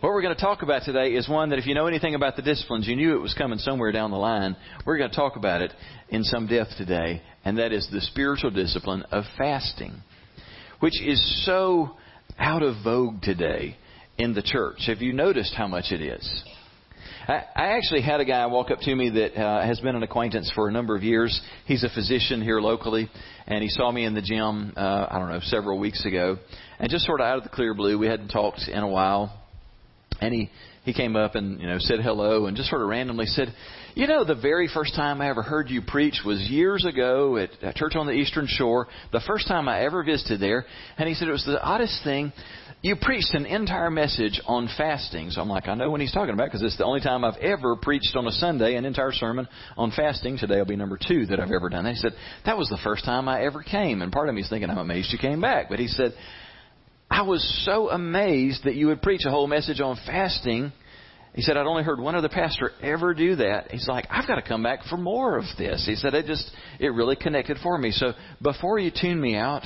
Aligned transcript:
what 0.00 0.10
we're 0.10 0.22
going 0.22 0.34
to 0.34 0.40
talk 0.40 0.62
about 0.62 0.84
today 0.84 1.14
is 1.14 1.28
one 1.28 1.50
that 1.50 1.58
if 1.58 1.66
you 1.66 1.74
know 1.74 1.86
anything 1.86 2.14
about 2.14 2.36
the 2.36 2.42
disciplines, 2.42 2.86
you 2.86 2.94
knew 2.94 3.16
it 3.16 3.20
was 3.20 3.34
coming 3.34 3.58
somewhere 3.58 3.90
down 3.90 4.12
the 4.12 4.16
line. 4.16 4.56
We're 4.86 4.96
going 4.96 5.10
to 5.10 5.16
talk 5.16 5.34
about 5.34 5.60
it 5.60 5.72
in 6.08 6.22
some 6.22 6.46
depth 6.46 6.76
today, 6.76 7.20
and 7.44 7.58
that 7.58 7.72
is 7.72 7.88
the 7.90 8.00
spiritual 8.00 8.50
discipline 8.50 9.02
of 9.10 9.24
fasting, 9.36 10.00
which 10.78 11.02
is 11.02 11.44
so 11.44 11.96
out 12.38 12.62
of 12.62 12.76
vogue 12.84 13.22
today 13.22 13.76
in 14.18 14.34
the 14.34 14.42
church. 14.42 14.84
Have 14.86 15.02
you 15.02 15.12
noticed 15.12 15.54
how 15.56 15.66
much 15.66 15.86
it 15.90 16.00
is? 16.00 16.44
I, 17.26 17.42
I 17.56 17.66
actually 17.76 18.02
had 18.02 18.20
a 18.20 18.24
guy 18.24 18.46
walk 18.46 18.70
up 18.70 18.78
to 18.80 18.94
me 18.94 19.10
that 19.10 19.36
uh, 19.36 19.66
has 19.66 19.80
been 19.80 19.96
an 19.96 20.04
acquaintance 20.04 20.50
for 20.54 20.68
a 20.68 20.72
number 20.72 20.94
of 20.94 21.02
years. 21.02 21.40
He's 21.66 21.82
a 21.82 21.90
physician 21.90 22.40
here 22.40 22.60
locally, 22.60 23.10
and 23.48 23.64
he 23.64 23.68
saw 23.68 23.90
me 23.90 24.04
in 24.04 24.14
the 24.14 24.22
gym, 24.22 24.74
uh, 24.76 25.06
I 25.10 25.18
don't 25.18 25.28
know, 25.28 25.40
several 25.42 25.80
weeks 25.80 26.06
ago. 26.06 26.38
And 26.78 26.88
just 26.88 27.04
sort 27.04 27.20
of 27.20 27.26
out 27.26 27.38
of 27.38 27.42
the 27.42 27.50
clear 27.50 27.74
blue, 27.74 27.98
we 27.98 28.06
hadn't 28.06 28.28
talked 28.28 28.68
in 28.68 28.78
a 28.78 28.88
while. 28.88 29.37
And 30.20 30.34
he, 30.34 30.50
he 30.84 30.92
came 30.92 31.16
up 31.16 31.34
and, 31.34 31.60
you 31.60 31.66
know, 31.66 31.78
said 31.78 32.00
hello 32.00 32.46
and 32.46 32.56
just 32.56 32.70
sort 32.70 32.82
of 32.82 32.88
randomly 32.88 33.26
said, 33.26 33.54
you 33.94 34.06
know, 34.06 34.24
the 34.24 34.34
very 34.34 34.68
first 34.72 34.94
time 34.94 35.20
I 35.20 35.28
ever 35.28 35.42
heard 35.42 35.70
you 35.70 35.82
preach 35.82 36.22
was 36.24 36.40
years 36.40 36.84
ago 36.84 37.36
at 37.36 37.50
a 37.62 37.72
church 37.72 37.94
on 37.94 38.06
the 38.06 38.12
Eastern 38.12 38.46
Shore. 38.48 38.88
The 39.12 39.20
first 39.26 39.48
time 39.48 39.68
I 39.68 39.84
ever 39.84 40.02
visited 40.02 40.40
there. 40.40 40.66
And 40.96 41.08
he 41.08 41.14
said 41.14 41.28
it 41.28 41.32
was 41.32 41.44
the 41.44 41.62
oddest 41.62 42.02
thing 42.04 42.32
you 42.80 42.94
preached 43.00 43.34
an 43.34 43.44
entire 43.44 43.90
message 43.90 44.40
on 44.46 44.68
fasting. 44.76 45.30
So 45.30 45.40
I'm 45.40 45.48
like, 45.48 45.66
I 45.66 45.74
know 45.74 45.90
what 45.90 46.00
he's 46.00 46.12
talking 46.12 46.32
about 46.32 46.46
because 46.46 46.62
it's 46.62 46.76
the 46.78 46.84
only 46.84 47.00
time 47.00 47.24
I've 47.24 47.38
ever 47.38 47.74
preached 47.74 48.14
on 48.14 48.26
a 48.26 48.30
Sunday 48.30 48.76
an 48.76 48.84
entire 48.84 49.12
sermon 49.12 49.48
on 49.76 49.90
fasting. 49.90 50.38
Today 50.38 50.58
will 50.58 50.64
be 50.64 50.76
number 50.76 50.96
two 50.96 51.26
that 51.26 51.40
I've 51.40 51.50
ever 51.50 51.68
done. 51.68 51.86
And 51.86 51.96
he 51.96 52.00
said, 52.00 52.12
that 52.44 52.56
was 52.56 52.68
the 52.68 52.78
first 52.84 53.04
time 53.04 53.28
I 53.28 53.42
ever 53.44 53.64
came. 53.64 54.00
And 54.00 54.12
part 54.12 54.28
of 54.28 54.34
me 54.34 54.42
is 54.42 54.48
thinking, 54.48 54.70
I'm 54.70 54.78
amazed 54.78 55.12
you 55.12 55.18
came 55.18 55.40
back. 55.40 55.68
But 55.68 55.80
he 55.80 55.88
said, 55.88 56.12
I 57.10 57.22
was 57.22 57.42
so 57.64 57.90
amazed 57.90 58.64
that 58.64 58.74
you 58.74 58.88
would 58.88 59.02
preach 59.02 59.22
a 59.24 59.30
whole 59.30 59.46
message 59.46 59.80
on 59.80 59.96
fasting. 60.06 60.72
He 61.34 61.42
said, 61.42 61.56
I'd 61.56 61.66
only 61.66 61.82
heard 61.82 62.00
one 62.00 62.14
other 62.14 62.28
pastor 62.28 62.72
ever 62.82 63.14
do 63.14 63.36
that. 63.36 63.70
He's 63.70 63.88
like, 63.88 64.06
I've 64.10 64.26
got 64.26 64.36
to 64.36 64.42
come 64.42 64.62
back 64.62 64.80
for 64.90 64.96
more 64.96 65.38
of 65.38 65.44
this. 65.56 65.84
He 65.86 65.94
said, 65.94 66.14
it 66.14 66.26
just, 66.26 66.50
it 66.78 66.88
really 66.88 67.16
connected 67.16 67.58
for 67.62 67.78
me. 67.78 67.92
So 67.92 68.12
before 68.42 68.78
you 68.78 68.90
tune 68.90 69.20
me 69.20 69.36
out, 69.36 69.64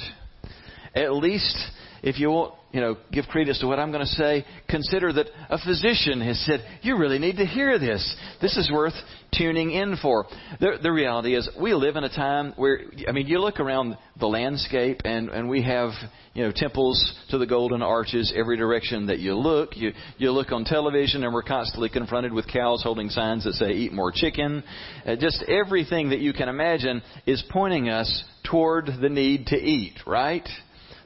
at 0.94 1.12
least 1.14 1.56
if 2.02 2.18
you 2.18 2.30
won't, 2.30 2.54
you 2.72 2.80
know, 2.80 2.96
give 3.12 3.26
credence 3.26 3.60
to 3.60 3.66
what 3.66 3.78
I'm 3.78 3.92
going 3.92 4.04
to 4.04 4.12
say, 4.12 4.44
consider 4.68 5.12
that 5.12 5.26
a 5.50 5.58
physician 5.58 6.20
has 6.22 6.42
said, 6.46 6.60
you 6.80 6.96
really 6.96 7.18
need 7.18 7.36
to 7.36 7.44
hear 7.44 7.78
this. 7.78 8.16
This 8.40 8.56
is 8.56 8.70
worth 8.72 8.94
tuning 9.36 9.72
in 9.72 9.96
for. 10.00 10.26
The, 10.58 10.78
the 10.82 10.90
reality 10.90 11.36
is 11.36 11.48
we 11.60 11.74
live 11.74 11.96
in 11.96 12.04
a 12.04 12.08
time 12.08 12.54
where, 12.56 12.80
I 13.06 13.12
mean, 13.12 13.26
you 13.26 13.38
look 13.38 13.60
around 13.60 13.98
the 14.18 14.26
landscape 14.26 15.02
and, 15.04 15.28
and 15.28 15.48
we 15.50 15.62
have, 15.62 15.90
you 16.32 16.44
know, 16.44 16.52
temples 16.54 17.14
to 17.28 17.36
the 17.36 17.46
golden 17.46 17.82
arches 17.82 18.32
every 18.34 18.56
direction 18.56 19.06
that 19.06 19.18
you 19.18 19.34
look. 19.34 19.76
You, 19.76 19.92
you 20.16 20.30
look 20.30 20.50
on 20.50 20.64
television 20.64 21.24
and 21.24 21.34
we're 21.34 21.42
constantly 21.42 21.90
confronted 21.90 22.32
with 22.32 22.48
cows 22.48 22.82
holding 22.82 23.10
signs 23.10 23.44
that 23.44 23.52
say, 23.52 23.72
eat 23.72 23.92
more 23.92 24.12
chicken. 24.12 24.64
Uh, 25.06 25.16
just 25.16 25.44
everything 25.46 26.08
that 26.08 26.20
you 26.20 26.32
can 26.32 26.48
imagine 26.48 27.02
is 27.26 27.44
pointing 27.50 27.90
us 27.90 28.24
toward 28.50 28.86
the 29.00 29.10
need 29.10 29.46
to 29.48 29.56
eat, 29.56 29.98
right? 30.06 30.48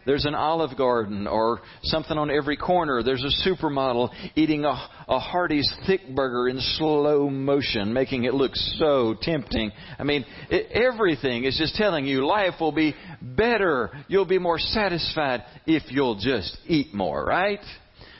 There's 0.07 0.25
an 0.25 0.35
olive 0.35 0.77
garden 0.79 1.27
or 1.27 1.61
something 1.83 2.17
on 2.17 2.31
every 2.31 2.57
corner. 2.57 3.03
There's 3.03 3.25
a 3.25 3.49
supermodel 3.49 4.11
eating 4.37 4.65
a, 4.65 4.89
a 5.09 5.19
Hardee's 5.19 5.71
thick 5.87 6.01
burger 6.15 6.49
in 6.49 6.61
slow 6.61 7.29
motion, 7.29 7.93
making 7.93 8.25
it 8.25 8.33
look 8.33 8.55
so 8.55 9.17
tempting. 9.21 9.73
I 9.99 10.05
mean, 10.05 10.25
it, 10.49 10.71
everything 10.73 11.45
is 11.45 11.59
just 11.59 11.75
telling 11.75 12.07
you 12.07 12.25
life 12.25 12.55
will 12.61 12.73
be 12.73 12.95
better. 13.21 13.91
You'll 14.07 14.25
be 14.27 14.39
more 14.39 14.61
satisfied 14.61 15.43
if 15.67 15.83
you'll 15.91 16.19
just 16.21 16.57
eat 16.67 16.95
more, 16.95 17.25
right? 17.25 17.61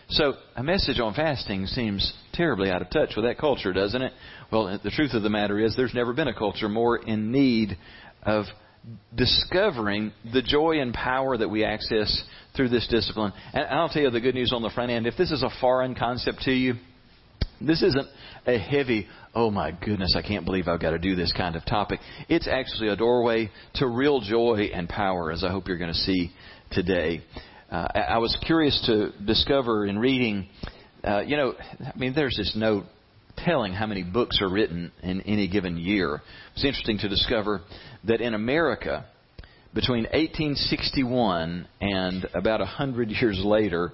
So 0.09 0.35
a 0.55 0.63
message 0.63 1.01
on 1.01 1.15
fasting 1.15 1.67
seems 1.67 2.13
terribly 2.33 2.71
out 2.71 2.83
of 2.83 2.91
touch 2.91 3.15
with 3.17 3.25
that 3.25 3.39
culture, 3.39 3.73
doesn't 3.73 4.03
it? 4.03 4.13
Well, 4.53 4.79
the 4.83 4.91
truth 4.91 5.15
of 5.15 5.23
the 5.23 5.31
matter 5.31 5.59
is 5.59 5.75
there's 5.77 5.95
never 5.95 6.13
been 6.13 6.29
a 6.29 6.35
culture 6.35 6.69
more 6.69 6.97
in 6.97 7.33
need 7.33 7.77
of 8.23 8.45
discovering 9.15 10.13
the 10.33 10.43
joy 10.43 10.81
and 10.81 10.95
power 10.95 11.37
that 11.37 11.49
we 11.49 11.65
access 11.65 12.23
through 12.55 12.69
this 12.69 12.87
discipline. 12.89 13.33
And 13.53 13.67
I'll 13.67 13.89
tell 13.89 14.03
you 14.03 14.11
the 14.11 14.21
good 14.21 14.35
news 14.35 14.53
on 14.53 14.63
the 14.63 14.71
front 14.71 14.91
end. 14.91 15.07
If 15.07 15.17
this 15.17 15.31
is 15.31 15.43
a 15.43 15.51
foreign 15.61 15.95
concept 15.95 16.43
to 16.43 16.53
you, 16.53 16.75
this 17.61 17.83
isn't 17.83 18.07
a 18.47 18.59
heavy, 18.59 19.07
oh 19.35 19.51
my 19.51 19.73
goodness, 19.73 20.15
I 20.17 20.27
can't 20.27 20.45
believe 20.45 20.69
I've 20.69 20.81
got 20.81 20.91
to 20.91 20.99
do 20.99 21.17
this 21.17 21.33
kind 21.37 21.57
of 21.57 21.65
topic. 21.65 22.01
It's 22.29 22.47
actually 22.47 22.89
a 22.89 22.97
doorway 22.97 23.51
to 23.77 23.87
real 23.87 24.21
joy 24.21 24.71
and 24.73 24.89
power, 24.89 25.33
as 25.33 25.43
I 25.43 25.51
hope 25.51 25.67
you're 25.67 25.79
going 25.79 25.93
to 25.93 25.99
see 25.99 26.33
today. 26.71 27.23
Uh, 27.71 27.89
I 27.95 28.19
was 28.19 28.37
curious 28.47 28.81
to 28.87 29.11
discover 29.25 29.87
in 29.87 29.99
reading, 29.99 30.49
uh, 31.03 31.21
you 31.21 31.37
know, 31.37 31.55
I 31.81 31.99
mean, 31.99 32.15
there's 32.15 32.37
this 32.37 32.55
note 32.55 32.85
telling 33.37 33.73
how 33.73 33.87
many 33.87 34.03
books 34.03 34.41
are 34.41 34.49
written 34.49 34.93
in 35.03 35.21
any 35.23 35.49
given 35.49 35.77
year. 35.77 36.23
It's 36.55 36.65
interesting 36.65 36.99
to 36.99 37.09
discover 37.09 37.63
that 38.07 38.21
in 38.21 38.35
America, 38.35 39.05
between 39.75 40.05
1861 40.05 41.69
and 41.81 42.27
about 42.35 42.61
100 42.61 43.11
years 43.11 43.41
later, 43.45 43.93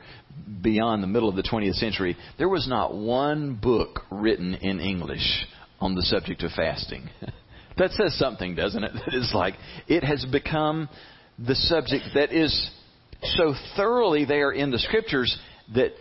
beyond 0.63 1.03
the 1.03 1.09
middle 1.09 1.29
of 1.29 1.37
the 1.37 1.43
20th 1.43 1.75
century, 1.75 2.17
there 2.39 2.49
was 2.49 2.69
not 2.69 2.95
one 2.95 3.55
book 3.61 4.01
written 4.11 4.55
in 4.55 4.81
English 4.81 5.47
on 5.81 5.95
the 5.95 6.03
subject 6.03 6.43
of 6.45 6.53
fasting. 6.53 7.09
that 7.79 7.91
says 7.93 8.17
something, 8.19 8.55
doesn't 8.55 8.85
it? 8.85 8.93
That 9.07 9.15
is 9.15 9.33
like, 9.35 9.55
it 9.89 10.05
has 10.05 10.25
become 10.31 10.89
the 11.39 11.57
subject 11.57 12.05
that 12.15 12.33
is 12.33 12.71
so 13.23 13.55
thoroughly 13.77 14.25
there 14.25 14.53
in 14.53 14.71
the 14.71 14.79
scriptures 14.79 15.37
that 15.75 15.93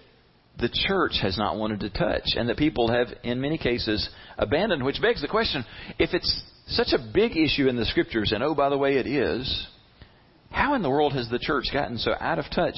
the 0.60 0.70
church 0.88 1.14
has 1.22 1.38
not 1.38 1.58
wanted 1.58 1.80
to 1.80 1.90
touch 1.90 2.36
and 2.36 2.50
that 2.50 2.58
people 2.58 2.92
have, 2.92 3.08
in 3.24 3.42
many 3.42 3.58
cases, 3.58 4.08
abandoned, 4.38 4.84
which 4.84 5.02
begs 5.02 5.22
the 5.22 5.28
question 5.28 5.66
if 5.98 6.14
it's 6.14 6.44
such 6.76 6.94
a 6.94 7.12
big 7.14 7.36
issue 7.38 7.68
in 7.68 7.76
the 7.76 7.86
scriptures, 7.86 8.32
and 8.32 8.44
oh, 8.44 8.56
by 8.56 8.70
the 8.70 8.78
way, 8.78 8.96
it 8.98 9.08
is, 9.08 9.68
how 10.50 10.74
in 10.76 10.82
the 10.82 10.90
world 10.90 11.14
has 11.14 11.30
the 11.30 11.40
church 11.40 11.66
gotten 11.72 11.98
so 11.98 12.14
out 12.20 12.40
of 12.40 12.46
touch 12.54 12.76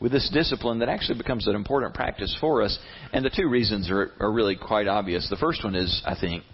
with 0.00 0.12
this 0.12 0.30
discipline 0.32 0.80
that 0.80 0.88
actually 0.88 1.18
becomes 1.18 1.46
an 1.46 1.54
important 1.54 1.94
practice 1.94 2.36
for 2.40 2.62
us? 2.62 2.78
And 3.12 3.24
the 3.24 3.30
two 3.30 3.48
reasons 3.48 3.90
are, 3.90 4.12
are 4.20 4.32
really 4.32 4.56
quite 4.56 4.86
obvious. 4.86 5.28
The 5.30 5.36
first 5.36 5.64
one 5.64 5.74
is, 5.74 6.02
I 6.04 6.14
think, 6.18 6.44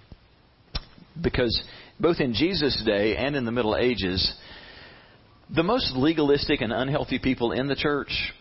because 1.20 1.60
both 1.98 2.20
in 2.20 2.34
Jesus' 2.34 2.82
day 2.84 3.16
and 3.16 3.34
in 3.36 3.44
the 3.44 3.52
Middle 3.52 3.76
Ages, 3.76 4.34
the 5.54 5.62
most 5.62 5.92
legalistic 5.96 6.60
and 6.60 6.72
unhealthy 6.72 7.18
people 7.18 7.52
in 7.52 7.66
the 7.66 7.74
church 7.74 8.32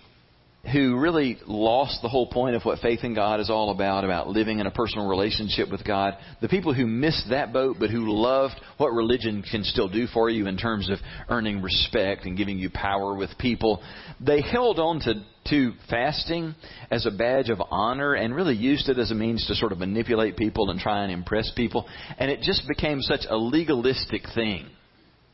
who 0.74 1.00
really 1.00 1.38
lost 1.48 2.02
the 2.02 2.10
whole 2.10 2.28
point 2.28 2.56
of 2.56 2.64
what 2.64 2.80
faith 2.80 3.00
in 3.04 3.16
God 3.16 3.40
is 3.40 3.50
all 3.50 3.72
about, 3.72 4.04
about 4.04 4.28
living 4.28 4.60
in 4.60 4.68
a 4.68 4.72
personal 4.72 5.08
relationship 5.08 5.72
with 5.72 5.86
God. 5.86 6.18
The 6.42 6.50
people 6.50 6.74
who 6.74 6.86
missed 6.86 7.28
that 7.30 7.54
boat, 7.54 7.78
but 7.80 7.90
who 7.90 8.12
loved 8.12 8.56
what 8.78 8.92
religion 8.92 9.42
can 9.50 9.64
still 9.64 9.88
do 9.88 10.06
for 10.08 10.30
you 10.30 10.48
in 10.48 10.58
terms 10.58 10.90
of 10.90 11.00
earning 11.30 11.62
respect 11.62 12.26
and 12.26 12.38
giving 12.38 12.60
you 12.60 12.70
power 12.70 13.16
with 13.16 13.30
people, 13.40 13.82
they 14.20 14.42
held 14.42 14.80
on 14.80 15.00
to, 15.00 15.24
to 15.50 15.72
fasting 15.90 16.54
as 16.92 17.06
a 17.06 17.12
badge 17.12 17.50
of 17.50 17.62
honor 17.72 18.14
and 18.14 18.36
really 18.36 18.56
used 18.56 18.90
it 18.90 19.00
as 19.00 19.12
a 19.12 19.16
means 19.16 19.48
to 19.48 19.56
sort 19.56 19.72
of 19.72 19.80
manipulate 19.80 20.36
people 20.36 20.70
and 20.72 20.80
try 20.80 21.04
and 21.04 21.12
impress 21.12 21.50
people. 21.56 21.88
And 22.18 22.30
it 22.30 22.42
just 22.42 22.68
became 22.68 23.02
such 23.02 23.22
a 23.30 23.38
legalistic 23.38 24.24
thing, 24.36 24.68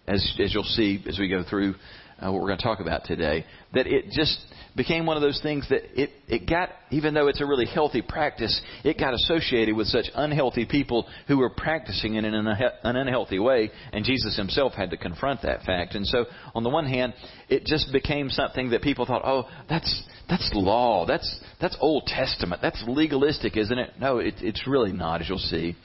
as, 0.08 0.24
as 0.40 0.54
you'll 0.54 0.64
see 0.64 1.04
as 1.10 1.18
we 1.18 1.30
go 1.30 1.44
through 1.50 1.74
uh, 2.20 2.32
what 2.32 2.42
we're 2.42 2.48
going 2.48 2.58
to 2.58 2.64
talk 2.64 2.80
about 2.80 3.04
today, 3.06 3.46
that 3.74 3.88
it 3.88 4.06
just 4.12 4.40
became 4.76 5.06
one 5.06 5.16
of 5.18 5.22
those 5.22 5.40
things 5.42 5.68
that 5.70 5.82
it, 6.00 6.12
it 6.28 6.50
got, 6.50 6.70
even 6.92 7.14
though 7.14 7.28
it's 7.28 7.42
a 7.42 7.46
really 7.46 7.66
healthy 7.66 8.02
practice, 8.02 8.62
it 8.84 8.98
got 8.98 9.14
associated 9.14 9.76
with 9.76 9.88
such 9.88 10.06
unhealthy 10.16 10.66
people 10.66 11.06
who 11.28 11.38
were 11.38 11.50
practicing 11.50 12.16
it 12.16 12.26
in 12.26 12.34
an, 12.34 12.48
an 12.48 12.96
unhealthy 12.96 13.40
way, 13.40 13.72
and 13.94 14.06
Jesus 14.06 14.36
himself 14.36 14.74
had 14.74 14.90
to 14.92 14.98
confront 14.98 15.42
that 15.44 15.64
fact. 15.64 15.96
And 15.96 16.06
so, 16.06 16.26
on 16.54 16.64
the 16.64 16.70
one 16.70 16.86
hand, 16.86 17.14
it 17.50 17.66
just 17.66 17.92
became 17.92 18.30
something 18.30 18.70
that 18.72 18.82
people 18.82 19.06
thought, 19.06 19.24
oh, 19.26 19.46
that's, 19.70 20.04
that's 20.30 20.50
law, 20.54 21.06
that's, 21.06 21.40
that's 21.60 21.78
Old 21.80 22.06
Testament, 22.06 22.62
that's 22.62 22.84
legalistic, 22.88 23.58
isn't 23.58 23.78
it? 23.78 23.92
No, 24.00 24.20
it, 24.20 24.36
it's 24.40 24.68
really 24.68 24.92
not, 24.94 25.22
as 25.22 25.30
you'll 25.30 25.38
see. 25.38 25.76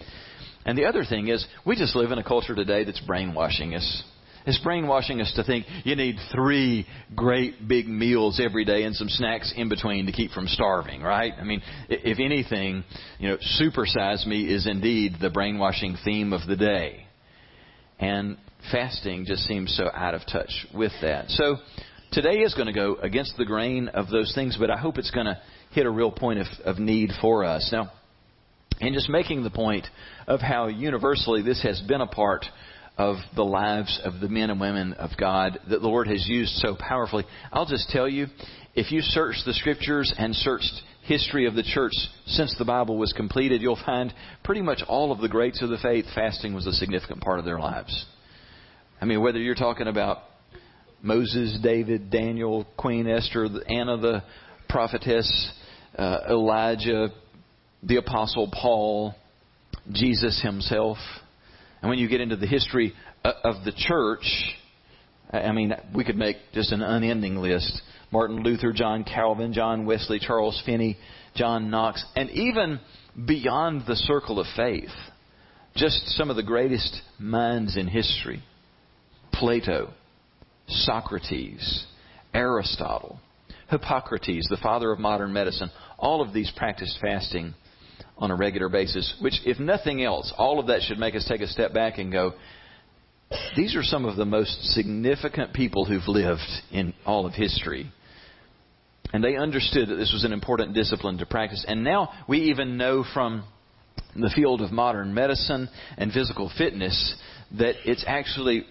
And 0.64 0.76
the 0.76 0.84
other 0.84 1.04
thing 1.04 1.28
is, 1.28 1.46
we 1.64 1.76
just 1.76 1.96
live 1.96 2.12
in 2.12 2.18
a 2.18 2.24
culture 2.24 2.54
today 2.54 2.84
that's 2.84 3.00
brainwashing 3.00 3.74
us. 3.74 4.04
It's 4.46 4.58
brainwashing 4.58 5.20
us 5.20 5.32
to 5.36 5.44
think 5.44 5.66
you 5.84 5.96
need 5.96 6.16
three 6.32 6.86
great 7.14 7.68
big 7.68 7.88
meals 7.88 8.40
every 8.42 8.64
day 8.64 8.84
and 8.84 8.96
some 8.96 9.08
snacks 9.08 9.52
in 9.56 9.68
between 9.68 10.06
to 10.06 10.12
keep 10.12 10.30
from 10.30 10.46
starving, 10.46 11.02
right? 11.02 11.32
I 11.38 11.44
mean, 11.44 11.62
if 11.88 12.18
anything, 12.18 12.84
you 13.18 13.28
know, 13.28 13.38
supersize 13.60 14.26
me 14.26 14.52
is 14.52 14.66
indeed 14.66 15.16
the 15.20 15.30
brainwashing 15.30 15.96
theme 16.04 16.32
of 16.32 16.46
the 16.46 16.56
day. 16.56 17.06
And 17.98 18.38
fasting 18.70 19.26
just 19.26 19.44
seems 19.44 19.76
so 19.76 19.90
out 19.94 20.14
of 20.14 20.22
touch 20.26 20.66
with 20.74 20.92
that. 21.02 21.28
So 21.28 21.56
today 22.12 22.38
is 22.38 22.54
going 22.54 22.66
to 22.66 22.72
go 22.72 22.96
against 22.96 23.36
the 23.36 23.44
grain 23.44 23.88
of 23.88 24.08
those 24.08 24.34
things, 24.34 24.56
but 24.58 24.70
I 24.70 24.78
hope 24.78 24.96
it's 24.96 25.10
going 25.10 25.26
to 25.26 25.38
hit 25.72 25.86
a 25.86 25.90
real 25.90 26.10
point 26.10 26.40
of, 26.40 26.46
of 26.64 26.78
need 26.78 27.10
for 27.20 27.44
us. 27.44 27.68
Now, 27.72 27.92
in 28.80 28.94
just 28.94 29.10
making 29.10 29.42
the 29.42 29.50
point 29.50 29.86
of 30.26 30.40
how 30.40 30.68
universally 30.68 31.42
this 31.42 31.62
has 31.62 31.80
been 31.82 32.00
a 32.00 32.06
part 32.06 32.46
of 33.00 33.16
the 33.34 33.42
lives 33.42 33.98
of 34.04 34.20
the 34.20 34.28
men 34.28 34.50
and 34.50 34.60
women 34.60 34.92
of 34.92 35.08
God 35.18 35.58
that 35.70 35.80
the 35.80 35.88
Lord 35.88 36.06
has 36.06 36.28
used 36.28 36.52
so 36.56 36.76
powerfully. 36.78 37.24
I'll 37.50 37.64
just 37.64 37.88
tell 37.88 38.06
you, 38.06 38.26
if 38.74 38.92
you 38.92 39.00
search 39.00 39.36
the 39.46 39.54
scriptures 39.54 40.12
and 40.18 40.34
searched 40.34 40.82
history 41.04 41.46
of 41.46 41.54
the 41.54 41.62
church 41.62 41.94
since 42.26 42.54
the 42.58 42.64
Bible 42.66 42.98
was 42.98 43.14
completed, 43.14 43.62
you'll 43.62 43.80
find 43.86 44.12
pretty 44.44 44.60
much 44.60 44.82
all 44.86 45.12
of 45.12 45.20
the 45.22 45.30
greats 45.30 45.62
of 45.62 45.70
the 45.70 45.78
faith, 45.78 46.04
fasting 46.14 46.52
was 46.52 46.66
a 46.66 46.74
significant 46.74 47.22
part 47.22 47.38
of 47.38 47.46
their 47.46 47.58
lives. 47.58 48.04
I 49.00 49.06
mean, 49.06 49.22
whether 49.22 49.38
you're 49.38 49.54
talking 49.54 49.86
about 49.86 50.18
Moses, 51.00 51.58
David, 51.62 52.10
Daniel, 52.10 52.66
Queen 52.76 53.08
Esther, 53.08 53.46
Anna 53.66 53.96
the 53.96 54.22
prophetess, 54.68 55.52
uh, 55.96 56.18
Elijah, 56.28 57.08
the 57.82 57.96
Apostle 57.96 58.50
Paul, 58.52 59.14
Jesus 59.90 60.42
himself. 60.42 60.98
And 61.82 61.88
when 61.88 61.98
you 61.98 62.08
get 62.08 62.20
into 62.20 62.36
the 62.36 62.46
history 62.46 62.92
uh, 63.24 63.32
of 63.44 63.64
the 63.64 63.72
church, 63.72 64.24
I 65.32 65.52
mean, 65.52 65.74
we 65.94 66.04
could 66.04 66.16
make 66.16 66.36
just 66.52 66.72
an 66.72 66.82
unending 66.82 67.36
list. 67.36 67.80
Martin 68.10 68.42
Luther, 68.42 68.72
John 68.72 69.04
Calvin, 69.04 69.52
John 69.52 69.86
Wesley, 69.86 70.18
Charles 70.18 70.60
Finney, 70.66 70.96
John 71.36 71.70
Knox, 71.70 72.04
and 72.16 72.28
even 72.30 72.80
beyond 73.26 73.82
the 73.86 73.96
circle 73.96 74.40
of 74.40 74.46
faith, 74.56 74.90
just 75.76 76.08
some 76.16 76.30
of 76.30 76.36
the 76.36 76.42
greatest 76.42 77.00
minds 77.18 77.76
in 77.76 77.86
history. 77.86 78.42
Plato, 79.32 79.92
Socrates, 80.66 81.86
Aristotle, 82.34 83.20
Hippocrates, 83.70 84.48
the 84.50 84.58
father 84.60 84.90
of 84.90 84.98
modern 84.98 85.32
medicine, 85.32 85.70
all 85.98 86.20
of 86.20 86.32
these 86.32 86.52
practiced 86.56 86.98
fasting 87.00 87.54
on 88.20 88.30
a 88.30 88.36
regular 88.36 88.68
basis, 88.68 89.14
which, 89.20 89.40
if 89.46 89.58
nothing 89.58 90.04
else, 90.04 90.32
all 90.36 90.60
of 90.60 90.66
that 90.66 90.82
should 90.82 90.98
make 90.98 91.14
us 91.14 91.26
take 91.26 91.40
a 91.40 91.48
step 91.48 91.72
back 91.72 91.98
and 91.98 92.12
go, 92.12 92.34
these 93.56 93.74
are 93.74 93.82
some 93.82 94.04
of 94.04 94.16
the 94.16 94.24
most 94.24 94.72
significant 94.74 95.52
people 95.52 95.84
who've 95.84 96.06
lived 96.06 96.40
in 96.70 96.92
all 97.06 97.26
of 97.26 97.32
history. 97.32 97.90
And 99.12 99.24
they 99.24 99.36
understood 99.36 99.88
that 99.88 99.96
this 99.96 100.12
was 100.12 100.24
an 100.24 100.32
important 100.32 100.74
discipline 100.74 101.18
to 101.18 101.26
practice. 101.26 101.64
And 101.66 101.82
now 101.82 102.10
we 102.28 102.50
even 102.50 102.76
know 102.76 103.04
from 103.14 103.44
the 104.14 104.30
field 104.34 104.60
of 104.60 104.70
modern 104.70 105.14
medicine 105.14 105.68
and 105.96 106.12
physical 106.12 106.50
fitness 106.56 107.14
that 107.58 107.74
it's 107.84 108.04
actually 108.06 108.66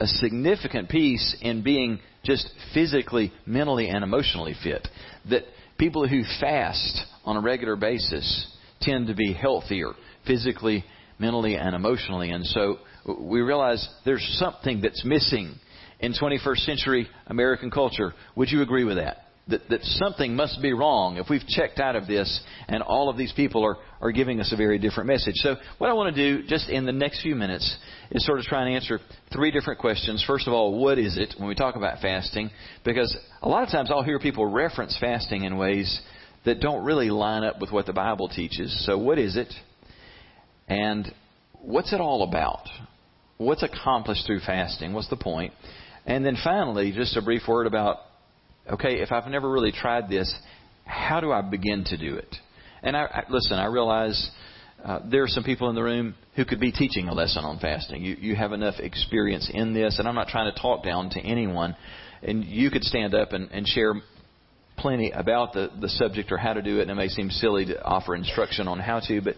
a 0.00 0.06
significant 0.06 0.88
piece 0.88 1.36
in 1.40 1.62
being 1.62 2.00
just 2.24 2.48
physically, 2.72 3.32
mentally, 3.46 3.88
and 3.88 4.04
emotionally 4.04 4.54
fit. 4.62 4.86
That 5.30 5.44
people 5.78 6.06
who 6.06 6.22
fast 6.40 7.02
on 7.24 7.36
a 7.36 7.40
regular 7.40 7.76
basis 7.76 8.46
tend 8.82 9.06
to 9.08 9.14
be 9.14 9.32
healthier 9.32 9.92
physically, 10.26 10.84
mentally, 11.18 11.56
and 11.56 11.74
emotionally. 11.74 12.30
And 12.30 12.44
so 12.46 12.78
we 13.18 13.40
realize 13.40 13.86
there's 14.04 14.26
something 14.38 14.80
that's 14.80 15.04
missing 15.04 15.54
in 16.00 16.12
21st 16.12 16.58
century 16.58 17.08
American 17.26 17.70
culture. 17.70 18.12
Would 18.36 18.50
you 18.50 18.62
agree 18.62 18.84
with 18.84 18.96
that? 18.96 19.18
That, 19.48 19.68
that 19.70 19.82
something 19.82 20.36
must 20.36 20.62
be 20.62 20.72
wrong 20.72 21.16
if 21.16 21.26
we've 21.28 21.44
checked 21.48 21.80
out 21.80 21.96
of 21.96 22.06
this 22.06 22.40
and 22.68 22.80
all 22.80 23.08
of 23.08 23.16
these 23.16 23.32
people 23.32 23.64
are, 23.64 23.76
are 24.00 24.12
giving 24.12 24.38
us 24.38 24.52
a 24.52 24.56
very 24.56 24.78
different 24.78 25.08
message. 25.08 25.34
So, 25.36 25.56
what 25.78 25.90
I 25.90 25.94
want 25.94 26.14
to 26.14 26.36
do 26.36 26.46
just 26.46 26.70
in 26.70 26.86
the 26.86 26.92
next 26.92 27.22
few 27.22 27.34
minutes 27.34 27.76
is 28.12 28.24
sort 28.24 28.38
of 28.38 28.44
try 28.44 28.64
and 28.64 28.72
answer 28.76 29.00
three 29.32 29.50
different 29.50 29.80
questions. 29.80 30.22
First 30.28 30.46
of 30.46 30.52
all, 30.52 30.80
what 30.80 30.96
is 30.96 31.18
it 31.18 31.34
when 31.38 31.48
we 31.48 31.56
talk 31.56 31.74
about 31.74 32.00
fasting? 32.00 32.50
Because 32.84 33.16
a 33.42 33.48
lot 33.48 33.64
of 33.64 33.70
times 33.70 33.90
I'll 33.90 34.04
hear 34.04 34.20
people 34.20 34.46
reference 34.46 34.96
fasting 35.00 35.42
in 35.42 35.56
ways 35.56 36.00
that 36.44 36.60
don't 36.60 36.84
really 36.84 37.10
line 37.10 37.44
up 37.44 37.60
with 37.60 37.70
what 37.70 37.86
the 37.86 37.92
Bible 37.92 38.28
teaches. 38.28 38.84
So, 38.86 38.98
what 38.98 39.18
is 39.18 39.36
it? 39.36 39.52
And 40.68 41.12
what's 41.60 41.92
it 41.92 42.00
all 42.00 42.22
about? 42.22 42.68
What's 43.38 43.62
accomplished 43.62 44.26
through 44.26 44.40
fasting? 44.40 44.92
What's 44.92 45.10
the 45.10 45.16
point? 45.16 45.52
And 46.06 46.24
then 46.24 46.36
finally, 46.42 46.92
just 46.92 47.16
a 47.16 47.22
brief 47.22 47.42
word 47.48 47.66
about 47.66 47.98
okay, 48.70 49.00
if 49.00 49.10
I've 49.10 49.26
never 49.26 49.50
really 49.50 49.72
tried 49.72 50.08
this, 50.08 50.32
how 50.84 51.20
do 51.20 51.32
I 51.32 51.40
begin 51.40 51.84
to 51.86 51.96
do 51.96 52.16
it? 52.16 52.34
And 52.82 52.96
I, 52.96 53.02
I 53.02 53.24
listen, 53.28 53.58
I 53.58 53.66
realize 53.66 54.30
uh, 54.84 55.00
there 55.08 55.22
are 55.22 55.28
some 55.28 55.44
people 55.44 55.68
in 55.68 55.74
the 55.74 55.82
room 55.82 56.14
who 56.34 56.44
could 56.44 56.60
be 56.60 56.72
teaching 56.72 57.08
a 57.08 57.14
lesson 57.14 57.44
on 57.44 57.58
fasting. 57.58 58.02
You, 58.02 58.16
you 58.18 58.36
have 58.36 58.52
enough 58.52 58.74
experience 58.78 59.50
in 59.52 59.74
this, 59.74 59.98
and 59.98 60.08
I'm 60.08 60.14
not 60.14 60.28
trying 60.28 60.52
to 60.52 60.60
talk 60.60 60.84
down 60.84 61.10
to 61.10 61.20
anyone. 61.20 61.76
And 62.22 62.44
you 62.44 62.70
could 62.70 62.84
stand 62.84 63.14
up 63.14 63.32
and, 63.32 63.50
and 63.52 63.66
share 63.66 63.94
plenty 64.82 65.10
about 65.10 65.52
the, 65.52 65.70
the 65.80 65.88
subject 65.88 66.30
or 66.32 66.36
how 66.36 66.52
to 66.52 66.60
do 66.60 66.78
it, 66.78 66.82
and 66.82 66.90
it 66.90 66.94
may 66.94 67.08
seem 67.08 67.30
silly 67.30 67.64
to 67.66 67.82
offer 67.82 68.14
instruction 68.14 68.68
on 68.68 68.78
how 68.78 69.00
to, 69.00 69.20
but 69.22 69.36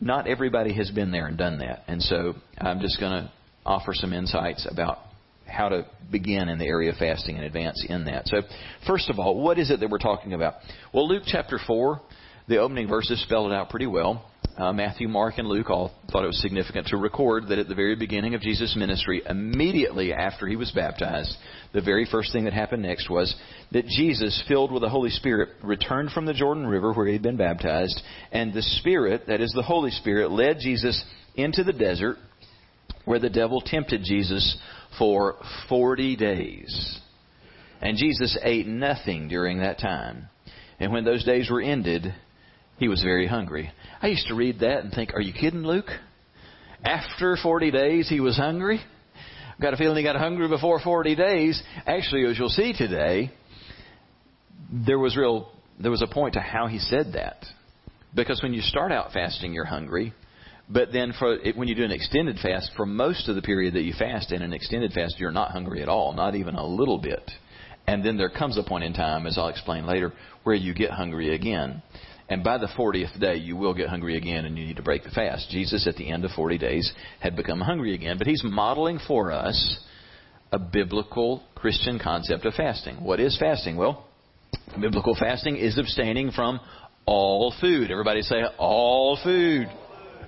not 0.00 0.26
everybody 0.26 0.74
has 0.74 0.90
been 0.90 1.10
there 1.10 1.26
and 1.26 1.36
done 1.36 1.58
that. 1.58 1.82
And 1.88 2.00
so 2.02 2.34
I'm 2.58 2.80
just 2.80 3.00
going 3.00 3.12
to 3.12 3.32
offer 3.64 3.92
some 3.94 4.12
insights 4.12 4.68
about 4.70 4.98
how 5.46 5.68
to 5.68 5.86
begin 6.10 6.48
in 6.48 6.58
the 6.58 6.66
area 6.66 6.90
of 6.92 6.96
fasting 6.96 7.36
and 7.36 7.44
advance 7.44 7.84
in 7.88 8.04
that. 8.04 8.26
So, 8.26 8.42
first 8.86 9.10
of 9.10 9.18
all, 9.18 9.40
what 9.40 9.58
is 9.58 9.70
it 9.70 9.80
that 9.80 9.90
we're 9.90 9.98
talking 9.98 10.32
about? 10.32 10.54
Well, 10.92 11.08
Luke 11.08 11.24
chapter 11.26 11.58
4, 11.66 12.00
the 12.48 12.58
opening 12.58 12.88
verses 12.88 13.22
spell 13.22 13.50
it 13.50 13.54
out 13.54 13.70
pretty 13.70 13.86
well. 13.86 14.30
Uh, 14.56 14.70
Matthew, 14.70 15.08
Mark, 15.08 15.38
and 15.38 15.48
Luke 15.48 15.70
all 15.70 15.92
thought 16.10 16.24
it 16.24 16.26
was 16.26 16.42
significant 16.42 16.86
to 16.88 16.98
record 16.98 17.48
that 17.48 17.58
at 17.58 17.68
the 17.68 17.74
very 17.74 17.96
beginning 17.96 18.34
of 18.34 18.42
Jesus' 18.42 18.76
ministry, 18.76 19.22
immediately 19.26 20.12
after 20.12 20.46
he 20.46 20.56
was 20.56 20.70
baptized, 20.72 21.34
the 21.72 21.80
very 21.80 22.06
first 22.10 22.32
thing 22.32 22.44
that 22.44 22.52
happened 22.52 22.82
next 22.82 23.08
was 23.08 23.34
that 23.70 23.86
Jesus, 23.86 24.44
filled 24.46 24.70
with 24.70 24.82
the 24.82 24.90
Holy 24.90 25.08
Spirit, 25.08 25.48
returned 25.62 26.10
from 26.10 26.26
the 26.26 26.34
Jordan 26.34 26.66
River 26.66 26.92
where 26.92 27.06
he 27.06 27.14
had 27.14 27.22
been 27.22 27.38
baptized, 27.38 27.98
and 28.30 28.52
the 28.52 28.62
Spirit, 28.62 29.22
that 29.26 29.40
is 29.40 29.52
the 29.54 29.62
Holy 29.62 29.90
Spirit, 29.90 30.30
led 30.30 30.58
Jesus 30.60 31.02
into 31.34 31.64
the 31.64 31.72
desert 31.72 32.18
where 33.06 33.18
the 33.18 33.30
devil 33.30 33.62
tempted 33.64 34.02
Jesus 34.04 34.58
for 34.98 35.36
40 35.70 36.16
days. 36.16 37.00
And 37.80 37.96
Jesus 37.96 38.38
ate 38.42 38.66
nothing 38.66 39.28
during 39.28 39.60
that 39.60 39.78
time. 39.78 40.28
And 40.78 40.92
when 40.92 41.04
those 41.04 41.24
days 41.24 41.50
were 41.50 41.62
ended, 41.62 42.14
he 42.78 42.88
was 42.88 43.02
very 43.02 43.26
hungry. 43.26 43.70
I 44.00 44.08
used 44.08 44.26
to 44.28 44.34
read 44.34 44.60
that 44.60 44.80
and 44.80 44.92
think, 44.92 45.14
are 45.14 45.20
you 45.20 45.32
kidding, 45.32 45.62
Luke? 45.62 45.90
After 46.84 47.36
40 47.40 47.70
days, 47.70 48.08
he 48.08 48.20
was 48.20 48.36
hungry? 48.36 48.80
I've 49.54 49.60
got 49.60 49.74
a 49.74 49.76
feeling 49.76 49.98
he 49.98 50.02
got 50.02 50.16
hungry 50.16 50.48
before 50.48 50.80
40 50.80 51.14
days. 51.14 51.62
Actually, 51.86 52.24
as 52.26 52.38
you'll 52.38 52.48
see 52.48 52.72
today, 52.72 53.30
there 54.86 54.98
was 54.98 55.16
real, 55.16 55.52
there 55.78 55.90
was 55.90 56.02
a 56.02 56.12
point 56.12 56.34
to 56.34 56.40
how 56.40 56.66
he 56.66 56.78
said 56.78 57.12
that. 57.14 57.44
Because 58.14 58.42
when 58.42 58.52
you 58.52 58.60
start 58.60 58.92
out 58.92 59.12
fasting, 59.12 59.52
you're 59.52 59.64
hungry. 59.64 60.12
But 60.68 60.92
then 60.92 61.12
for 61.18 61.36
when 61.54 61.68
you 61.68 61.74
do 61.74 61.84
an 61.84 61.90
extended 61.90 62.38
fast, 62.38 62.72
for 62.76 62.86
most 62.86 63.28
of 63.28 63.36
the 63.36 63.42
period 63.42 63.74
that 63.74 63.82
you 63.82 63.92
fast 63.98 64.32
in 64.32 64.42
an 64.42 64.52
extended 64.52 64.92
fast, 64.92 65.16
you're 65.18 65.30
not 65.30 65.50
hungry 65.50 65.82
at 65.82 65.88
all, 65.88 66.12
not 66.12 66.34
even 66.34 66.54
a 66.54 66.66
little 66.66 66.98
bit. 66.98 67.30
And 67.86 68.04
then 68.04 68.16
there 68.16 68.30
comes 68.30 68.56
a 68.56 68.62
point 68.62 68.84
in 68.84 68.92
time, 68.92 69.26
as 69.26 69.36
I'll 69.36 69.48
explain 69.48 69.86
later, 69.86 70.12
where 70.44 70.54
you 70.54 70.72
get 70.72 70.90
hungry 70.90 71.34
again. 71.34 71.82
And 72.32 72.42
by 72.42 72.56
the 72.56 72.66
40th 72.78 73.20
day, 73.20 73.34
you 73.34 73.56
will 73.56 73.74
get 73.74 73.90
hungry 73.90 74.16
again 74.16 74.46
and 74.46 74.56
you 74.56 74.64
need 74.64 74.76
to 74.76 74.82
break 74.82 75.04
the 75.04 75.10
fast. 75.10 75.50
Jesus, 75.50 75.86
at 75.86 75.96
the 75.96 76.10
end 76.10 76.24
of 76.24 76.30
40 76.30 76.56
days, 76.56 76.90
had 77.20 77.36
become 77.36 77.60
hungry 77.60 77.92
again. 77.92 78.16
But 78.16 78.26
he's 78.26 78.42
modeling 78.42 78.98
for 79.06 79.30
us 79.30 79.78
a 80.50 80.58
biblical 80.58 81.42
Christian 81.54 81.98
concept 81.98 82.46
of 82.46 82.54
fasting. 82.54 83.04
What 83.04 83.20
is 83.20 83.36
fasting? 83.38 83.76
Well, 83.76 84.08
biblical 84.80 85.14
fasting 85.14 85.58
is 85.58 85.76
abstaining 85.76 86.30
from 86.30 86.58
all 87.04 87.52
food. 87.60 87.90
Everybody 87.90 88.22
say, 88.22 88.44
all 88.56 89.18
food. 89.22 89.66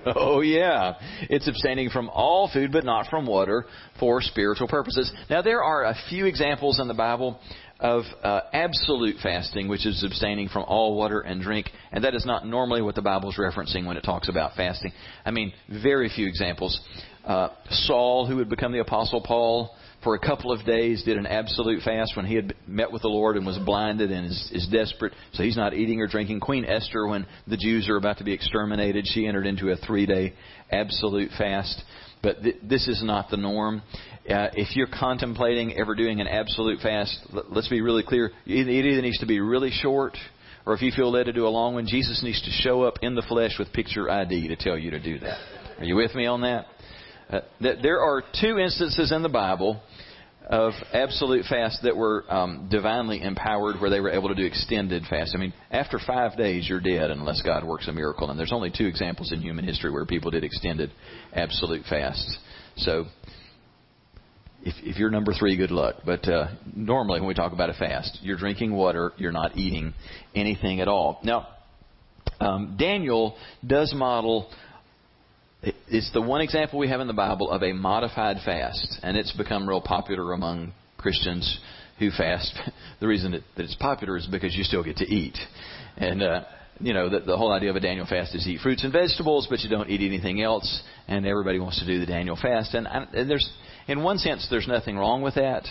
Oh, 0.05 0.41
yeah. 0.41 0.99
It's 1.21 1.47
abstaining 1.47 1.89
from 1.89 2.09
all 2.09 2.51
food, 2.53 2.71
but 2.71 2.85
not 2.85 3.07
from 3.09 3.25
water 3.25 3.65
for 3.99 4.21
spiritual 4.21 4.67
purposes. 4.67 5.11
Now, 5.27 5.41
there 5.41 5.63
are 5.63 5.85
a 5.85 5.95
few 6.09 6.27
examples 6.27 6.79
in 6.79 6.87
the 6.87 6.93
Bible 6.93 7.39
of 7.79 8.03
uh, 8.23 8.41
absolute 8.53 9.17
fasting, 9.21 9.67
which 9.67 9.85
is 9.85 10.03
abstaining 10.03 10.47
from 10.49 10.63
all 10.63 10.95
water 10.95 11.21
and 11.21 11.41
drink, 11.41 11.69
and 11.91 12.03
that 12.03 12.15
is 12.15 12.25
not 12.25 12.45
normally 12.47 12.81
what 12.81 12.95
the 12.95 13.01
Bible 13.01 13.29
is 13.29 13.37
referencing 13.37 13.85
when 13.85 13.97
it 13.97 14.01
talks 14.01 14.29
about 14.29 14.55
fasting. 14.55 14.91
I 15.25 15.31
mean, 15.31 15.53
very 15.83 16.09
few 16.09 16.27
examples. 16.27 16.79
Uh, 17.25 17.49
Saul, 17.69 18.27
who 18.27 18.37
would 18.37 18.49
become 18.49 18.71
the 18.71 18.79
Apostle 18.79 19.21
Paul, 19.21 19.75
for 20.05 20.13
a 20.13 20.19
couple 20.19 20.51
of 20.51 20.63
days 20.65 21.03
did 21.03 21.17
an 21.17 21.25
absolute 21.25 21.81
fast 21.81 22.15
when 22.15 22.27
he 22.27 22.35
had 22.35 22.53
met 22.67 22.91
with 22.91 23.01
the 23.01 23.07
Lord 23.07 23.37
and 23.37 23.45
was 23.45 23.57
blinded 23.57 24.11
and 24.11 24.27
is, 24.27 24.51
is 24.53 24.67
desperate. 24.71 25.13
So 25.33 25.41
he's 25.41 25.57
not 25.57 25.73
eating 25.73 25.99
or 25.99 26.05
drinking. 26.05 26.41
Queen 26.41 26.63
Esther, 26.63 27.07
when 27.07 27.25
the 27.47 27.57
Jews 27.57 27.89
are 27.89 27.97
about 27.97 28.19
to 28.19 28.23
be 28.23 28.31
exterminated, 28.31 29.07
she 29.07 29.25
entered 29.25 29.47
into 29.47 29.71
a 29.71 29.75
three 29.77 30.05
day 30.05 30.33
absolute 30.71 31.31
fast. 31.37 31.83
But 32.21 32.43
th- 32.43 32.57
this 32.61 32.87
is 32.87 33.03
not 33.03 33.31
the 33.31 33.37
norm. 33.37 33.81
Uh, 34.27 34.49
if 34.53 34.75
you're 34.75 34.87
contemplating 34.87 35.77
ever 35.77 35.93
doing 35.93 36.19
an 36.19 36.27
absolute 36.27 36.79
fast, 36.79 37.15
let's 37.49 37.67
be 37.67 37.81
really 37.81 38.01
clear. 38.01 38.31
It 38.47 38.67
either 38.67 39.01
needs 39.01 39.19
to 39.19 39.27
be 39.27 39.39
really 39.39 39.69
short, 39.69 40.17
or 40.65 40.73
if 40.73 40.81
you 40.81 40.91
feel 40.95 41.11
led 41.11 41.25
to 41.25 41.33
do 41.33 41.45
a 41.45 41.49
long 41.49 41.75
one, 41.75 41.85
Jesus 41.85 42.23
needs 42.23 42.41
to 42.41 42.49
show 42.49 42.81
up 42.81 42.95
in 43.03 43.13
the 43.13 43.21
flesh 43.21 43.51
with 43.59 43.71
picture 43.71 44.09
ID 44.09 44.47
to 44.47 44.55
tell 44.55 44.79
you 44.79 44.89
to 44.91 44.99
do 44.99 45.19
that. 45.19 45.37
Are 45.77 45.83
you 45.83 45.95
with 45.95 46.15
me 46.15 46.25
on 46.25 46.41
that? 46.41 46.65
Uh, 47.29 47.41
th- 47.61 47.79
there 47.83 47.99
are 47.99 48.23
two 48.41 48.57
instances 48.57 49.11
in 49.11 49.21
the 49.21 49.29
Bible 49.29 49.81
of 50.47 50.73
absolute 50.93 51.45
fast 51.45 51.83
that 51.83 51.95
were 51.95 52.23
um, 52.27 52.67
divinely 52.71 53.21
empowered, 53.21 53.79
where 53.79 53.89
they 53.89 53.99
were 53.99 54.11
able 54.11 54.29
to 54.29 54.35
do 54.35 54.45
extended 54.45 55.03
fast. 55.07 55.35
I 55.35 55.39
mean, 55.39 55.53
after 55.69 55.99
five 55.99 56.37
days, 56.37 56.67
you're 56.67 56.79
dead 56.79 57.11
unless 57.11 57.41
God 57.43 57.63
works 57.63 57.87
a 57.87 57.91
miracle. 57.91 58.29
And 58.29 58.39
there's 58.39 58.53
only 58.53 58.71
two 58.75 58.85
examples 58.85 59.31
in 59.31 59.41
human 59.41 59.65
history 59.65 59.91
where 59.91 60.05
people 60.05 60.31
did 60.31 60.43
extended 60.43 60.91
absolute 61.33 61.83
fasts. 61.89 62.37
So, 62.77 63.05
if, 64.65 64.73
if 64.83 64.97
you're 64.97 65.11
number 65.11 65.31
three, 65.31 65.55
good 65.55 65.71
luck. 65.71 65.97
But 66.03 66.27
uh, 66.27 66.47
normally, 66.75 67.19
when 67.21 67.27
we 67.27 67.35
talk 67.35 67.53
about 67.53 67.69
a 67.69 67.73
fast, 67.73 68.19
you're 68.23 68.37
drinking 68.37 68.73
water, 68.73 69.13
you're 69.17 69.31
not 69.31 69.55
eating 69.55 69.93
anything 70.33 70.81
at 70.81 70.87
all. 70.87 71.19
Now, 71.23 71.47
um, 72.39 72.75
Daniel 72.77 73.37
does 73.65 73.93
model. 73.95 74.49
It's 75.87 76.11
the 76.13 76.21
one 76.21 76.41
example 76.41 76.79
we 76.79 76.89
have 76.89 76.99
in 76.99 77.07
the 77.07 77.13
Bible 77.13 77.51
of 77.51 77.61
a 77.61 77.73
modified 77.73 78.37
fast, 78.43 78.99
and 79.03 79.15
it's 79.15 79.31
become 79.33 79.69
real 79.69 79.81
popular 79.81 80.33
among 80.33 80.73
Christians 80.97 81.59
who 81.99 82.09
fast. 82.11 82.53
The 83.01 83.07
reason 83.07 83.33
that, 83.33 83.41
it's 83.57 83.75
popular 83.75 84.15
is 84.15 84.25
because 84.25 84.55
you 84.55 84.63
still 84.63 84.81
get 84.81 84.97
to 84.97 85.05
eat, 85.05 85.37
and 85.97 86.23
uh, 86.23 86.45
you 86.79 86.93
know 86.93 87.09
the, 87.09 87.19
the 87.19 87.35
whole 87.35 87.51
idea 87.51 87.69
of 87.69 87.75
a 87.75 87.81
Daniel 87.81 88.05
fast 88.07 88.33
is 88.33 88.47
eat 88.47 88.61
fruits 88.61 88.85
and 88.85 88.93
vegetables, 88.93 89.47
but 89.49 89.59
you 89.59 89.69
don't 89.69 89.89
eat 89.89 89.99
anything 89.99 90.41
else. 90.41 90.81
And 91.09 91.27
everybody 91.27 91.59
wants 91.59 91.79
to 91.81 91.85
do 91.85 91.99
the 91.99 92.05
Daniel 92.05 92.37
fast, 92.41 92.73
and, 92.73 92.87
and 92.87 93.29
there's 93.29 93.47
in 93.87 94.03
one 94.03 94.17
sense, 94.17 94.47
there's 94.49 94.67
nothing 94.67 94.97
wrong 94.97 95.21
with 95.21 95.35
that. 95.35 95.65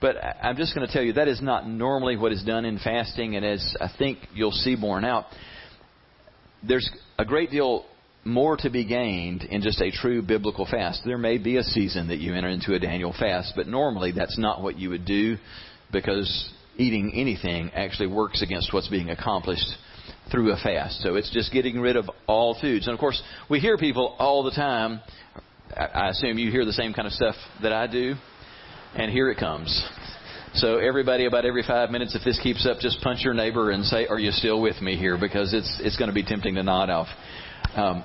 But 0.00 0.16
I'm 0.42 0.56
just 0.56 0.74
going 0.74 0.86
to 0.86 0.92
tell 0.92 1.02
you 1.02 1.14
that 1.14 1.28
is 1.28 1.40
not 1.40 1.66
normally 1.66 2.16
what 2.16 2.32
is 2.32 2.42
done 2.44 2.64
in 2.64 2.78
fasting, 2.78 3.36
and 3.36 3.44
as 3.44 3.74
I 3.80 3.88
think 3.96 4.18
you'll 4.34 4.52
see 4.52 4.76
borne 4.76 5.04
out, 5.04 5.24
there's 6.66 6.88
a 7.18 7.24
great 7.24 7.50
deal 7.50 7.86
more 8.24 8.56
to 8.56 8.70
be 8.70 8.84
gained 8.84 9.44
in 9.44 9.62
just 9.62 9.80
a 9.80 9.90
true 9.90 10.20
biblical 10.20 10.66
fast. 10.66 11.02
There 11.04 11.16
may 11.16 11.38
be 11.38 11.56
a 11.56 11.62
season 11.62 12.08
that 12.08 12.18
you 12.18 12.34
enter 12.34 12.48
into 12.48 12.74
a 12.74 12.78
Daniel 12.78 13.14
fast, 13.18 13.52
but 13.56 13.68
normally 13.68 14.12
that's 14.12 14.36
not 14.36 14.62
what 14.62 14.78
you 14.78 14.90
would 14.90 15.06
do 15.06 15.36
because 15.92 16.50
eating 16.76 17.12
anything 17.14 17.70
actually 17.74 18.08
works 18.08 18.42
against 18.42 18.74
what's 18.74 18.88
being 18.88 19.10
accomplished 19.10 19.66
through 20.30 20.52
a 20.52 20.56
fast. 20.56 21.00
So 21.02 21.14
it's 21.14 21.32
just 21.32 21.52
getting 21.52 21.80
rid 21.80 21.96
of 21.96 22.10
all 22.26 22.58
foods. 22.60 22.86
And 22.86 22.94
of 22.94 23.00
course, 23.00 23.22
we 23.48 23.60
hear 23.60 23.78
people 23.78 24.16
all 24.18 24.42
the 24.42 24.50
time 24.50 25.00
I 25.74 26.08
assume 26.10 26.38
you 26.38 26.50
hear 26.50 26.64
the 26.64 26.72
same 26.72 26.92
kind 26.92 27.06
of 27.06 27.12
stuff 27.12 27.34
that 27.62 27.72
I 27.72 27.86
do. 27.86 28.14
And 28.94 29.10
here 29.10 29.30
it 29.30 29.38
comes. 29.38 29.84
So 30.54 30.78
everybody, 30.78 31.26
about 31.26 31.44
every 31.44 31.62
five 31.62 31.90
minutes, 31.90 32.14
if 32.14 32.24
this 32.24 32.40
keeps 32.42 32.66
up, 32.66 32.78
just 32.78 33.02
punch 33.02 33.20
your 33.22 33.34
neighbor 33.34 33.72
and 33.72 33.84
say, 33.84 34.06
"Are 34.06 34.18
you 34.18 34.30
still 34.30 34.62
with 34.62 34.80
me 34.80 34.96
here?" 34.96 35.18
Because 35.20 35.52
it's 35.52 35.80
it's 35.82 35.96
going 35.98 36.08
to 36.08 36.14
be 36.14 36.22
tempting 36.22 36.54
to 36.54 36.62
nod 36.62 36.88
off. 36.88 37.08
Um, 37.74 38.04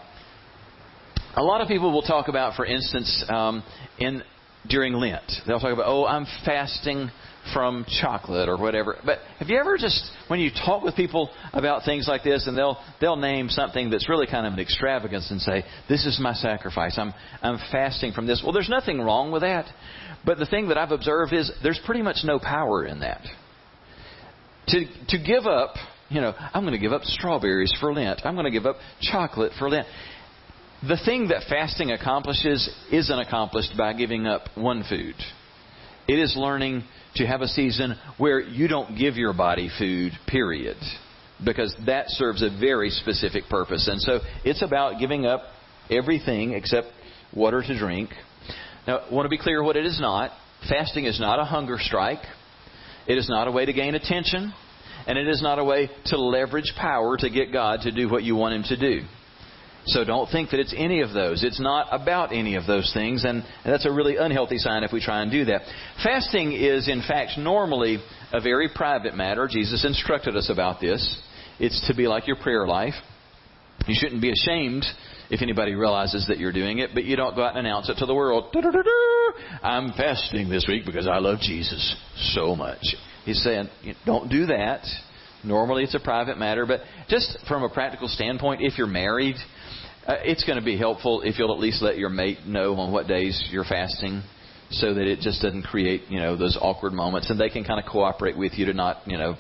a 1.36 1.44
lot 1.44 1.62
of 1.62 1.70
people 1.70 1.94
will 1.94 2.02
talk 2.02 2.28
about, 2.28 2.56
for 2.56 2.66
instance, 2.66 3.24
um, 3.30 3.64
in 4.00 4.22
during 4.68 4.94
Lent, 4.94 5.32
they'll 5.48 5.62
talk 5.62 5.72
about, 5.72 5.86
"Oh, 5.88 6.06
I'm 6.06 6.26
fasting 6.44 7.10
from 7.54 7.86
chocolate 8.02 8.48
or 8.48 8.58
whatever. 8.58 8.98
But 9.06 9.20
have 9.40 9.50
you 9.50 9.60
ever 9.60 9.78
just 9.78 10.10
when 10.28 10.40
you 10.40 10.52
talk 10.52 10.84
with 10.84 10.96
people 10.96 11.30
about 11.54 11.84
things 11.86 12.08
like 12.08 12.24
this 12.24 12.48
and 12.48 12.58
they'll 12.58 12.78
they'll 13.00 13.16
name 13.16 13.50
something 13.50 13.90
that's 13.90 14.08
really 14.08 14.28
kind 14.28 14.46
of 14.46 14.54
an 14.54 14.60
extravagance 14.60 15.30
and 15.32 15.42
say, 15.42 15.64
This 15.90 16.06
is 16.06 16.20
my 16.22 16.34
sacrifice. 16.34 16.98
I'm 16.98 17.14
I'm 17.42 17.58
fasting 17.72 18.14
from 18.14 18.28
this. 18.28 18.42
Well 18.44 18.54
there's 18.54 18.70
nothing 18.70 19.00
wrong 19.02 19.32
with 19.32 19.42
that. 19.42 19.66
But 20.26 20.38
the 20.38 20.46
thing 20.46 20.68
that 20.68 20.78
I've 20.78 20.92
observed 20.92 21.34
is 21.34 21.52
there's 21.64 21.80
pretty 21.86 22.02
much 22.02 22.18
no 22.24 22.40
power 22.40 22.86
in 22.86 23.00
that. 23.00 23.22
To 24.68 24.86
to 25.10 25.18
give 25.18 25.46
up, 25.46 25.76
you 26.10 26.22
know, 26.22 26.34
I'm 26.54 26.64
going 26.64 26.74
to 26.74 26.80
give 26.80 26.94
up 26.94 27.04
strawberries 27.04 27.74
for 27.80 27.94
Lent. 27.94 28.22
I'm 28.24 28.36
going 28.36 28.46
to 28.46 28.52
give 28.52 28.66
up 28.66 28.76
chocolate 29.02 29.54
for 29.58 29.70
Lent. 29.70 29.88
The 30.88 30.98
thing 31.06 31.28
that 31.28 31.44
fasting 31.48 31.92
accomplishes 31.92 32.70
isn't 32.92 33.20
accomplished 33.20 33.74
by 33.78 33.94
giving 33.94 34.26
up 34.26 34.42
one 34.56 34.84
food. 34.88 35.16
It 36.08 36.20
is 36.20 36.36
learning 36.36 36.84
to 37.16 37.26
have 37.26 37.42
a 37.42 37.48
season 37.48 37.96
where 38.18 38.40
you 38.40 38.68
don't 38.68 38.98
give 38.98 39.16
your 39.16 39.34
body 39.34 39.70
food, 39.78 40.14
period. 40.28 40.78
Because 41.44 41.76
that 41.86 42.10
serves 42.10 42.44
a 42.44 42.50
very 42.50 42.90
specific 42.90 43.46
purpose. 43.50 43.88
And 43.88 44.00
so 44.02 44.20
it's 44.44 44.62
about 44.62 45.00
giving 45.00 45.26
up 45.26 45.42
everything 45.90 46.54
except 46.54 46.88
water 47.36 47.62
to 47.62 47.78
drink. 47.78 48.12
Now, 48.88 49.00
I 49.00 49.14
want 49.14 49.26
to 49.26 49.30
be 49.30 49.38
clear 49.38 49.64
what 49.64 49.76
it 49.76 49.86
is 49.86 50.00
not. 50.00 50.32
Fasting 50.70 51.06
is 51.06 51.20
not 51.20 51.40
a 51.40 51.44
hunger 51.44 51.78
strike. 51.80 52.24
It 53.08 53.18
is 53.18 53.28
not 53.28 53.48
a 53.48 53.52
way 53.52 53.66
to 53.66 53.74
gain 53.74 53.96
attention. 53.96 54.54
And 55.08 55.18
it 55.18 55.28
is 55.28 55.42
not 55.42 55.58
a 55.58 55.64
way 55.64 55.90
to 56.06 56.18
leverage 56.18 56.74
power 56.78 57.18
to 57.18 57.30
get 57.30 57.52
God 57.52 57.82
to 57.82 57.92
do 57.92 58.10
what 58.10 58.24
you 58.24 58.36
want 58.36 58.54
Him 58.54 58.64
to 58.64 58.78
do. 58.78 59.06
So 59.86 60.04
don't 60.04 60.30
think 60.30 60.52
that 60.52 60.60
it's 60.60 60.76
any 60.78 61.02
of 61.02 61.12
those. 61.14 61.44
It's 61.44 61.60
not 61.60 61.88
about 61.92 62.32
any 62.32 62.56
of 62.56 62.68
those 62.68 62.92
things, 62.94 63.26
and 63.26 63.44
that's 63.66 63.86
a 63.86 63.92
really 63.92 64.18
unhealthy 64.18 64.58
sign 64.58 64.84
if 64.84 64.92
we 64.92 65.02
try 65.02 65.22
and 65.22 65.32
do 65.32 65.46
that. 65.46 65.62
Fasting 66.04 66.52
is, 66.52 66.88
in 66.88 67.02
fact, 67.02 67.32
normally 67.38 67.98
a 68.32 68.40
very 68.40 68.70
private 68.74 69.16
matter. 69.16 69.48
Jesus 69.50 69.84
instructed 69.84 70.36
us 70.36 70.50
about 70.50 70.80
this. 70.80 71.22
It's 71.60 71.88
to 71.88 71.96
be 71.96 72.08
like 72.08 72.28
your 72.28 72.36
prayer 72.36 72.68
life. 72.68 72.94
You 73.88 73.96
shouldn't 74.00 74.22
be 74.22 74.32
ashamed 74.32 74.86
if 75.32 75.42
anybody 75.42 75.74
realizes 75.74 76.28
that 76.28 76.38
you're 76.38 76.52
doing 76.52 76.80
it, 76.80 76.92
but 76.94 77.04
you 77.04 77.16
don't 77.16 77.36
go 77.36 77.44
out 77.44 77.56
and 77.56 77.66
announce 77.66 77.90
it 77.90 77.96
to 77.98 78.06
the 78.06 78.14
world. 78.14 78.56
I'm 79.64 79.94
fasting 79.94 80.50
this 80.50 80.66
week 80.68 80.86
because 80.86 81.08
I 81.08 81.18
love 81.18 81.40
Jesus 81.40 81.96
so 82.34 82.56
much. 82.56 82.84
He's 83.26 83.42
saying, 83.42 83.70
don't 84.06 84.30
do 84.30 84.46
that. 84.48 84.86
Normally 85.44 85.84
it's 85.84 85.96
a 85.96 86.00
private 86.00 86.38
matter, 86.38 86.68
but 86.68 86.82
just 87.10 87.40
from 87.48 87.64
a 87.64 87.70
practical 87.70 88.08
standpoint, 88.08 88.62
if 88.62 88.78
you're 88.78 88.86
married, 88.86 89.36
uh, 90.08 90.16
it's 90.24 90.44
going 90.44 90.58
to 90.58 90.66
be 90.66 90.78
helpful 90.78 91.22
if 91.22 91.38
you'll 91.38 91.54
at 91.54 91.60
least 91.60 91.82
let 91.82 91.98
your 91.98 92.10
mate 92.10 92.40
know 92.46 92.76
on 92.76 92.92
what 92.92 93.08
days 93.08 93.50
you're 93.52 93.66
fasting 93.66 94.24
so 94.72 94.94
that 94.94 95.06
it 95.06 95.20
just 95.20 95.42
doesn't 95.42 95.64
create, 95.64 96.04
you 96.10 96.20
know, 96.20 96.36
those 96.38 96.58
awkward 96.60 96.94
moments 96.94 97.30
and 97.30 97.40
they 97.40 97.50
can 97.50 97.64
kind 97.64 97.80
of 97.80 97.92
cooperate 97.92 98.38
with 98.38 98.54
you 98.54 98.66
to 98.66 98.74
not, 98.74 98.98
you 99.06 99.18
know, 99.18 99.36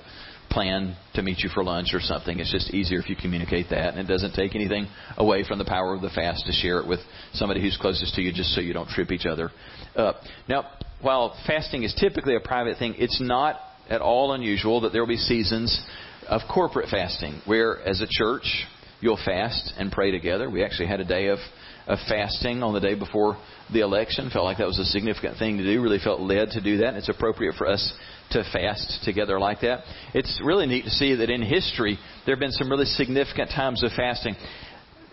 plan 0.49 0.95
to 1.15 1.21
meet 1.21 1.39
you 1.39 1.49
for 1.49 1.63
lunch 1.63 1.93
or 1.93 2.01
something. 2.01 2.39
It's 2.39 2.51
just 2.51 2.73
easier 2.73 2.99
if 2.99 3.09
you 3.09 3.15
communicate 3.15 3.67
that 3.69 3.93
and 3.93 3.99
it 3.99 4.11
doesn't 4.11 4.33
take 4.33 4.53
anything 4.53 4.87
away 5.17 5.45
from 5.47 5.57
the 5.57 5.65
power 5.65 5.95
of 5.95 6.01
the 6.01 6.09
fast 6.09 6.45
to 6.45 6.51
share 6.51 6.79
it 6.79 6.87
with 6.87 6.99
somebody 7.33 7.61
who's 7.61 7.77
closest 7.79 8.13
to 8.15 8.21
you 8.21 8.33
just 8.33 8.53
so 8.53 8.61
you 8.61 8.73
don't 8.73 8.89
trip 8.89 9.11
each 9.11 9.25
other 9.25 9.49
up. 9.95 10.17
Now, 10.47 10.69
while 11.01 11.35
fasting 11.47 11.83
is 11.83 11.95
typically 11.99 12.35
a 12.35 12.39
private 12.41 12.77
thing, 12.77 12.95
it's 12.97 13.19
not 13.21 13.59
at 13.89 14.01
all 14.01 14.33
unusual 14.33 14.81
that 14.81 14.91
there 14.91 15.01
will 15.01 15.07
be 15.07 15.17
seasons 15.17 15.81
of 16.27 16.41
corporate 16.53 16.89
fasting 16.89 17.41
where 17.45 17.81
as 17.81 18.01
a 18.01 18.07
church 18.09 18.67
you'll 19.01 19.19
fast 19.23 19.73
and 19.77 19.91
pray 19.91 20.11
together. 20.11 20.49
We 20.49 20.63
actually 20.63 20.87
had 20.87 20.99
a 20.99 21.05
day 21.05 21.27
of, 21.27 21.39
of 21.87 21.99
fasting 22.07 22.63
on 22.63 22.73
the 22.73 22.79
day 22.79 22.95
before 22.95 23.37
the 23.73 23.81
election. 23.81 24.29
Felt 24.31 24.45
like 24.45 24.59
that 24.59 24.67
was 24.67 24.79
a 24.79 24.85
significant 24.85 25.37
thing 25.37 25.57
to 25.57 25.63
do. 25.63 25.81
Really 25.81 25.99
felt 25.99 26.21
led 26.21 26.51
to 26.51 26.61
do 26.61 26.77
that. 26.77 26.89
And 26.89 26.97
it's 26.97 27.09
appropriate 27.09 27.55
for 27.55 27.67
us 27.67 27.93
to 28.31 28.43
fast 28.53 29.03
together 29.03 29.39
like 29.39 29.61
that. 29.61 29.83
It's 30.13 30.39
really 30.43 30.67
neat 30.67 30.85
to 30.85 30.91
see 30.91 31.15
that 31.15 31.29
in 31.29 31.41
history 31.41 31.99
there 32.25 32.35
have 32.35 32.39
been 32.39 32.51
some 32.51 32.69
really 32.69 32.85
significant 32.85 33.49
times 33.49 33.83
of 33.83 33.91
fasting. 33.91 34.35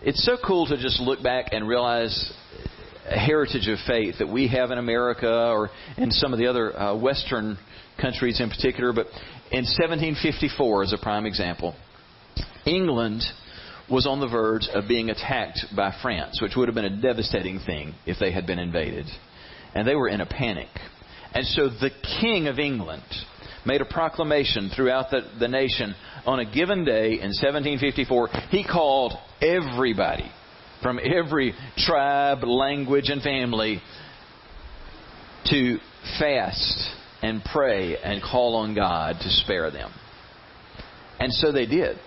It's 0.01 0.23
so 0.23 0.37
cool 0.45 0.65
to 0.67 0.77
just 0.77 1.01
look 1.01 1.21
back 1.21 1.47
and 1.51 1.67
realize 1.67 2.31
a 3.09 3.17
heritage 3.17 3.67
of 3.67 3.79
faith 3.87 4.15
that 4.19 4.27
we 4.29 4.47
have 4.47 4.71
in 4.71 4.77
America 4.77 5.27
or 5.27 5.69
in 5.97 6.11
some 6.11 6.31
of 6.31 6.39
the 6.39 6.47
other 6.47 6.77
uh, 6.77 6.95
Western 6.95 7.57
countries 7.99 8.39
in 8.39 8.49
particular. 8.49 8.93
But 8.93 9.07
in 9.51 9.65
1754, 9.65 10.83
as 10.83 10.93
a 10.93 10.97
prime 10.97 11.25
example, 11.25 11.75
England 12.65 13.23
was 13.89 14.05
on 14.05 14.19
the 14.19 14.27
verge 14.27 14.67
of 14.73 14.87
being 14.87 15.09
attacked 15.09 15.65
by 15.75 15.93
France, 16.01 16.39
which 16.41 16.55
would 16.55 16.67
have 16.67 16.75
been 16.75 16.85
a 16.85 17.01
devastating 17.01 17.59
thing 17.59 17.95
if 18.05 18.17
they 18.19 18.31
had 18.31 18.45
been 18.45 18.59
invaded. 18.59 19.05
And 19.73 19.87
they 19.87 19.95
were 19.95 20.09
in 20.09 20.21
a 20.21 20.25
panic. 20.25 20.69
And 21.33 21.45
so 21.45 21.69
the 21.69 21.91
King 22.21 22.47
of 22.47 22.59
England 22.59 23.03
made 23.65 23.81
a 23.81 23.85
proclamation 23.85 24.71
throughout 24.75 25.11
the, 25.11 25.21
the 25.39 25.47
nation 25.47 25.95
on 26.25 26.39
a 26.39 26.51
given 26.51 26.85
day 26.85 27.13
in 27.13 27.29
1754. 27.29 28.29
He 28.49 28.63
called 28.63 29.13
everybody 29.41 30.31
from 30.81 30.99
every 30.99 31.53
tribe, 31.77 32.43
language, 32.43 33.09
and 33.09 33.21
family 33.21 33.81
to 35.45 35.77
fast 36.17 36.89
and 37.21 37.43
pray 37.43 37.97
and 37.97 38.21
call 38.21 38.55
on 38.55 38.75
God 38.75 39.17
to 39.19 39.29
spare 39.29 39.71
them. 39.71 39.91
And 41.19 41.33
so 41.33 41.51
they 41.51 41.65
did 41.65 41.97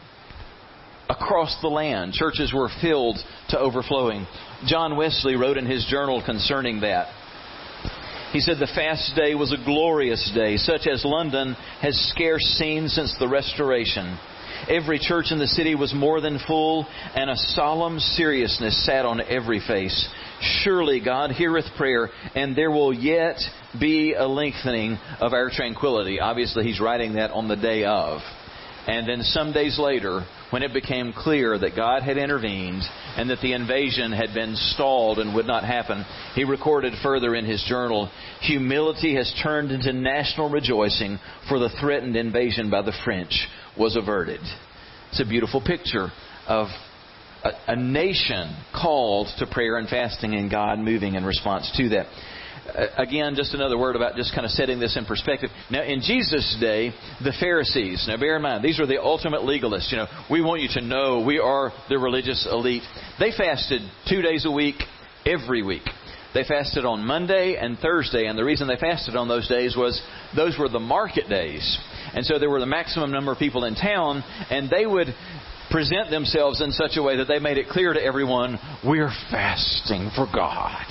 across 1.12 1.56
the 1.60 1.68
land. 1.68 2.12
Churches 2.12 2.52
were 2.52 2.70
filled 2.80 3.18
to 3.50 3.58
overflowing. 3.58 4.26
John 4.66 4.96
Wesley 4.96 5.36
wrote 5.36 5.56
in 5.56 5.66
his 5.66 5.86
journal 5.90 6.22
concerning 6.24 6.80
that. 6.80 7.08
He 8.32 8.40
said, 8.40 8.56
The 8.58 8.72
fast 8.74 9.14
day 9.14 9.34
was 9.34 9.52
a 9.52 9.62
glorious 9.64 10.30
day, 10.34 10.56
such 10.56 10.86
as 10.86 11.04
London 11.04 11.54
has 11.80 11.94
scarce 12.14 12.42
seen 12.58 12.88
since 12.88 13.14
the 13.18 13.28
Restoration. 13.28 14.18
Every 14.68 14.98
church 14.98 15.26
in 15.30 15.38
the 15.38 15.46
city 15.46 15.74
was 15.74 15.92
more 15.92 16.20
than 16.20 16.38
full, 16.46 16.86
and 17.14 17.28
a 17.28 17.36
solemn 17.36 17.98
seriousness 17.98 18.86
sat 18.86 19.04
on 19.04 19.20
every 19.20 19.60
face. 19.60 20.08
Surely 20.40 21.00
God 21.04 21.32
heareth 21.32 21.66
prayer, 21.76 22.10
and 22.34 22.56
there 22.56 22.70
will 22.70 22.94
yet 22.94 23.38
be 23.78 24.14
a 24.14 24.26
lengthening 24.26 24.98
of 25.20 25.32
our 25.32 25.50
tranquility. 25.50 26.20
Obviously, 26.20 26.64
he's 26.64 26.80
writing 26.80 27.14
that 27.14 27.32
on 27.32 27.48
the 27.48 27.56
day 27.56 27.84
of. 27.84 28.20
And 28.86 29.08
then 29.08 29.22
some 29.22 29.52
days 29.52 29.78
later, 29.78 30.24
when 30.52 30.62
it 30.62 30.74
became 30.74 31.14
clear 31.16 31.58
that 31.58 31.74
God 31.74 32.02
had 32.02 32.18
intervened 32.18 32.82
and 33.16 33.30
that 33.30 33.40
the 33.40 33.54
invasion 33.54 34.12
had 34.12 34.34
been 34.34 34.54
stalled 34.54 35.18
and 35.18 35.34
would 35.34 35.46
not 35.46 35.64
happen, 35.64 36.04
he 36.34 36.44
recorded 36.44 36.92
further 37.02 37.34
in 37.34 37.46
his 37.46 37.64
journal 37.66 38.10
Humility 38.42 39.14
has 39.14 39.32
turned 39.42 39.70
into 39.70 39.92
national 39.92 40.50
rejoicing, 40.50 41.18
for 41.48 41.58
the 41.58 41.70
threatened 41.80 42.16
invasion 42.16 42.70
by 42.70 42.82
the 42.82 42.92
French 43.04 43.48
was 43.78 43.96
averted. 43.96 44.40
It's 45.10 45.20
a 45.20 45.28
beautiful 45.28 45.62
picture 45.64 46.08
of 46.46 46.66
a, 47.44 47.50
a 47.68 47.76
nation 47.76 48.54
called 48.74 49.28
to 49.38 49.46
prayer 49.46 49.78
and 49.78 49.88
fasting 49.88 50.34
and 50.34 50.50
God 50.50 50.78
moving 50.78 51.14
in 51.14 51.24
response 51.24 51.72
to 51.76 51.88
that. 51.90 52.06
Uh, 52.74 52.86
again, 52.96 53.34
just 53.34 53.54
another 53.54 53.78
word 53.78 53.96
about 53.96 54.16
just 54.16 54.34
kind 54.34 54.44
of 54.44 54.50
setting 54.50 54.78
this 54.78 54.96
in 54.96 55.04
perspective. 55.04 55.50
Now, 55.70 55.82
in 55.82 56.00
Jesus' 56.00 56.56
day, 56.60 56.92
the 57.22 57.32
Pharisees, 57.38 58.04
now 58.08 58.16
bear 58.16 58.36
in 58.36 58.42
mind, 58.42 58.64
these 58.64 58.78
were 58.78 58.86
the 58.86 59.02
ultimate 59.02 59.42
legalists. 59.42 59.90
You 59.90 59.98
know, 59.98 60.06
we 60.30 60.42
want 60.42 60.62
you 60.62 60.68
to 60.74 60.80
know 60.80 61.22
we 61.24 61.38
are 61.38 61.72
the 61.88 61.98
religious 61.98 62.46
elite. 62.50 62.82
They 63.18 63.32
fasted 63.36 63.82
two 64.08 64.22
days 64.22 64.44
a 64.46 64.50
week, 64.50 64.76
every 65.26 65.62
week. 65.62 65.82
They 66.34 66.44
fasted 66.44 66.86
on 66.86 67.04
Monday 67.04 67.56
and 67.60 67.78
Thursday, 67.78 68.26
and 68.26 68.38
the 68.38 68.44
reason 68.44 68.66
they 68.66 68.76
fasted 68.76 69.16
on 69.16 69.28
those 69.28 69.48
days 69.48 69.76
was 69.76 70.00
those 70.34 70.58
were 70.58 70.68
the 70.68 70.80
market 70.80 71.28
days. 71.28 71.78
And 72.14 72.24
so 72.24 72.38
there 72.38 72.48
were 72.48 72.60
the 72.60 72.66
maximum 72.66 73.10
number 73.10 73.32
of 73.32 73.38
people 73.38 73.64
in 73.64 73.74
town, 73.74 74.24
and 74.50 74.70
they 74.70 74.86
would 74.86 75.08
present 75.70 76.10
themselves 76.10 76.60
in 76.60 76.70
such 76.70 76.96
a 76.96 77.02
way 77.02 77.16
that 77.16 77.26
they 77.26 77.38
made 77.38 77.58
it 77.58 77.68
clear 77.68 77.92
to 77.92 78.02
everyone, 78.02 78.58
we're 78.84 79.12
fasting 79.30 80.10
for 80.14 80.26
God. 80.32 80.84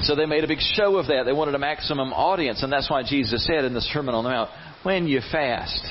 So 0.00 0.16
they 0.16 0.26
made 0.26 0.44
a 0.44 0.48
big 0.48 0.60
show 0.60 0.96
of 0.96 1.06
that. 1.08 1.24
They 1.24 1.32
wanted 1.32 1.54
a 1.54 1.58
maximum 1.58 2.12
audience, 2.12 2.62
and 2.62 2.72
that's 2.72 2.90
why 2.90 3.02
Jesus 3.02 3.46
said 3.46 3.64
in 3.64 3.74
the 3.74 3.80
Sermon 3.80 4.14
on 4.14 4.24
the 4.24 4.30
Mount, 4.30 4.50
when 4.82 5.06
you 5.06 5.20
fast, 5.30 5.82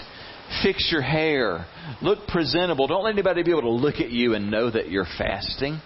fix 0.63 0.89
your 0.91 1.01
hair, 1.01 1.65
look 2.01 2.27
presentable. 2.27 2.87
Don't 2.87 3.03
let 3.03 3.13
anybody 3.13 3.43
be 3.43 3.51
able 3.51 3.61
to 3.61 3.69
look 3.69 3.95
at 3.95 4.09
you 4.09 4.33
and 4.33 4.51
know 4.51 4.69
that 4.69 4.89
you're 4.89 5.07
fasting. 5.17 5.79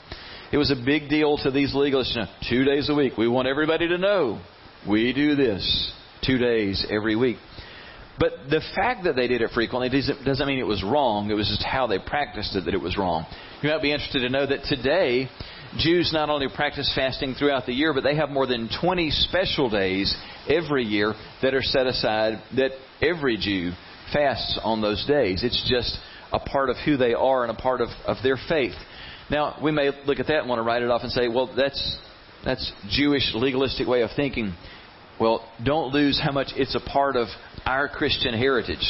It 0.51 0.57
was 0.57 0.71
a 0.71 0.75
big 0.75 1.09
deal 1.09 1.37
to 1.39 1.51
these 1.51 1.73
legalists. 1.73 2.15
You 2.15 2.21
know, 2.21 2.27
two 2.49 2.63
days 2.63 2.89
a 2.89 2.95
week. 2.95 3.17
We 3.17 3.27
want 3.27 3.47
everybody 3.47 3.87
to 3.89 3.97
know 3.97 4.41
we 4.87 5.11
do 5.13 5.35
this 5.35 5.91
two 6.25 6.37
days 6.37 6.85
every 6.89 7.15
week. 7.15 7.37
But 8.17 8.31
the 8.49 8.61
fact 8.75 9.03
that 9.03 9.15
they 9.15 9.27
did 9.27 9.41
it 9.41 9.51
frequently 9.53 9.89
doesn't 9.89 10.47
mean 10.47 10.59
it 10.59 10.67
was 10.67 10.83
wrong. 10.83 11.29
It 11.29 11.33
was 11.33 11.49
just 11.49 11.63
how 11.63 11.87
they 11.87 11.99
practiced 11.99 12.55
it 12.55 12.65
that 12.65 12.73
it 12.73 12.81
was 12.81 12.97
wrong. 12.97 13.25
You 13.61 13.69
might 13.69 13.81
be 13.81 13.91
interested 13.91 14.19
to 14.19 14.29
know 14.29 14.45
that 14.45 14.63
today, 14.63 15.29
Jews 15.77 16.11
not 16.13 16.29
only 16.29 16.47
practice 16.53 16.91
fasting 16.95 17.35
throughout 17.35 17.65
the 17.65 17.73
year, 17.73 17.93
but 17.93 18.03
they 18.03 18.15
have 18.15 18.29
more 18.29 18.47
than 18.47 18.69
20 18.81 19.09
special 19.11 19.69
days 19.69 20.15
every 20.47 20.83
year 20.83 21.13
that 21.41 21.53
are 21.53 21.61
set 21.61 21.87
aside 21.87 22.41
that 22.55 22.71
every 23.01 23.37
Jew 23.37 23.71
fasts 24.13 24.59
on 24.63 24.81
those 24.81 25.05
days. 25.05 25.43
It's 25.43 25.67
just 25.69 25.97
a 26.31 26.39
part 26.39 26.69
of 26.69 26.77
who 26.85 26.97
they 26.97 27.13
are 27.13 27.43
and 27.43 27.51
a 27.51 27.59
part 27.59 27.81
of, 27.81 27.89
of 28.05 28.17
their 28.23 28.37
faith. 28.49 28.75
Now, 29.29 29.57
we 29.61 29.71
may 29.71 29.91
look 30.05 30.19
at 30.19 30.27
that 30.27 30.39
and 30.39 30.49
want 30.49 30.59
to 30.59 30.63
write 30.63 30.83
it 30.83 30.89
off 30.89 31.01
and 31.03 31.11
say, 31.11 31.27
well, 31.27 31.53
that's, 31.55 31.97
that's 32.43 32.71
Jewish 32.89 33.33
legalistic 33.33 33.87
way 33.87 34.01
of 34.01 34.11
thinking. 34.15 34.53
Well, 35.19 35.49
don't 35.63 35.93
lose 35.93 36.21
how 36.23 36.31
much 36.31 36.49
it's 36.55 36.75
a 36.75 36.79
part 36.79 37.15
of 37.15 37.27
our 37.65 37.87
Christian 37.87 38.33
heritage. 38.33 38.85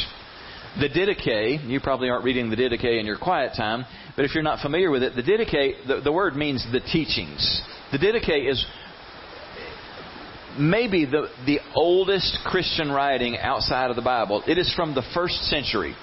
The 0.78 0.88
Didache, 0.88 1.66
you 1.66 1.80
probably 1.80 2.10
aren't 2.10 2.24
reading 2.24 2.50
the 2.50 2.56
Didache 2.56 3.00
in 3.00 3.06
your 3.06 3.16
quiet 3.16 3.52
time, 3.56 3.86
but 4.16 4.24
if 4.24 4.34
you're 4.34 4.42
not 4.42 4.60
familiar 4.60 4.90
with 4.90 5.02
it, 5.02 5.14
the 5.14 5.22
Didache, 5.22 5.86
the, 5.86 6.00
the 6.00 6.12
word 6.12 6.34
means 6.34 6.66
the 6.72 6.80
teachings. 6.80 7.62
The 7.92 7.98
Didache 7.98 8.50
is 8.50 8.64
maybe 10.58 11.04
the, 11.04 11.28
the 11.44 11.58
oldest 11.74 12.38
Christian 12.44 12.90
writing 12.90 13.36
outside 13.36 13.90
of 13.90 13.96
the 13.96 14.02
Bible. 14.02 14.42
It 14.46 14.56
is 14.56 14.72
from 14.74 14.94
the 14.94 15.02
first 15.14 15.34
century. 15.44 15.94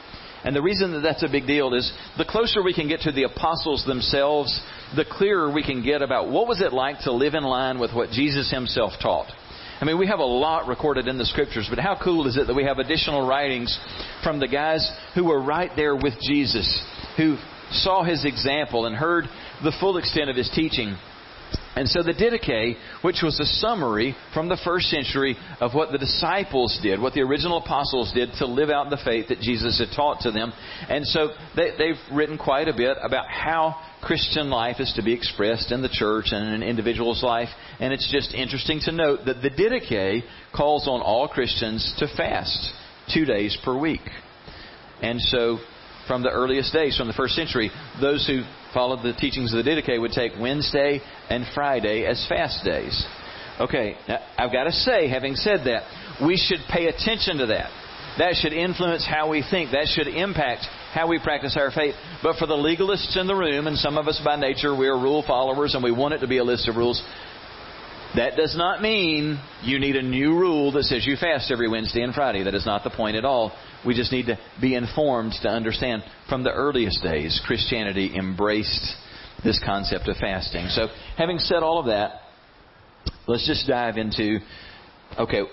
And 0.44 0.56
the 0.56 0.62
reason 0.62 0.92
that 0.92 1.00
that's 1.00 1.24
a 1.24 1.30
big 1.30 1.48
deal 1.48 1.74
is 1.74 1.92
the 2.18 2.26
closer 2.26 2.62
we 2.62 2.74
can 2.74 2.88
get 2.88 3.02
to 3.02 3.12
the 3.12 3.24
apostles 3.24 3.86
themselves, 3.86 4.62
the 4.96 5.06
clearer 5.10 5.52
we 5.52 5.64
can 5.64 5.84
get 5.84 6.02
about 6.02 6.30
what 6.30 6.48
was 6.48 6.62
it 6.62 6.74
like 6.74 7.00
to 7.02 7.14
live 7.14 7.34
in 7.34 7.44
line 7.44 7.80
with 7.80 7.94
what 7.94 8.10
Jesus 8.12 8.52
himself 8.52 8.92
taught. 9.02 9.32
I 9.80 9.86
mean, 9.86 9.98
we 9.98 10.08
have 10.08 10.20
a 10.20 10.26
lot 10.26 10.68
recorded 10.68 11.08
in 11.08 11.18
the 11.18 11.26
scriptures, 11.26 11.68
but 11.70 11.80
how 11.80 11.98
cool 12.02 12.28
is 12.28 12.38
it 12.38 12.48
that 12.48 12.54
we 12.54 12.64
have 12.66 12.78
additional 12.78 13.28
writings 13.28 13.78
from 14.24 14.40
the 14.40 14.48
guys 14.48 14.90
who 15.16 15.26
were 15.26 15.42
right 15.42 15.72
there 15.76 15.96
with 15.96 16.14
Jesus, 16.22 16.86
who 17.18 17.38
saw 17.74 18.04
his 18.04 18.26
example 18.26 18.86
and 18.86 18.96
heard 18.96 19.26
the 19.64 19.74
full 19.80 19.98
extent 19.98 20.30
of 20.30 20.36
his 20.36 20.50
teaching 20.54 20.96
and 21.76 21.90
so 21.90 22.04
the 22.04 22.14
Didache, 22.14 22.76
which 23.02 23.22
was 23.24 23.40
a 23.40 23.46
summary 23.46 24.16
from 24.34 24.48
the 24.48 24.60
first 24.64 24.88
century 24.88 25.36
of 25.60 25.74
what 25.74 25.92
the 25.92 25.98
disciples 25.98 26.80
did, 26.84 27.02
what 27.02 27.14
the 27.14 27.22
original 27.22 27.58
apostles 27.58 28.12
did 28.14 28.30
to 28.38 28.46
live 28.46 28.70
out 28.70 28.92
the 28.92 29.02
faith 29.04 29.30
that 29.30 29.40
Jesus 29.40 29.80
had 29.80 29.96
taught 29.96 30.22
to 30.22 30.32
them. 30.32 30.54
And 30.88 31.06
so 31.06 31.30
they, 31.56 31.72
they've 31.78 32.16
written 32.16 32.38
quite 32.38 32.68
a 32.68 32.74
bit 32.74 32.98
about 33.02 33.28
how 33.28 33.82
Christian 34.04 34.52
life 34.52 34.80
is 34.80 34.94
to 34.98 35.04
be 35.04 35.14
expressed 35.14 35.72
in 35.72 35.82
the 35.82 35.90
church 35.90 36.28
and 36.32 36.48
in 36.48 36.54
an 36.54 36.64
individual's 36.64 37.24
life. 37.24 37.50
And 37.80 37.92
it's 37.92 38.12
just 38.12 38.36
interesting 38.36 38.80
to 38.82 38.92
note 38.92 39.22
that 39.26 39.42
the 39.42 39.50
Didache 39.50 40.24
calls 40.56 40.88
on 40.88 41.02
all 41.02 41.28
Christians 41.28 41.96
to 41.98 42.08
fast 42.16 42.72
two 43.12 43.26
days 43.26 43.58
per 43.66 43.78
week. 43.78 44.02
And 45.02 45.20
so 45.20 45.58
from 46.08 46.24
the 46.24 46.30
earliest 46.30 46.74
days, 46.74 46.98
from 46.98 47.08
the 47.08 47.14
first 47.14 47.36
century, 47.36 47.72
those 48.02 48.26
who 48.28 48.44
followed 48.74 49.04
the 49.04 49.14
teachings 49.14 49.54
of 49.54 49.64
the 49.64 49.70
Didache 49.70 50.00
would 50.00 50.12
take 50.12 50.34
Wednesday 50.40 51.02
and 51.30 51.46
Friday 51.54 52.06
as 52.06 52.26
fast 52.28 52.64
days. 52.64 53.06
Okay, 53.60 53.96
now 54.08 54.20
I've 54.38 54.52
got 54.52 54.66
to 54.66 54.72
say, 54.72 55.08
having 55.08 55.36
said 55.36 55.62
that, 55.66 55.84
we 56.26 56.38
should 56.38 56.60
pay 56.72 56.88
attention 56.88 57.38
to 57.38 57.46
that. 57.48 57.70
That 58.18 58.36
should 58.36 58.54
influence 58.54 59.08
how 59.08 59.30
we 59.30 59.44
think. 59.50 59.72
That 59.72 59.88
should 59.88 60.08
impact 60.08 60.66
how 60.94 61.08
we 61.08 61.20
practice 61.20 61.58
our 61.58 61.72
faith. 61.72 61.96
But 62.22 62.38
for 62.38 62.46
the 62.46 62.54
legalists 62.54 63.18
in 63.18 63.26
the 63.26 63.36
room, 63.36 63.66
and 63.66 63.78
some 63.78 63.98
of 63.98 64.08
us 64.08 64.22
by 64.24 64.36
nature, 64.36 64.76
we're 64.76 64.98
rule 64.98 65.24
followers 65.26 65.74
and 65.74 65.84
we 65.84 65.92
want 65.92 66.14
it 66.14 66.20
to 66.20 66.28
be 66.28 66.38
a 66.38 66.44
list 66.44 66.68
of 66.68 66.76
rules. 66.76 67.02
That 68.16 68.36
does 68.36 68.56
not 68.56 68.82
mean 68.82 69.40
you 69.64 69.80
need 69.80 69.96
a 69.96 70.04
new 70.04 70.38
rule 70.38 70.72
that 70.74 70.84
says 70.84 71.06
you 71.06 71.16
fast 71.16 71.52
every 71.52 71.68
Wednesday 71.68 72.04
and 72.04 72.14
Friday. 72.14 72.44
That 72.44 72.54
is 72.54 72.66
not 72.66 72.84
the 72.84 72.92
point 72.92 73.16
at 73.18 73.26
all. 73.26 73.52
We 73.86 73.96
just 73.96 74.12
need 74.12 74.28
to 74.28 74.38
be 74.62 74.76
informed 74.76 75.34
to 75.42 75.50
understand 75.50 76.04
from 76.30 76.44
the 76.44 76.52
earliest 76.52 77.04
days, 77.04 77.42
Christianity 77.46 78.16
embraced 78.18 78.96
this 79.44 79.62
concept 79.64 80.08
of 80.08 80.18
fasting. 80.18 80.68
So, 80.70 80.88
having 81.18 81.38
said 81.38 81.64
all 81.64 81.80
of 81.80 81.88
that, 81.88 82.22
let's 83.28 83.46
just 83.46 83.68
dive 83.68 83.98
into 83.98 84.40
okay, 85.18 85.44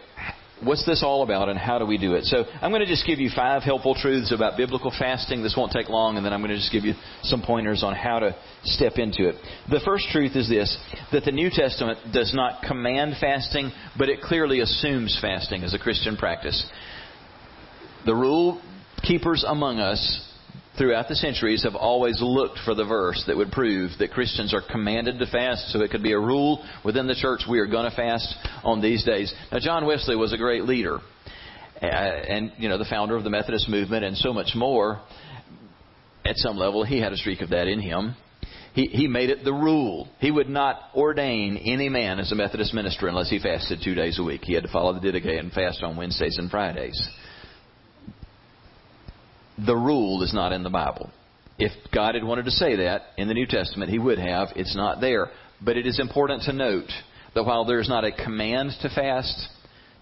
what's 0.62 0.84
this 0.86 1.02
all 1.04 1.22
about 1.22 1.48
and 1.48 1.58
how 1.58 1.78
do 1.78 1.86
we 1.86 1.98
do 1.98 2.14
it? 2.14 2.24
So 2.24 2.44
I'm 2.60 2.70
going 2.70 2.82
to 2.82 2.86
just 2.86 3.06
give 3.06 3.18
you 3.18 3.30
five 3.34 3.62
helpful 3.62 3.94
truths 3.94 4.32
about 4.32 4.56
biblical 4.56 4.92
fasting. 4.96 5.42
This 5.42 5.54
won't 5.56 5.72
take 5.72 5.88
long, 5.88 6.16
and 6.16 6.24
then 6.24 6.32
I'm 6.32 6.40
going 6.40 6.50
to 6.50 6.56
just 6.56 6.72
give 6.72 6.84
you 6.84 6.94
some 7.22 7.42
pointers 7.42 7.82
on 7.82 7.94
how 7.94 8.20
to 8.20 8.36
step 8.64 8.94
into 8.96 9.28
it. 9.28 9.36
The 9.70 9.80
first 9.84 10.06
truth 10.12 10.36
is 10.36 10.48
this 10.48 10.76
that 11.12 11.24
the 11.24 11.32
New 11.32 11.50
Testament 11.50 11.98
does 12.12 12.32
not 12.34 12.62
command 12.66 13.14
fasting, 13.20 13.72
but 13.98 14.08
it 14.08 14.20
clearly 14.20 14.60
assumes 14.60 15.18
fasting 15.20 15.62
as 15.62 15.74
a 15.74 15.78
Christian 15.78 16.16
practice. 16.16 16.68
The 18.06 18.14
rule 18.14 18.60
keepers 19.02 19.44
among 19.46 19.78
us 19.78 20.26
throughout 20.78 21.08
the 21.08 21.16
centuries 21.16 21.62
have 21.64 21.74
always 21.74 22.18
looked 22.20 22.58
for 22.64 22.74
the 22.74 22.84
verse 22.84 23.22
that 23.26 23.36
would 23.36 23.52
prove 23.52 23.90
that 23.98 24.12
Christians 24.12 24.54
are 24.54 24.62
commanded 24.70 25.18
to 25.18 25.26
fast. 25.26 25.70
So 25.72 25.82
it 25.82 25.90
could 25.90 26.02
be 26.02 26.12
a 26.12 26.18
rule 26.18 26.64
within 26.84 27.06
the 27.06 27.14
church 27.14 27.42
we 27.48 27.58
are 27.58 27.66
going 27.66 27.88
to 27.88 27.94
fast 27.94 28.34
on 28.64 28.80
these 28.80 29.04
days. 29.04 29.32
Now, 29.52 29.58
John 29.60 29.86
Wesley 29.86 30.16
was 30.16 30.32
a 30.32 30.38
great 30.38 30.64
leader, 30.64 31.00
uh, 31.82 31.84
and 31.84 32.52
you 32.56 32.68
know 32.68 32.78
the 32.78 32.86
founder 32.88 33.16
of 33.16 33.24
the 33.24 33.30
Methodist 33.30 33.68
movement, 33.68 34.04
and 34.04 34.16
so 34.16 34.32
much 34.32 34.52
more. 34.54 35.00
At 36.24 36.36
some 36.36 36.56
level, 36.56 36.84
he 36.84 37.00
had 37.00 37.12
a 37.12 37.16
streak 37.16 37.40
of 37.40 37.50
that 37.50 37.66
in 37.66 37.80
him. 37.80 38.14
He, 38.74 38.86
he 38.86 39.08
made 39.08 39.30
it 39.30 39.42
the 39.42 39.52
rule. 39.52 40.06
He 40.18 40.30
would 40.30 40.48
not 40.48 40.78
ordain 40.94 41.56
any 41.56 41.88
man 41.88 42.20
as 42.20 42.30
a 42.30 42.34
Methodist 42.34 42.72
minister 42.72 43.08
unless 43.08 43.30
he 43.30 43.38
fasted 43.38 43.80
two 43.82 43.94
days 43.94 44.18
a 44.18 44.22
week. 44.22 44.42
He 44.44 44.52
had 44.52 44.62
to 44.62 44.70
follow 44.70 44.92
the 44.92 45.00
Didache 45.00 45.40
and 45.40 45.50
fast 45.50 45.82
on 45.82 45.96
Wednesdays 45.96 46.36
and 46.38 46.50
Fridays 46.50 47.08
the 49.66 49.76
rule 49.76 50.22
is 50.22 50.34
not 50.34 50.52
in 50.52 50.62
the 50.62 50.70
Bible. 50.70 51.10
If 51.58 51.72
God 51.92 52.14
had 52.14 52.24
wanted 52.24 52.46
to 52.46 52.50
say 52.50 52.76
that 52.76 53.02
in 53.16 53.28
the 53.28 53.34
New 53.34 53.46
Testament, 53.46 53.90
He 53.90 53.98
would 53.98 54.18
have. 54.18 54.48
It's 54.56 54.76
not 54.76 55.00
there. 55.00 55.30
But 55.60 55.76
it 55.76 55.86
is 55.86 56.00
important 56.00 56.42
to 56.44 56.52
note 56.52 56.90
that 57.34 57.44
while 57.44 57.64
there 57.64 57.80
is 57.80 57.88
not 57.88 58.04
a 58.04 58.12
command 58.12 58.72
to 58.80 58.88
fast, 58.88 59.48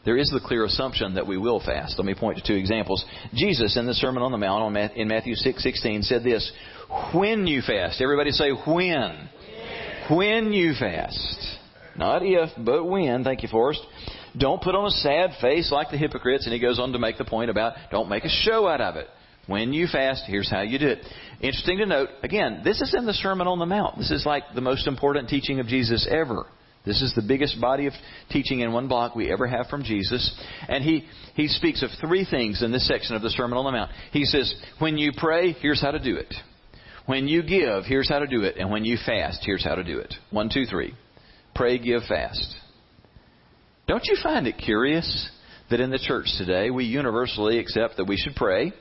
there 0.05 0.17
is 0.17 0.31
the 0.31 0.41
clear 0.41 0.65
assumption 0.65 1.15
that 1.15 1.27
we 1.27 1.37
will 1.37 1.61
fast. 1.61 1.99
Let 1.99 2.07
me 2.07 2.15
point 2.15 2.39
to 2.39 2.47
two 2.47 2.55
examples. 2.55 3.05
Jesus, 3.35 3.77
in 3.77 3.87
the 3.87 3.95
Sermon 3.95 4.23
on 4.23 4.33
the 4.33 4.39
Mount 4.39 4.77
in 4.97 5.09
Matthew 5.09 5.35
6 5.35 5.63
16, 5.63 6.03
said 6.03 6.23
this 6.23 6.51
When 7.13 7.47
you 7.47 7.61
fast, 7.61 8.01
everybody 8.01 8.31
say 8.31 8.51
when. 8.51 9.29
When 10.11 10.53
you 10.53 10.75
fast. 10.79 11.59
Not 11.97 12.23
if, 12.23 12.51
but 12.57 12.85
when. 12.85 13.25
Thank 13.25 13.43
you, 13.43 13.49
Forrest. 13.49 13.83
Don't 14.39 14.63
put 14.63 14.75
on 14.75 14.87
a 14.87 14.91
sad 14.91 15.33
face 15.41 15.73
like 15.73 15.91
the 15.91 15.99
hypocrites. 15.99 16.47
And 16.47 16.55
he 16.55 16.61
goes 16.61 16.79
on 16.79 16.93
to 16.93 16.99
make 16.99 17.19
the 17.19 17.25
point 17.25 17.51
about 17.51 17.75
don't 17.91 18.09
make 18.09 18.25
a 18.25 18.29
show 18.29 18.69
out 18.69 18.81
of 18.81 18.97
it. 18.97 19.09
When 19.49 19.73
you 19.73 19.87
fast, 19.91 20.25
here's 20.27 20.51
how 20.51 20.61
you 20.61 20.79
do 20.79 20.89
it. 20.89 20.99
Interesting 21.41 21.79
to 21.79 21.87
note, 21.87 22.11
again, 22.23 22.61
this 22.63 22.83
is 22.83 22.95
in 22.95 23.07
the 23.07 23.15
Sermon 23.15 23.47
on 23.47 23.59
the 23.59 23.65
Mount. 23.65 23.97
This 23.97 24.11
is 24.11 24.27
like 24.27 24.43
the 24.55 24.61
most 24.61 24.87
important 24.87 25.31
teaching 25.31 25.59
of 25.59 25.67
Jesus 25.67 26.07
ever. 26.11 26.45
This 26.85 27.01
is 27.01 27.15
the 27.15 27.25
biggest 27.27 27.59
body 27.59 27.87
of 27.87 27.95
teaching 28.31 28.61
in 28.61 28.73
one 28.73 28.89
block 28.89 29.17
we 29.17 29.33
ever 29.33 29.47
have 29.47 29.67
from 29.69 29.85
Jesus. 29.85 30.39
And 30.69 30.85
he, 30.85 31.07
he 31.35 31.49
speaks 31.49 31.83
of 31.83 31.89
three 31.99 32.27
things 32.31 32.63
in 32.63 32.73
this 32.73 32.87
section 32.87 33.17
of 33.17 33.23
the 33.23 33.31
Sermon 33.31 33.57
on 33.57 33.65
the 33.65 33.73
Mount. 33.73 33.91
He 34.13 34.27
says, 34.27 34.55
when 34.81 34.99
you 34.99 35.13
pray, 35.17 35.53
here's 35.53 35.81
how 35.81 35.93
to 35.93 35.99
do 35.99 36.17
it. 36.17 36.35
When 37.07 37.27
you 37.27 37.43
give, 37.43 37.85
here's 37.87 38.09
how 38.11 38.19
to 38.19 38.27
do 38.27 38.43
it. 38.43 38.57
And 38.59 38.71
when 38.71 38.85
you 38.85 38.99
fast, 39.07 39.41
here's 39.47 39.65
how 39.65 39.77
to 39.77 39.85
do 39.85 39.99
it. 39.99 40.15
One, 40.31 40.51
two, 40.53 40.67
three. 40.67 40.93
Pray, 41.55 41.79
give, 41.79 42.03
fast. 42.07 42.55
Don't 43.87 44.05
you 44.05 44.19
find 44.23 44.47
it 44.47 44.59
curious 44.59 45.31
that 45.71 45.81
in 45.81 45.89
the 45.89 45.99
church 45.99 46.27
today 46.37 46.69
we 46.69 46.85
universally 46.85 47.59
accept 47.59 47.97
that 47.97 48.07
we 48.07 48.19
should 48.19 48.37
pray? 48.37 48.75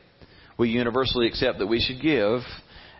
We 0.57 0.69
universally 0.69 1.27
accept 1.27 1.59
that 1.59 1.67
we 1.67 1.79
should 1.79 2.01
give. 2.01 2.41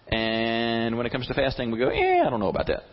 And 0.09 0.95
when 0.97 1.05
it 1.05 1.11
comes 1.11 1.27
to 1.27 1.33
fasting, 1.33 1.71
we 1.71 1.79
go, 1.79 1.91
yeah, 1.91 2.23
I 2.25 2.29
don't 2.29 2.39
know 2.39 2.49
about 2.49 2.67
that. 2.67 2.83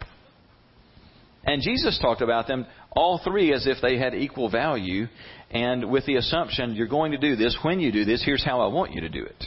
And 1.45 1.63
Jesus 1.63 1.99
talked 2.01 2.23
about 2.23 2.47
them 2.47 2.67
all 2.93 3.21
three 3.23 3.53
as 3.53 3.67
if 3.67 3.79
they 3.83 3.99
had 3.99 4.15
equal 4.15 4.51
value, 4.51 5.07
and 5.51 5.91
with 5.91 6.07
the 6.07 6.17
assumption 6.17 6.75
you're 6.75 6.89
going 6.89 7.13
to 7.13 7.19
do 7.19 7.37
this. 7.37 7.57
When 7.63 7.81
you 7.81 7.93
do 7.93 8.05
this, 8.05 8.23
here's 8.25 8.45
how 8.45 8.61
I 8.61 8.69
want 8.69 8.93
you 8.93 9.03
to 9.03 9.09
do 9.09 9.25
it. 9.25 9.45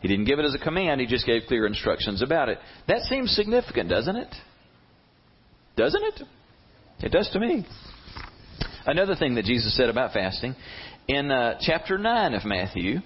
He 0.00 0.08
didn't 0.08 0.26
give 0.26 0.38
it 0.38 0.44
as 0.44 0.54
a 0.54 0.64
command, 0.64 1.00
he 1.00 1.06
just 1.06 1.26
gave 1.26 1.42
clear 1.48 1.66
instructions 1.66 2.22
about 2.22 2.48
it. 2.48 2.58
That 2.86 3.02
seems 3.02 3.34
significant, 3.34 3.90
doesn't 3.90 4.16
it? 4.16 4.34
Doesn't 5.76 6.02
it? 6.02 6.22
It 7.00 7.12
does 7.12 7.28
to 7.32 7.40
me. 7.40 7.66
Another 8.86 9.14
thing 9.14 9.34
that 9.34 9.44
Jesus 9.44 9.76
said 9.76 9.90
about 9.90 10.12
fasting, 10.12 10.54
in 11.08 11.30
uh, 11.30 11.58
chapter 11.60 11.98
9 11.98 12.34
of 12.34 12.44
Matthew, 12.44 13.00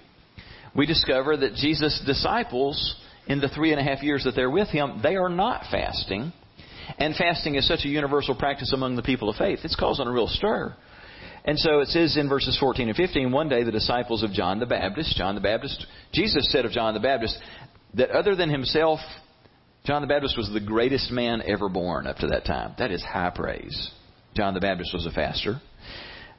we 0.75 0.85
discover 0.85 1.37
that 1.37 1.55
Jesus' 1.55 2.01
disciples, 2.05 2.95
in 3.27 3.39
the 3.39 3.49
three 3.49 3.71
and 3.71 3.79
a 3.79 3.83
half 3.83 4.03
years 4.03 4.23
that 4.25 4.35
they're 4.35 4.49
with 4.49 4.69
him, 4.69 4.99
they 5.01 5.15
are 5.15 5.29
not 5.29 5.63
fasting. 5.71 6.33
And 6.97 7.15
fasting 7.15 7.55
is 7.55 7.67
such 7.67 7.85
a 7.85 7.87
universal 7.87 8.35
practice 8.35 8.73
among 8.73 8.95
the 8.95 9.03
people 9.03 9.29
of 9.29 9.35
faith, 9.37 9.59
it's 9.63 9.75
causing 9.75 10.07
a 10.07 10.11
real 10.11 10.27
stir. 10.27 10.75
And 11.45 11.59
so 11.59 11.79
it 11.79 11.89
says 11.89 12.15
in 12.15 12.29
verses 12.29 12.57
14 12.57 12.87
and 12.87 12.95
15, 12.95 13.31
one 13.31 13.49
day 13.49 13.63
the 13.63 13.71
disciples 13.71 14.23
of 14.23 14.31
John 14.31 14.59
the 14.59 14.65
Baptist, 14.65 15.17
John 15.17 15.35
the 15.35 15.41
Baptist, 15.41 15.85
Jesus 16.13 16.47
said 16.51 16.65
of 16.65 16.71
John 16.71 16.93
the 16.93 17.01
Baptist 17.01 17.37
that 17.95 18.11
other 18.11 18.35
than 18.35 18.49
himself, 18.49 18.99
John 19.85 20.01
the 20.01 20.07
Baptist 20.07 20.37
was 20.37 20.49
the 20.53 20.61
greatest 20.61 21.11
man 21.11 21.43
ever 21.45 21.67
born 21.67 22.07
up 22.07 22.17
to 22.17 22.27
that 22.27 22.45
time. 22.45 22.75
That 22.79 22.91
is 22.91 23.03
high 23.03 23.31
praise. 23.35 23.91
John 24.35 24.53
the 24.53 24.61
Baptist 24.61 24.93
was 24.93 25.05
a 25.05 25.11
faster. 25.11 25.61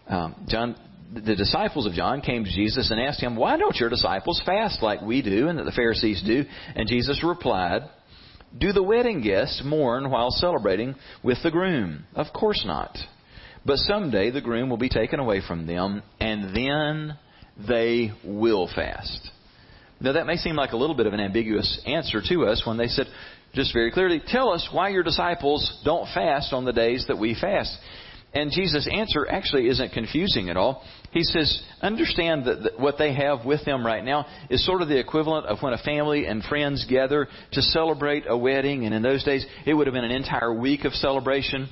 Um, 0.09 0.47
John, 0.49 0.77
the 1.13 1.37
disciples 1.37 1.87
of 1.87 1.93
John 1.93 2.21
came 2.21 2.45
to 2.45 2.51
Jesus 2.51 2.91
and 2.91 3.01
asked 3.01 3.21
him, 3.21 3.37
Why 3.37 3.57
don't 3.57 3.77
your 3.77 3.89
disciples 3.89 4.43
fast 4.45 4.83
like 4.83 5.01
we 5.01 5.23
do 5.23 5.49
and 5.49 5.59
that 5.59 5.65
the 5.65 5.73
Pharisees 5.73 6.23
do? 6.25 6.45
And 6.75 6.89
Jesus 6.89 7.23
replied, 7.25 7.83
Do 8.57 8.73
the 8.73 8.83
wedding 8.83 9.23
guests 9.23 9.63
mourn 9.65 10.11
while 10.11 10.31
celebrating 10.31 10.95
with 11.23 11.39
the 11.43 11.51
groom? 11.51 12.05
Of 12.15 12.33
course 12.33 12.65
not. 12.67 12.97
But 13.65 13.79
someday 13.79 14.31
the 14.31 14.41
groom 14.41 14.69
will 14.69 14.77
be 14.77 14.89
taken 14.89 15.21
away 15.21 15.41
from 15.47 15.67
them, 15.67 16.03
and 16.21 16.55
then 16.55 17.19
they 17.67 18.13
will 18.25 18.69
fast. 18.75 19.31
Now, 20.01 20.13
that 20.13 20.27
may 20.27 20.37
seem 20.37 20.57
like 20.57 20.73
a 20.73 20.77
little 20.77 20.97
bit 20.97 21.07
of 21.07 21.15
an 21.15 21.21
ambiguous 21.21 21.81
answer 21.87 22.21
to 22.29 22.47
us 22.47 22.63
when 22.67 22.77
they 22.77 22.89
said, 22.89 23.07
just 23.55 23.73
very 23.73 23.93
clearly, 23.93 24.21
tell 24.27 24.51
us 24.51 24.69
why 24.73 24.89
your 24.89 25.05
disciples 25.05 25.81
don't 25.85 26.07
fast 26.13 26.53
on 26.53 26.65
the 26.65 26.73
days 26.73 27.05
that 27.09 27.19
we 27.19 27.37
fast. 27.41 27.79
And 28.35 28.51
Jesus' 28.51 28.89
answer 28.91 29.27
actually 29.29 29.69
isn't 29.69 29.93
confusing 29.93 30.51
at 30.51 30.57
all. 30.57 30.83
He 31.13 31.23
says, 31.23 31.63
understand 31.81 32.47
that 32.47 32.81
what 32.81 32.99
they 32.99 33.15
have 33.15 33.45
with 33.45 33.65
them 33.65 33.87
right 33.87 34.05
now 34.05 34.27
is 34.51 34.67
sort 34.67 34.83
of 34.83 34.89
the 34.89 34.99
equivalent 34.99 35.47
of 35.47 35.63
when 35.63 35.73
a 35.73 35.79
family 35.79 36.27
and 36.27 36.43
friends 36.43 36.85
gather 36.91 37.29
to 37.53 37.63
celebrate 37.63 38.25
a 38.27 38.37
wedding. 38.37 38.85
And 38.85 38.95
in 38.95 39.03
those 39.03 39.23
days, 39.23 39.47
it 39.65 39.75
would 39.75 39.87
have 39.87 39.95
been 39.95 40.05
an 40.05 40.11
entire 40.11 40.53
week 40.53 40.85
of 40.85 40.93
celebration 40.95 41.69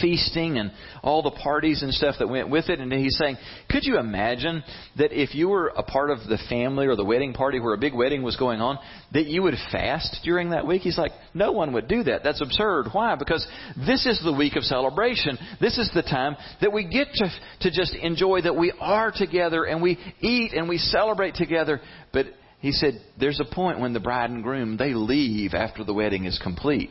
feasting 0.00 0.58
and 0.58 0.72
all 1.02 1.22
the 1.22 1.30
parties 1.30 1.82
and 1.82 1.92
stuff 1.92 2.16
that 2.18 2.28
went 2.28 2.50
with 2.50 2.68
it. 2.68 2.78
And 2.78 2.92
he's 2.92 3.16
saying, 3.18 3.36
could 3.68 3.84
you 3.84 3.98
imagine 3.98 4.62
that 4.98 5.12
if 5.12 5.34
you 5.34 5.48
were 5.48 5.68
a 5.68 5.82
part 5.82 6.10
of 6.10 6.18
the 6.28 6.38
family 6.48 6.86
or 6.86 6.96
the 6.96 7.04
wedding 7.04 7.32
party 7.32 7.60
where 7.60 7.74
a 7.74 7.78
big 7.78 7.94
wedding 7.94 8.22
was 8.22 8.36
going 8.36 8.60
on, 8.60 8.78
that 9.12 9.26
you 9.26 9.42
would 9.42 9.54
fast 9.70 10.20
during 10.24 10.50
that 10.50 10.66
week? 10.66 10.82
He's 10.82 10.98
like, 10.98 11.12
no 11.34 11.52
one 11.52 11.72
would 11.72 11.88
do 11.88 12.02
that. 12.04 12.22
That's 12.24 12.40
absurd. 12.40 12.86
Why? 12.92 13.16
Because 13.16 13.46
this 13.76 14.06
is 14.06 14.20
the 14.24 14.32
week 14.32 14.56
of 14.56 14.62
celebration. 14.62 15.38
This 15.60 15.78
is 15.78 15.90
the 15.94 16.02
time 16.02 16.36
that 16.60 16.72
we 16.72 16.84
get 16.88 17.08
to, 17.14 17.28
to 17.60 17.70
just 17.70 17.94
enjoy 17.94 18.42
that 18.42 18.56
we 18.56 18.72
are 18.80 19.12
together 19.14 19.64
and 19.64 19.82
we 19.82 19.98
eat 20.20 20.52
and 20.52 20.68
we 20.68 20.78
celebrate 20.78 21.34
together. 21.34 21.80
But 22.12 22.26
he 22.60 22.70
said, 22.70 22.94
there's 23.18 23.40
a 23.40 23.54
point 23.54 23.80
when 23.80 23.92
the 23.92 24.00
bride 24.00 24.30
and 24.30 24.42
groom, 24.42 24.76
they 24.76 24.94
leave 24.94 25.52
after 25.54 25.82
the 25.82 25.92
wedding 25.92 26.26
is 26.26 26.38
complete. 26.42 26.90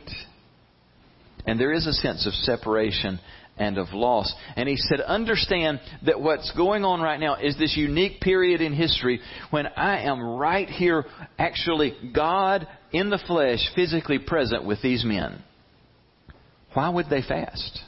And 1.46 1.58
there 1.58 1.72
is 1.72 1.86
a 1.86 1.92
sense 1.92 2.26
of 2.26 2.32
separation 2.34 3.18
and 3.56 3.78
of 3.78 3.92
loss. 3.92 4.32
And 4.56 4.68
he 4.68 4.76
said, 4.76 5.00
understand 5.00 5.80
that 6.06 6.20
what's 6.20 6.50
going 6.56 6.84
on 6.84 7.00
right 7.00 7.20
now 7.20 7.36
is 7.36 7.58
this 7.58 7.76
unique 7.76 8.20
period 8.20 8.60
in 8.60 8.72
history 8.72 9.20
when 9.50 9.66
I 9.66 10.02
am 10.02 10.22
right 10.22 10.68
here, 10.68 11.04
actually, 11.38 11.94
God 12.14 12.66
in 12.92 13.10
the 13.10 13.20
flesh, 13.26 13.60
physically 13.74 14.18
present 14.18 14.64
with 14.64 14.80
these 14.82 15.04
men. 15.04 15.42
Why 16.74 16.88
would 16.88 17.10
they 17.10 17.22
fast? 17.22 17.80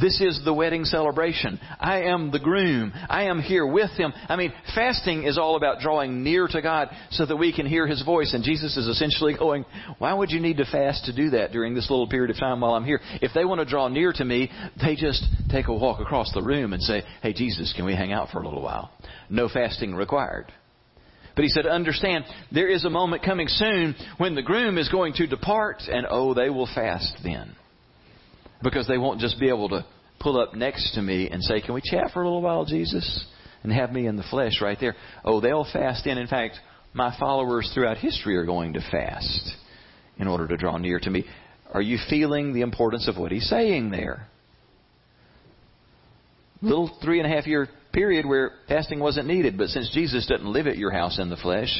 This 0.00 0.20
is 0.20 0.40
the 0.44 0.52
wedding 0.52 0.84
celebration. 0.84 1.58
I 1.80 2.02
am 2.02 2.30
the 2.30 2.38
groom. 2.38 2.92
I 3.08 3.24
am 3.24 3.40
here 3.40 3.66
with 3.66 3.90
him. 3.92 4.12
I 4.28 4.36
mean, 4.36 4.52
fasting 4.74 5.24
is 5.24 5.38
all 5.38 5.56
about 5.56 5.80
drawing 5.80 6.22
near 6.22 6.46
to 6.48 6.60
God 6.60 6.88
so 7.10 7.24
that 7.24 7.36
we 7.36 7.52
can 7.52 7.66
hear 7.66 7.86
his 7.86 8.02
voice. 8.02 8.34
And 8.34 8.44
Jesus 8.44 8.76
is 8.76 8.86
essentially 8.88 9.34
going, 9.38 9.64
why 9.98 10.12
would 10.12 10.30
you 10.30 10.40
need 10.40 10.58
to 10.58 10.66
fast 10.66 11.06
to 11.06 11.16
do 11.16 11.30
that 11.30 11.52
during 11.52 11.74
this 11.74 11.88
little 11.88 12.08
period 12.08 12.30
of 12.30 12.38
time 12.38 12.60
while 12.60 12.74
I'm 12.74 12.84
here? 12.84 13.00
If 13.22 13.32
they 13.32 13.44
want 13.44 13.60
to 13.60 13.64
draw 13.64 13.88
near 13.88 14.12
to 14.12 14.24
me, 14.24 14.50
they 14.80 14.96
just 14.96 15.24
take 15.50 15.68
a 15.68 15.74
walk 15.74 16.00
across 16.00 16.30
the 16.34 16.42
room 16.42 16.72
and 16.74 16.82
say, 16.82 17.02
hey, 17.22 17.32
Jesus, 17.32 17.72
can 17.74 17.86
we 17.86 17.94
hang 17.94 18.12
out 18.12 18.28
for 18.30 18.40
a 18.40 18.44
little 18.44 18.62
while? 18.62 18.90
No 19.30 19.48
fasting 19.48 19.94
required. 19.94 20.52
But 21.34 21.44
he 21.44 21.48
said, 21.48 21.66
understand, 21.66 22.24
there 22.50 22.68
is 22.68 22.84
a 22.84 22.90
moment 22.90 23.22
coming 23.22 23.48
soon 23.48 23.94
when 24.18 24.34
the 24.34 24.42
groom 24.42 24.78
is 24.78 24.88
going 24.88 25.14
to 25.14 25.26
depart, 25.26 25.82
and 25.86 26.06
oh, 26.08 26.34
they 26.34 26.50
will 26.50 26.68
fast 26.74 27.14
then 27.22 27.54
because 28.62 28.86
they 28.86 28.98
won't 28.98 29.20
just 29.20 29.38
be 29.38 29.48
able 29.48 29.68
to 29.70 29.84
pull 30.20 30.40
up 30.40 30.54
next 30.54 30.94
to 30.94 31.02
me 31.02 31.28
and 31.30 31.42
say, 31.42 31.60
Can 31.60 31.74
we 31.74 31.82
chat 31.82 32.10
for 32.12 32.22
a 32.22 32.24
little 32.24 32.42
while, 32.42 32.64
Jesus? 32.64 33.24
And 33.62 33.72
have 33.72 33.92
me 33.92 34.06
in 34.06 34.16
the 34.16 34.24
flesh 34.30 34.60
right 34.60 34.78
there. 34.80 34.94
Oh, 35.24 35.40
they'll 35.40 35.66
fast 35.72 36.06
in. 36.06 36.18
In 36.18 36.28
fact, 36.28 36.58
my 36.92 37.16
followers 37.18 37.70
throughout 37.74 37.98
history 37.98 38.36
are 38.36 38.44
going 38.44 38.74
to 38.74 38.80
fast 38.90 39.50
in 40.18 40.28
order 40.28 40.46
to 40.48 40.56
draw 40.56 40.76
near 40.78 40.98
to 41.00 41.10
me. 41.10 41.24
Are 41.72 41.82
you 41.82 41.98
feeling 42.08 42.52
the 42.52 42.60
importance 42.60 43.08
of 43.08 43.16
what 43.16 43.32
he's 43.32 43.48
saying 43.48 43.90
there? 43.90 44.28
Little 46.62 46.96
three 47.02 47.20
and 47.20 47.30
a 47.30 47.34
half 47.34 47.46
year 47.46 47.68
period 47.92 48.24
where 48.24 48.52
fasting 48.68 49.00
wasn't 49.00 49.26
needed, 49.26 49.58
but 49.58 49.68
since 49.68 49.90
Jesus 49.92 50.26
doesn't 50.26 50.46
live 50.46 50.66
at 50.66 50.78
your 50.78 50.90
house 50.90 51.18
in 51.18 51.28
the 51.28 51.36
flesh, 51.36 51.70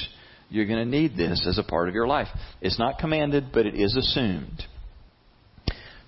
you're 0.49 0.67
going 0.67 0.79
to 0.79 0.91
need 0.91 1.17
this 1.17 1.47
as 1.49 1.59
a 1.59 1.63
part 1.63 1.89
of 1.89 1.95
your 1.95 2.07
life. 2.07 2.29
It's 2.61 2.79
not 2.79 2.99
commanded, 2.99 3.47
but 3.53 3.67
it 3.67 3.75
is 3.75 3.97
assumed. 3.97 4.63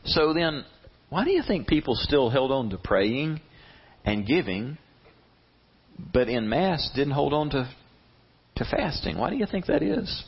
So 0.09 0.33
then, 0.33 0.65
why 1.11 1.25
do 1.25 1.31
you 1.31 1.43
think 1.47 1.67
people 1.67 1.95
still 1.95 2.31
held 2.31 2.51
on 2.51 2.71
to 2.71 2.79
praying 2.79 3.41
and 4.05 4.27
giving, 4.27 4.79
but 6.13 6.29
in 6.29 6.49
Mass 6.49 6.91
didn't 6.95 7.13
hold 7.13 7.35
on 7.35 7.51
to, 7.51 7.69
to 8.57 8.65
fasting? 8.65 9.19
Why 9.19 9.29
do 9.31 9.37
you 9.37 9.47
think 9.47 9.67
that 9.67 9.83
is? 9.83 10.25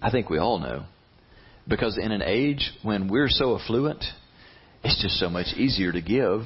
I 0.00 0.10
think 0.10 0.30
we 0.30 0.38
all 0.38 0.58
know. 0.58 0.84
Because 1.68 1.98
in 1.98 2.10
an 2.10 2.22
age 2.22 2.72
when 2.82 3.08
we're 3.08 3.28
so 3.28 3.58
affluent, 3.58 4.02
it's 4.82 5.00
just 5.00 5.16
so 5.16 5.28
much 5.28 5.48
easier 5.56 5.92
to 5.92 6.00
give 6.00 6.40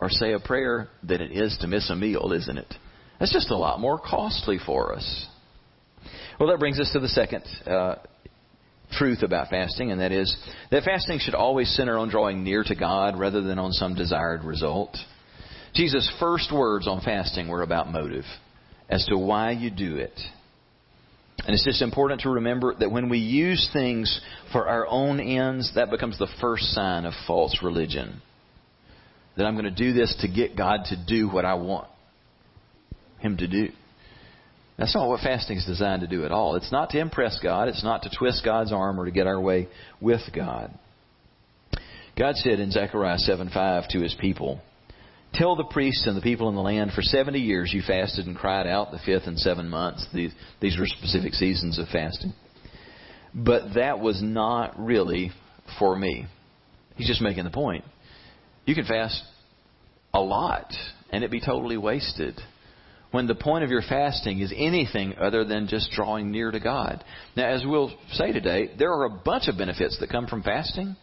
or 0.00 0.08
say 0.08 0.32
a 0.32 0.40
prayer 0.40 0.88
than 1.02 1.20
it 1.20 1.32
is 1.32 1.56
to 1.60 1.68
miss 1.68 1.90
a 1.90 1.96
meal, 1.96 2.32
isn't 2.34 2.58
it? 2.58 2.74
That's 3.18 3.32
just 3.32 3.50
a 3.50 3.56
lot 3.56 3.78
more 3.78 3.98
costly 3.98 4.58
for 4.64 4.94
us. 4.94 5.26
Well, 6.38 6.48
that 6.48 6.58
brings 6.58 6.80
us 6.80 6.90
to 6.94 7.00
the 7.00 7.08
second 7.08 7.44
uh, 7.66 7.96
truth 8.92 9.22
about 9.22 9.48
fasting, 9.48 9.92
and 9.92 10.00
that 10.00 10.12
is 10.12 10.36
that 10.70 10.84
fasting 10.84 11.18
should 11.20 11.34
always 11.34 11.74
center 11.76 11.98
on 11.98 12.08
drawing 12.08 12.42
near 12.42 12.62
to 12.64 12.74
God 12.74 13.18
rather 13.18 13.40
than 13.40 13.58
on 13.58 13.72
some 13.72 13.94
desired 13.94 14.44
result. 14.44 14.96
Jesus' 15.74 16.10
first 16.18 16.52
words 16.52 16.88
on 16.88 17.00
fasting 17.00 17.48
were 17.48 17.62
about 17.62 17.90
motive, 17.90 18.24
as 18.88 19.04
to 19.06 19.16
why 19.16 19.52
you 19.52 19.70
do 19.70 19.96
it. 19.96 20.18
And 21.46 21.54
it's 21.54 21.64
just 21.64 21.80
important 21.80 22.22
to 22.22 22.30
remember 22.30 22.74
that 22.74 22.90
when 22.90 23.08
we 23.08 23.18
use 23.18 23.70
things 23.72 24.20
for 24.52 24.68
our 24.68 24.86
own 24.86 25.20
ends, 25.20 25.72
that 25.74 25.90
becomes 25.90 26.18
the 26.18 26.28
first 26.40 26.64
sign 26.74 27.06
of 27.06 27.14
false 27.26 27.60
religion. 27.62 28.20
That 29.36 29.46
I'm 29.46 29.54
going 29.54 29.64
to 29.64 29.70
do 29.70 29.92
this 29.92 30.14
to 30.20 30.28
get 30.28 30.56
God 30.56 30.80
to 30.86 30.96
do 31.06 31.28
what 31.28 31.44
I 31.44 31.54
want 31.54 31.88
Him 33.20 33.38
to 33.38 33.46
do. 33.46 33.70
That's 34.80 34.94
not 34.94 35.08
what 35.08 35.20
fasting 35.20 35.58
is 35.58 35.66
designed 35.66 36.00
to 36.00 36.06
do 36.06 36.24
at 36.24 36.32
all. 36.32 36.56
It's 36.56 36.72
not 36.72 36.88
to 36.90 36.98
impress 36.98 37.38
God. 37.42 37.68
It's 37.68 37.84
not 37.84 38.04
to 38.04 38.10
twist 38.18 38.42
God's 38.42 38.72
arm 38.72 38.98
or 38.98 39.04
to 39.04 39.10
get 39.10 39.26
our 39.26 39.38
way 39.38 39.68
with 40.00 40.22
God. 40.34 40.72
God 42.18 42.34
said 42.36 42.60
in 42.60 42.70
Zechariah 42.70 43.18
7:5 43.18 43.88
to 43.88 44.00
his 44.00 44.14
people, 44.14 44.58
Tell 45.34 45.54
the 45.54 45.64
priests 45.64 46.06
and 46.06 46.16
the 46.16 46.22
people 46.22 46.48
in 46.48 46.54
the 46.54 46.62
land, 46.62 46.92
for 46.92 47.02
70 47.02 47.38
years 47.38 47.70
you 47.74 47.82
fasted 47.82 48.26
and 48.26 48.34
cried 48.34 48.66
out 48.66 48.90
the 48.90 48.98
fifth 48.98 49.26
and 49.26 49.38
seven 49.38 49.68
months. 49.68 50.06
These, 50.14 50.32
these 50.60 50.78
were 50.78 50.86
specific 50.86 51.34
seasons 51.34 51.78
of 51.78 51.86
fasting. 51.88 52.32
But 53.34 53.74
that 53.74 54.00
was 54.00 54.22
not 54.22 54.82
really 54.82 55.30
for 55.78 55.94
me. 55.94 56.26
He's 56.96 57.06
just 57.06 57.20
making 57.20 57.44
the 57.44 57.50
point. 57.50 57.84
You 58.64 58.74
can 58.74 58.86
fast 58.86 59.22
a 60.14 60.20
lot 60.20 60.72
and 61.10 61.22
it 61.22 61.30
be 61.30 61.40
totally 61.40 61.76
wasted 61.76 62.40
when 63.10 63.26
the 63.26 63.34
point 63.34 63.64
of 63.64 63.70
your 63.70 63.82
fasting 63.82 64.40
is 64.40 64.52
anything 64.56 65.14
other 65.18 65.44
than 65.44 65.66
just 65.66 65.90
drawing 65.92 66.30
near 66.30 66.50
to 66.50 66.60
God. 66.60 67.04
Now, 67.36 67.48
as 67.48 67.64
we'll 67.64 67.92
say 68.12 68.32
today, 68.32 68.70
there 68.78 68.92
are 68.92 69.04
a 69.04 69.10
bunch 69.10 69.48
of 69.48 69.58
benefits 69.58 69.98
that 70.00 70.10
come 70.10 70.26
from 70.26 70.42
fasting, 70.42 70.96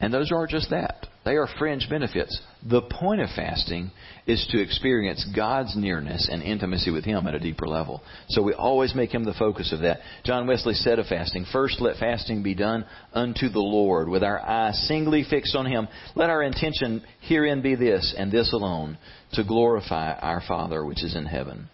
and 0.00 0.12
those 0.12 0.32
are 0.32 0.46
just 0.46 0.70
that. 0.70 1.06
They 1.24 1.36
are 1.36 1.48
fringe 1.58 1.88
benefits. 1.88 2.40
The 2.66 2.82
point 2.82 3.20
of 3.20 3.30
fasting 3.36 3.92
is 4.26 4.44
to 4.50 4.60
experience 4.60 5.24
God's 5.34 5.76
nearness 5.76 6.28
and 6.30 6.42
intimacy 6.42 6.90
with 6.90 7.04
Him 7.04 7.26
at 7.28 7.34
a 7.34 7.38
deeper 7.38 7.68
level. 7.68 8.02
So 8.30 8.42
we 8.42 8.52
always 8.52 8.96
make 8.96 9.14
Him 9.14 9.24
the 9.24 9.34
focus 9.34 9.72
of 9.72 9.80
that. 9.80 10.00
John 10.24 10.46
Wesley 10.46 10.74
said 10.74 10.98
of 10.98 11.06
fasting, 11.06 11.46
First 11.52 11.80
let 11.80 11.98
fasting 11.98 12.42
be 12.42 12.54
done 12.54 12.84
unto 13.12 13.48
the 13.48 13.60
Lord, 13.60 14.08
with 14.08 14.24
our 14.24 14.40
eyes 14.40 14.76
singly 14.88 15.24
fixed 15.28 15.54
on 15.54 15.66
Him. 15.66 15.86
Let 16.16 16.30
our 16.30 16.42
intention 16.42 17.02
herein 17.20 17.62
be 17.62 17.76
this, 17.76 18.12
and 18.18 18.32
this 18.32 18.52
alone, 18.52 18.98
to 19.34 19.44
glorify 19.44 20.14
our 20.14 20.42
Father 20.46 20.84
which 20.84 21.04
is 21.04 21.14
in 21.14 21.26
heaven. 21.26 21.68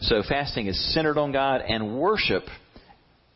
So 0.00 0.22
fasting 0.28 0.66
is 0.66 0.94
centered 0.94 1.18
on 1.18 1.32
God, 1.32 1.62
and 1.66 1.98
worship 1.98 2.44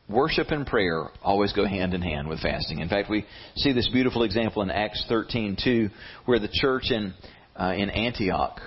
worship 0.08 0.50
and 0.50 0.66
prayer 0.66 1.08
always 1.22 1.52
go 1.52 1.66
hand 1.66 1.94
in 1.94 2.02
hand 2.02 2.28
with 2.28 2.40
fasting. 2.40 2.80
In 2.80 2.88
fact, 2.88 3.10
we 3.10 3.24
see 3.56 3.72
this 3.72 3.88
beautiful 3.92 4.22
example 4.22 4.62
in 4.62 4.70
Acts 4.70 5.04
13:2, 5.10 5.90
where 6.24 6.38
the 6.38 6.48
church 6.52 6.90
in 6.90 7.14
uh, 7.56 7.74
in 7.76 7.90
Antioch 7.90 8.60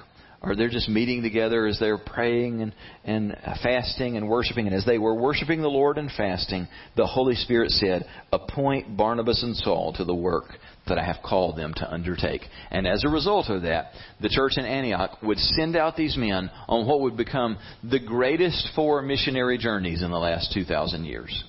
or 0.45 0.55
they're 0.55 0.69
just 0.69 0.87
meeting 0.87 1.23
together 1.23 1.65
as 1.65 1.79
they're 1.79 1.97
praying 1.97 2.61
and, 2.61 2.73
and 3.03 3.35
fasting 3.63 4.15
and 4.15 4.29
worshiping. 4.29 4.67
And 4.67 4.75
as 4.75 4.85
they 4.85 4.99
were 4.99 5.15
worshiping 5.15 5.61
the 5.61 5.67
Lord 5.67 5.97
and 5.97 6.11
fasting, 6.15 6.67
the 6.95 7.07
Holy 7.07 7.35
Spirit 7.35 7.71
said, 7.71 8.05
Appoint 8.31 8.95
Barnabas 8.95 9.41
and 9.43 9.55
Saul 9.55 9.93
to 9.97 10.05
the 10.05 10.15
work 10.15 10.45
that 10.87 10.99
I 10.99 11.03
have 11.03 11.23
called 11.23 11.57
them 11.57 11.73
to 11.77 11.91
undertake. 11.91 12.41
And 12.69 12.87
as 12.87 13.03
a 13.03 13.09
result 13.09 13.49
of 13.49 13.63
that, 13.63 13.91
the 14.21 14.29
church 14.29 14.53
in 14.57 14.65
Antioch 14.65 15.17
would 15.23 15.39
send 15.39 15.75
out 15.75 15.97
these 15.97 16.15
men 16.15 16.51
on 16.67 16.85
what 16.87 17.01
would 17.01 17.17
become 17.17 17.57
the 17.83 17.99
greatest 17.99 18.69
four 18.75 19.01
missionary 19.01 19.57
journeys 19.57 20.03
in 20.03 20.11
the 20.11 20.17
last 20.17 20.53
2,000 20.53 21.05
years 21.05 21.43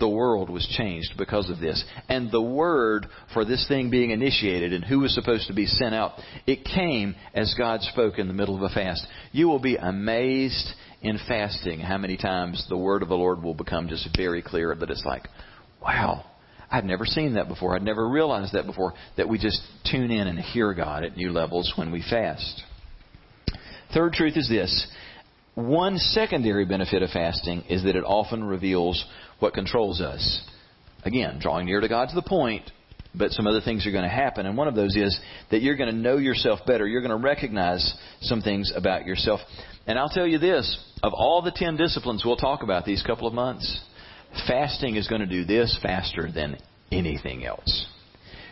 the 0.00 0.08
world 0.08 0.50
was 0.50 0.66
changed 0.76 1.14
because 1.16 1.48
of 1.50 1.60
this. 1.60 1.84
And 2.08 2.30
the 2.30 2.42
word 2.42 3.06
for 3.32 3.44
this 3.44 3.66
thing 3.68 3.90
being 3.90 4.10
initiated 4.10 4.72
and 4.72 4.84
who 4.84 5.00
was 5.00 5.14
supposed 5.14 5.46
to 5.46 5.54
be 5.54 5.66
sent 5.66 5.94
out, 5.94 6.12
it 6.46 6.64
came 6.64 7.14
as 7.34 7.54
God 7.56 7.82
spoke 7.82 8.18
in 8.18 8.26
the 8.26 8.34
middle 8.34 8.56
of 8.56 8.62
a 8.62 8.74
fast. 8.74 9.06
You 9.30 9.46
will 9.48 9.60
be 9.60 9.76
amazed 9.76 10.68
in 11.02 11.18
fasting 11.28 11.80
how 11.80 11.98
many 11.98 12.16
times 12.16 12.66
the 12.68 12.76
word 12.76 13.02
of 13.02 13.08
the 13.08 13.14
Lord 13.14 13.42
will 13.42 13.54
become 13.54 13.88
just 13.88 14.08
very 14.16 14.42
clear 14.42 14.74
that 14.74 14.90
it's 14.90 15.04
like, 15.04 15.28
wow, 15.80 16.24
I'd 16.70 16.84
never 16.84 17.04
seen 17.04 17.34
that 17.34 17.48
before. 17.48 17.74
I'd 17.74 17.82
never 17.82 18.08
realized 18.08 18.52
that 18.54 18.66
before, 18.66 18.94
that 19.16 19.28
we 19.28 19.38
just 19.38 19.60
tune 19.90 20.10
in 20.10 20.26
and 20.26 20.38
hear 20.38 20.74
God 20.74 21.04
at 21.04 21.16
new 21.16 21.30
levels 21.32 21.72
when 21.76 21.90
we 21.90 22.02
fast. 22.02 22.62
Third 23.92 24.12
truth 24.12 24.36
is 24.36 24.48
this. 24.48 24.86
One 25.54 25.98
secondary 25.98 26.64
benefit 26.64 27.02
of 27.02 27.10
fasting 27.10 27.64
is 27.68 27.82
that 27.82 27.96
it 27.96 28.04
often 28.04 28.44
reveals 28.44 29.04
what 29.40 29.54
controls 29.54 30.00
us. 30.00 30.42
Again, 31.04 31.38
drawing 31.40 31.66
near 31.66 31.80
to 31.80 31.88
God 31.88 32.08
to 32.10 32.14
the 32.14 32.22
point, 32.22 32.70
but 33.14 33.32
some 33.32 33.46
other 33.46 33.60
things 33.60 33.86
are 33.86 33.92
going 33.92 34.04
to 34.04 34.08
happen. 34.08 34.46
And 34.46 34.56
one 34.56 34.68
of 34.68 34.74
those 34.74 34.94
is 34.94 35.18
that 35.50 35.62
you're 35.62 35.76
going 35.76 35.90
to 35.90 35.96
know 35.96 36.16
yourself 36.16 36.60
better. 36.66 36.86
You're 36.86 37.00
going 37.00 37.18
to 37.18 37.24
recognize 37.24 37.94
some 38.20 38.40
things 38.42 38.72
about 38.74 39.06
yourself. 39.06 39.40
And 39.86 39.98
I'll 39.98 40.08
tell 40.08 40.26
you 40.26 40.38
this 40.38 40.78
of 41.02 41.12
all 41.14 41.42
the 41.42 41.52
10 41.54 41.76
disciplines 41.76 42.22
we'll 42.24 42.36
talk 42.36 42.62
about 42.62 42.84
these 42.84 43.02
couple 43.02 43.26
of 43.26 43.34
months, 43.34 43.80
fasting 44.46 44.96
is 44.96 45.08
going 45.08 45.22
to 45.22 45.26
do 45.26 45.44
this 45.44 45.76
faster 45.82 46.30
than 46.30 46.58
anything 46.92 47.44
else. 47.44 47.86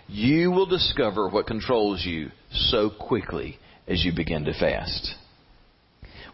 You 0.09 0.51
will 0.51 0.67
discover 0.67 1.29
what 1.29 1.47
controls 1.47 2.05
you 2.05 2.31
so 2.51 2.91
quickly 2.91 3.59
as 3.87 4.05
you 4.05 4.13
begin 4.15 4.45
to 4.45 4.59
fast. 4.59 5.15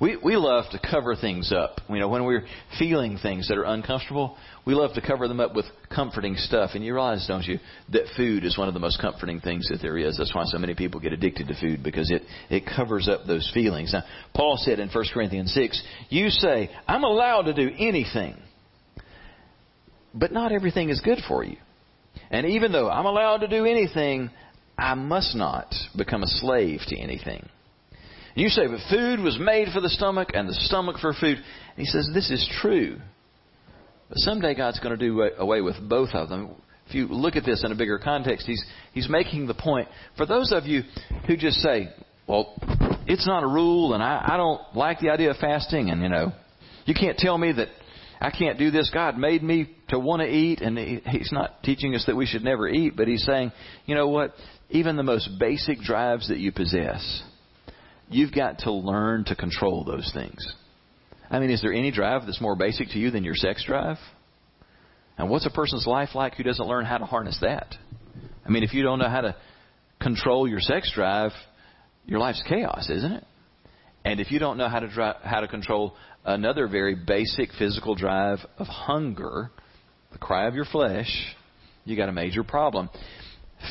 We, 0.04 0.18
we 0.22 0.36
love 0.36 0.66
to 0.72 0.78
cover 0.78 1.16
things 1.16 1.50
up. 1.50 1.80
You 1.88 1.98
know, 1.98 2.08
when 2.10 2.26
we're 2.26 2.44
feeling 2.78 3.16
things 3.16 3.48
that 3.48 3.56
are 3.56 3.64
uncomfortable, 3.64 4.36
we 4.66 4.74
love 4.74 4.92
to 4.96 5.00
cover 5.00 5.28
them 5.28 5.40
up 5.40 5.54
with 5.54 5.64
comforting 5.88 6.34
stuff. 6.36 6.72
And 6.74 6.84
you 6.84 6.92
realize, 6.92 7.24
don't 7.26 7.42
you, 7.42 7.58
that 7.90 8.08
food 8.14 8.44
is 8.44 8.58
one 8.58 8.68
of 8.68 8.74
the 8.74 8.80
most 8.80 9.00
comforting 9.00 9.40
things 9.40 9.66
that 9.70 9.80
there 9.80 9.96
is. 9.96 10.18
That's 10.18 10.34
why 10.34 10.44
so 10.44 10.58
many 10.58 10.74
people 10.74 11.00
get 11.00 11.14
addicted 11.14 11.48
to 11.48 11.58
food 11.58 11.82
because 11.82 12.10
it, 12.10 12.20
it 12.50 12.64
covers 12.66 13.08
up 13.08 13.20
those 13.26 13.50
feelings. 13.54 13.94
Now, 13.94 14.02
Paul 14.34 14.58
said 14.58 14.78
in 14.78 14.90
1 14.90 15.04
Corinthians 15.14 15.54
6, 15.54 15.82
you 16.10 16.28
say, 16.28 16.68
I'm 16.86 17.04
allowed 17.04 17.44
to 17.44 17.54
do 17.54 17.70
anything, 17.78 18.36
but 20.12 20.32
not 20.32 20.52
everything 20.52 20.90
is 20.90 21.00
good 21.00 21.20
for 21.26 21.44
you. 21.44 21.56
And 22.30 22.46
even 22.46 22.72
though 22.72 22.90
I'm 22.90 23.06
allowed 23.06 23.38
to 23.38 23.48
do 23.48 23.64
anything, 23.64 24.28
I 24.76 24.92
must 24.96 25.34
not 25.34 25.74
become 25.96 26.22
a 26.22 26.28
slave 26.28 26.80
to 26.88 26.98
anything. 26.98 27.48
You 28.34 28.48
say, 28.48 28.66
but 28.66 28.80
food 28.90 29.20
was 29.20 29.38
made 29.38 29.68
for 29.72 29.80
the 29.80 29.88
stomach 29.88 30.30
and 30.34 30.48
the 30.48 30.54
stomach 30.54 30.96
for 31.00 31.12
food. 31.12 31.38
And 31.38 31.76
he 31.76 31.84
says, 31.84 32.08
this 32.12 32.30
is 32.30 32.48
true. 32.60 32.98
But 34.08 34.18
someday 34.18 34.54
God's 34.54 34.80
going 34.80 34.98
to 34.98 35.04
do 35.04 35.22
away 35.38 35.60
with 35.60 35.76
both 35.88 36.10
of 36.14 36.28
them. 36.28 36.50
If 36.86 36.94
you 36.94 37.06
look 37.06 37.36
at 37.36 37.44
this 37.44 37.64
in 37.64 37.72
a 37.72 37.76
bigger 37.76 37.98
context, 37.98 38.46
he's, 38.46 38.62
he's 38.92 39.08
making 39.08 39.46
the 39.46 39.54
point. 39.54 39.88
For 40.16 40.26
those 40.26 40.52
of 40.52 40.64
you 40.64 40.82
who 41.26 41.36
just 41.36 41.58
say, 41.58 41.88
well, 42.26 42.54
it's 43.06 43.26
not 43.26 43.42
a 43.42 43.46
rule 43.46 43.94
and 43.94 44.02
I, 44.02 44.22
I 44.32 44.36
don't 44.36 44.60
like 44.74 45.00
the 45.00 45.10
idea 45.10 45.30
of 45.30 45.36
fasting 45.36 45.90
and, 45.90 46.02
you 46.02 46.08
know, 46.08 46.32
you 46.84 46.94
can't 46.94 47.16
tell 47.16 47.38
me 47.38 47.52
that 47.52 47.68
I 48.20 48.30
can't 48.30 48.58
do 48.58 48.70
this. 48.70 48.90
God 48.92 49.18
made 49.18 49.42
me 49.42 49.70
to 49.88 49.98
want 49.98 50.22
to 50.22 50.28
eat, 50.28 50.60
and 50.60 50.78
He's 50.78 51.30
not 51.32 51.62
teaching 51.62 51.94
us 51.94 52.04
that 52.06 52.16
we 52.16 52.26
should 52.26 52.42
never 52.42 52.68
eat, 52.68 52.96
but 52.96 53.08
He's 53.08 53.24
saying, 53.24 53.52
you 53.86 53.94
know 53.94 54.08
what? 54.08 54.34
Even 54.70 54.96
the 54.96 55.02
most 55.02 55.28
basic 55.38 55.80
drives 55.80 56.28
that 56.28 56.38
you 56.38 56.52
possess, 56.52 57.22
You've 58.08 58.32
got 58.32 58.60
to 58.60 58.72
learn 58.72 59.24
to 59.24 59.36
control 59.36 59.84
those 59.84 60.10
things. 60.12 60.54
I 61.30 61.38
mean, 61.38 61.50
is 61.50 61.62
there 61.62 61.72
any 61.72 61.90
drive 61.90 62.26
that's 62.26 62.40
more 62.40 62.56
basic 62.56 62.88
to 62.90 62.98
you 62.98 63.10
than 63.10 63.24
your 63.24 63.34
sex 63.34 63.64
drive? 63.64 63.96
And 65.16 65.30
what's 65.30 65.46
a 65.46 65.50
person's 65.50 65.86
life 65.86 66.10
like 66.14 66.34
who 66.34 66.42
doesn't 66.42 66.66
learn 66.66 66.84
how 66.84 66.98
to 66.98 67.06
harness 67.06 67.38
that? 67.40 67.74
I 68.44 68.50
mean, 68.50 68.62
if 68.62 68.74
you 68.74 68.82
don't 68.82 68.98
know 68.98 69.08
how 69.08 69.22
to 69.22 69.36
control 70.00 70.46
your 70.46 70.60
sex 70.60 70.92
drive, 70.94 71.32
your 72.04 72.18
life's 72.18 72.42
chaos, 72.48 72.90
isn't 72.90 73.12
it? 73.12 73.24
And 74.04 74.20
if 74.20 74.30
you 74.30 74.38
don't 74.38 74.58
know 74.58 74.68
how 74.68 74.80
to 74.80 74.88
drive, 74.88 75.16
how 75.22 75.40
to 75.40 75.48
control 75.48 75.94
another 76.24 76.68
very 76.68 76.94
basic 76.94 77.50
physical 77.58 77.94
drive 77.94 78.38
of 78.58 78.66
hunger, 78.66 79.50
the 80.12 80.18
cry 80.18 80.46
of 80.46 80.54
your 80.54 80.66
flesh, 80.66 81.34
you 81.84 81.96
got 81.96 82.08
a 82.08 82.12
major 82.12 82.44
problem. 82.44 82.90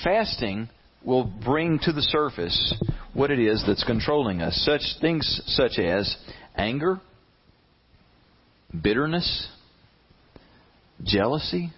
Fasting 0.04 0.70
will 1.06 1.24
bring 1.24 1.80
to 1.84 1.92
the 1.92 2.02
surface 2.02 2.76
what 3.14 3.32
it 3.32 3.40
is 3.40 3.64
that's 3.66 3.84
controlling 3.84 4.42
us. 4.42 4.56
Such 4.66 4.82
things 5.02 5.42
such 5.46 5.78
as 5.80 6.16
anger, 6.56 7.00
bitterness, 8.82 9.48
jealousy, 11.04 11.72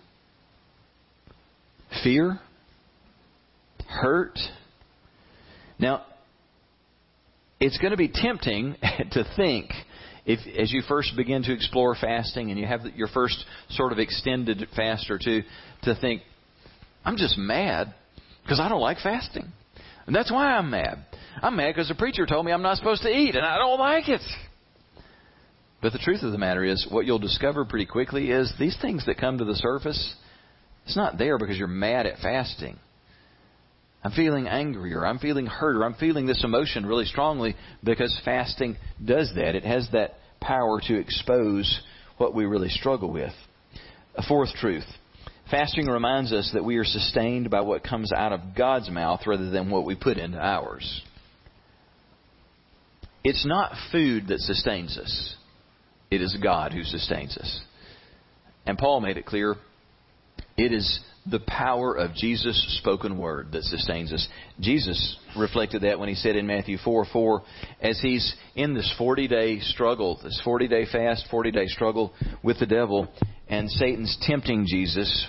fear, 2.04 2.39
hurt. 3.88 4.38
Now, 5.78 6.06
it's 7.60 7.78
going 7.78 7.91
to 7.91 7.98
be 7.98 8.10
tempting 8.10 8.76
to 9.12 9.24
think 9.36 9.71
if 10.26 10.39
as 10.60 10.71
you 10.71 10.82
first 10.88 11.15
begin 11.15 11.43
to 11.43 11.54
explore 11.54 11.95
fasting 11.95 12.50
and 12.50 12.60
you 12.60 12.65
have 12.65 12.82
your 12.95 13.08
first 13.08 13.45
sort 13.69 13.91
of 13.91 14.00
extended 14.00 14.67
fast 14.76 15.10
or 15.10 15.19
two 15.24 15.43
to 15.84 15.95
think 16.00 16.21
I'm 17.04 17.17
just 17.17 17.38
mad 17.38 17.93
because 18.43 18.60
I 18.60 18.67
don't 18.67 18.82
like 18.82 18.98
fasting. 19.04 19.52
And 20.08 20.15
that's 20.15 20.32
why 20.32 20.56
I'm 20.56 20.70
mad. 20.70 21.06
I'm 21.41 21.56
mad 21.56 21.74
because 21.74 21.88
the 21.88 21.96
preacher 21.96 22.26
told 22.26 22.46
me 22.46 22.52
I'm 22.52 22.62
not 22.62 22.78
supposed 22.78 23.02
to 23.04 23.10
eat, 23.10 23.36
and 23.36 23.46
I 23.46 23.58
don't 23.58 23.80
like 23.80 24.08
it. 24.08 24.22
But 25.82 25.94
the 25.94 26.00
truth 26.00 26.24
of 26.24 26.32
the 26.32 26.38
matter 26.38 26.63
is, 26.63 26.88
what 26.89 27.06
you'll 27.06 27.20
discover 27.20 27.65
pretty 27.65 27.86
quickly 27.86 28.32
is 28.32 28.54
these 28.60 28.78
things 28.82 29.06
that 29.06 29.18
come 29.18 29.38
to 29.38 29.46
the 29.46 29.56
surface, 29.56 30.15
it's 30.86 30.96
not 30.96 31.18
there 31.18 31.38
because 31.38 31.58
you're 31.58 31.68
mad 31.68 32.06
at 32.06 32.20
fasting. 32.20 32.78
I'm 34.04 34.12
feeling 34.12 34.48
angry 34.48 34.94
or 34.94 35.06
I'm 35.06 35.18
feeling 35.18 35.48
hurt 35.48 35.76
or 35.76 35.84
I'm 35.84 35.96
feeling 35.96 36.28
this 36.28 36.44
emotion 36.44 36.86
really 36.86 37.06
strongly 37.06 37.56
because 37.84 38.15
fasting 38.24 38.78
does 39.04 39.32
that. 39.36 39.56
It 39.56 39.63
has 39.63 39.89
that 39.94 40.15
power 40.39 40.80
to 40.88 41.00
expose 41.00 41.82
what 42.18 42.36
we 42.36 42.46
really 42.46 42.70
struggle 42.70 43.12
with. 43.12 43.34
A 44.15 44.22
fourth 44.22 44.54
truth 44.54 44.86
Fasting 45.51 45.86
reminds 45.86 46.34
us 46.34 46.49
that 46.53 46.65
we 46.65 46.77
are 46.77 46.86
sustained 46.86 47.51
by 47.51 47.62
what 47.62 47.84
comes 47.84 48.12
out 48.12 48.31
of 48.31 48.55
God's 48.58 48.89
mouth 48.89 49.21
rather 49.27 49.49
than 49.51 49.69
what 49.69 49.86
we 49.86 49.95
put 49.95 50.17
into 50.17 50.39
ours. 50.39 51.01
It's 53.23 53.45
not 53.45 53.73
food 53.91 54.27
that 54.27 54.39
sustains 54.39 54.97
us, 54.97 55.36
it 56.10 56.21
is 56.21 56.38
God 56.41 56.73
who 56.73 56.84
sustains 56.84 57.38
us. 57.38 57.62
And 58.65 58.77
Paul 58.77 59.01
made 59.01 59.17
it 59.17 59.25
clear 59.25 59.55
it 60.58 60.71
is 60.71 60.99
the 61.29 61.39
power 61.39 61.95
of 61.95 62.13
Jesus' 62.13 62.77
spoken 62.79 63.17
word 63.17 63.51
that 63.51 63.63
sustains 63.63 64.13
us. 64.13 64.27
Jesus 64.60 65.17
reflected 65.38 65.81
that 65.81 65.99
when 65.99 66.08
he 66.08 66.15
said 66.15 66.36
in 66.36 66.45
Matthew 66.45 66.77
4 66.77 67.05
4, 67.12 67.41
as 67.81 67.99
he's 67.99 68.36
in 68.55 68.73
this 68.73 68.93
40 68.97 69.27
day 69.27 69.60
struggle, 69.60 70.19
this 70.23 70.39
40 70.43 70.67
day 70.67 70.86
fast, 70.91 71.25
40 71.29 71.51
day 71.51 71.67
struggle 71.67 72.13
with 72.43 72.60
the 72.60 72.65
devil, 72.65 73.08
and 73.47 73.69
Satan's 73.69 74.17
tempting 74.21 74.65
Jesus. 74.67 75.27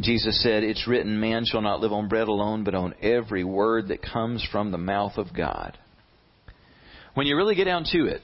Jesus 0.00 0.42
said, 0.42 0.62
It's 0.62 0.86
written, 0.86 1.20
man 1.20 1.44
shall 1.46 1.62
not 1.62 1.80
live 1.80 1.92
on 1.92 2.08
bread 2.08 2.28
alone, 2.28 2.64
but 2.64 2.74
on 2.74 2.94
every 3.00 3.44
word 3.44 3.88
that 3.88 4.02
comes 4.02 4.46
from 4.50 4.70
the 4.70 4.78
mouth 4.78 5.16
of 5.16 5.34
God. 5.34 5.78
When 7.14 7.26
you 7.26 7.36
really 7.36 7.54
get 7.54 7.64
down 7.64 7.84
to 7.92 8.06
it, 8.06 8.20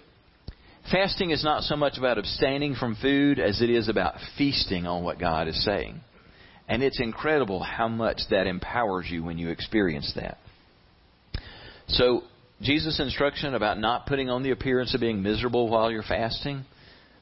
fasting 0.90 1.30
is 1.30 1.42
not 1.42 1.62
so 1.62 1.76
much 1.76 1.96
about 1.96 2.18
abstaining 2.18 2.74
from 2.74 2.96
food 2.96 3.38
as 3.38 3.62
it 3.62 3.70
is 3.70 3.88
about 3.88 4.16
feasting 4.36 4.86
on 4.86 5.02
what 5.02 5.18
God 5.18 5.48
is 5.48 5.64
saying. 5.64 6.00
And 6.68 6.82
it's 6.82 7.00
incredible 7.00 7.62
how 7.62 7.88
much 7.88 8.20
that 8.30 8.46
empowers 8.46 9.06
you 9.08 9.24
when 9.24 9.38
you 9.38 9.48
experience 9.48 10.12
that. 10.16 10.38
So, 11.88 12.22
Jesus' 12.60 13.00
instruction 13.00 13.54
about 13.54 13.78
not 13.78 14.06
putting 14.06 14.30
on 14.30 14.42
the 14.42 14.52
appearance 14.52 14.94
of 14.94 15.00
being 15.00 15.22
miserable 15.22 15.68
while 15.68 15.90
you're 15.90 16.02
fasting, 16.02 16.64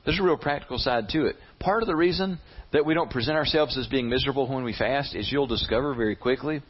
there's 0.05 0.19
a 0.19 0.23
real 0.23 0.37
practical 0.37 0.79
side 0.79 1.09
to 1.11 1.27
it. 1.27 1.37
Part 1.59 1.83
of 1.83 1.87
the 1.87 1.97
reason 1.97 2.39
that 2.73 2.87
we 2.87 2.95
don't 2.95 3.11
present 3.11 3.37
ourselves 3.37 3.77
as 3.77 3.87
being 3.87 4.09
miserable 4.09 4.49
when 4.49 4.65
we 4.65 4.75
fast 4.77 5.15
is 5.15 5.31
you'll 5.31 5.47
discover 5.47 5.95
very 5.95 6.17
quickly 6.17 6.63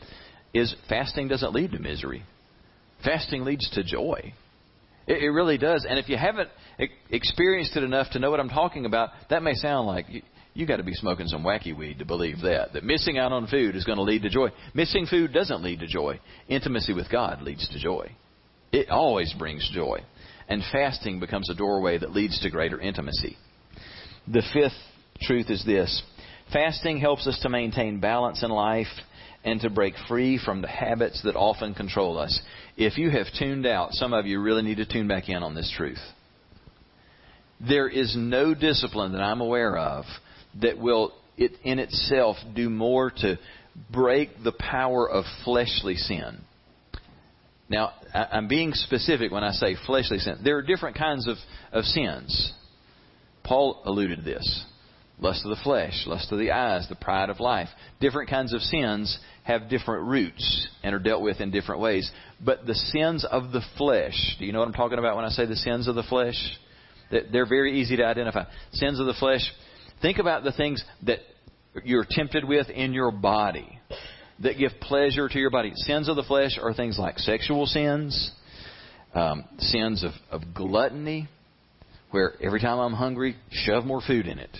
is 0.52 0.74
fasting 0.88 1.28
doesn't 1.28 1.52
lead 1.52 1.72
to 1.72 1.78
misery. 1.78 2.24
Fasting 3.04 3.44
leads 3.44 3.70
to 3.70 3.84
joy. 3.84 4.32
It, 5.06 5.22
it 5.22 5.30
really 5.30 5.58
does. 5.58 5.86
And 5.88 5.98
if 5.98 6.08
you 6.08 6.16
haven't 6.16 6.48
experienced 7.10 7.76
it 7.76 7.84
enough 7.84 8.10
to 8.12 8.18
know 8.18 8.30
what 8.30 8.40
I'm 8.40 8.48
talking 8.48 8.84
about, 8.84 9.10
that 9.30 9.42
may 9.42 9.54
sound 9.54 9.86
like 9.86 10.06
you, 10.08 10.22
you 10.52 10.66
got 10.66 10.78
to 10.78 10.82
be 10.82 10.94
smoking 10.94 11.28
some 11.28 11.44
wacky 11.44 11.76
weed 11.76 12.00
to 12.00 12.04
believe 12.04 12.40
that. 12.42 12.72
That 12.72 12.84
missing 12.84 13.18
out 13.18 13.32
on 13.32 13.46
food 13.46 13.76
is 13.76 13.84
going 13.84 13.98
to 13.98 14.02
lead 14.02 14.22
to 14.22 14.30
joy. 14.30 14.48
Missing 14.74 15.06
food 15.06 15.32
doesn't 15.32 15.62
lead 15.62 15.80
to 15.80 15.86
joy. 15.86 16.20
Intimacy 16.48 16.92
with 16.92 17.10
God 17.10 17.42
leads 17.42 17.68
to 17.68 17.78
joy. 17.78 18.10
It 18.72 18.90
always 18.90 19.32
brings 19.38 19.68
joy. 19.72 20.00
And 20.50 20.62
fasting 20.72 21.20
becomes 21.20 21.48
a 21.48 21.54
doorway 21.54 21.96
that 21.98 22.12
leads 22.12 22.40
to 22.40 22.50
greater 22.50 22.80
intimacy. 22.80 23.38
The 24.26 24.42
fifth 24.52 24.72
truth 25.22 25.48
is 25.48 25.64
this 25.64 26.02
fasting 26.52 26.98
helps 26.98 27.26
us 27.28 27.38
to 27.42 27.48
maintain 27.48 28.00
balance 28.00 28.42
in 28.42 28.50
life 28.50 28.88
and 29.44 29.60
to 29.60 29.70
break 29.70 29.94
free 30.08 30.38
from 30.44 30.60
the 30.60 30.68
habits 30.68 31.22
that 31.22 31.36
often 31.36 31.72
control 31.74 32.18
us. 32.18 32.38
If 32.76 32.98
you 32.98 33.10
have 33.10 33.26
tuned 33.38 33.64
out, 33.64 33.92
some 33.92 34.12
of 34.12 34.26
you 34.26 34.42
really 34.42 34.62
need 34.62 34.78
to 34.78 34.86
tune 34.86 35.06
back 35.06 35.28
in 35.28 35.42
on 35.42 35.54
this 35.54 35.72
truth. 35.76 36.00
There 37.60 37.88
is 37.88 38.14
no 38.16 38.52
discipline 38.52 39.12
that 39.12 39.22
I'm 39.22 39.40
aware 39.40 39.78
of 39.78 40.04
that 40.60 40.78
will 40.78 41.12
it 41.36 41.52
in 41.62 41.78
itself 41.78 42.36
do 42.54 42.68
more 42.68 43.10
to 43.10 43.38
break 43.90 44.30
the 44.42 44.52
power 44.52 45.08
of 45.08 45.24
fleshly 45.44 45.94
sin. 45.94 46.40
Now, 47.70 47.92
I'm 48.12 48.48
being 48.48 48.74
specific 48.74 49.30
when 49.30 49.44
I 49.44 49.52
say 49.52 49.76
fleshly 49.86 50.18
sin. 50.18 50.38
There 50.42 50.56
are 50.56 50.62
different 50.62 50.98
kinds 50.98 51.28
of, 51.28 51.36
of 51.72 51.84
sins. 51.84 52.52
Paul 53.44 53.80
alluded 53.86 54.18
to 54.18 54.24
this 54.24 54.64
lust 55.20 55.44
of 55.44 55.50
the 55.50 55.62
flesh, 55.62 56.04
lust 56.06 56.32
of 56.32 56.38
the 56.38 56.50
eyes, 56.50 56.86
the 56.88 56.96
pride 56.96 57.30
of 57.30 57.40
life. 57.40 57.68
Different 58.00 58.28
kinds 58.30 58.52
of 58.52 58.62
sins 58.62 59.18
have 59.44 59.68
different 59.68 60.08
roots 60.08 60.68
and 60.82 60.94
are 60.94 60.98
dealt 60.98 61.22
with 61.22 61.40
in 61.40 61.50
different 61.50 61.80
ways. 61.80 62.10
But 62.44 62.66
the 62.66 62.74
sins 62.74 63.24
of 63.30 63.52
the 63.52 63.60
flesh, 63.76 64.36
do 64.38 64.46
you 64.46 64.52
know 64.52 64.60
what 64.60 64.68
I'm 64.68 64.74
talking 64.74 64.98
about 64.98 65.16
when 65.16 65.24
I 65.24 65.28
say 65.28 65.46
the 65.46 65.56
sins 65.56 65.88
of 65.88 65.94
the 65.94 66.02
flesh? 66.02 66.36
They're 67.10 67.48
very 67.48 67.80
easy 67.80 67.96
to 67.96 68.04
identify. 68.04 68.44
Sins 68.72 68.98
of 68.98 69.06
the 69.06 69.14
flesh, 69.14 69.42
think 70.00 70.18
about 70.18 70.42
the 70.42 70.52
things 70.52 70.82
that 71.04 71.18
you're 71.84 72.06
tempted 72.08 72.44
with 72.44 72.68
in 72.70 72.92
your 72.92 73.10
body 73.10 73.79
that 74.40 74.58
give 74.58 74.72
pleasure 74.80 75.28
to 75.28 75.38
your 75.38 75.50
body. 75.50 75.72
Sins 75.74 76.08
of 76.08 76.16
the 76.16 76.22
flesh 76.22 76.58
are 76.60 76.72
things 76.72 76.98
like 76.98 77.18
sexual 77.18 77.66
sins, 77.66 78.32
um, 79.14 79.44
sins 79.58 80.02
of, 80.02 80.12
of 80.30 80.54
gluttony, 80.54 81.28
where 82.10 82.34
every 82.42 82.60
time 82.60 82.78
I'm 82.78 82.94
hungry, 82.94 83.36
shove 83.50 83.84
more 83.84 84.00
food 84.06 84.26
in 84.26 84.38
it. 84.38 84.56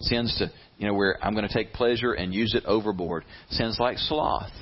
Sins 0.00 0.36
to, 0.38 0.50
you 0.78 0.86
know, 0.86 0.94
where 0.94 1.18
I'm 1.22 1.34
going 1.34 1.46
to 1.46 1.52
take 1.52 1.72
pleasure 1.72 2.12
and 2.12 2.32
use 2.32 2.54
it 2.54 2.64
overboard. 2.64 3.24
Sins 3.50 3.78
like 3.80 3.98
sloth. 3.98 4.52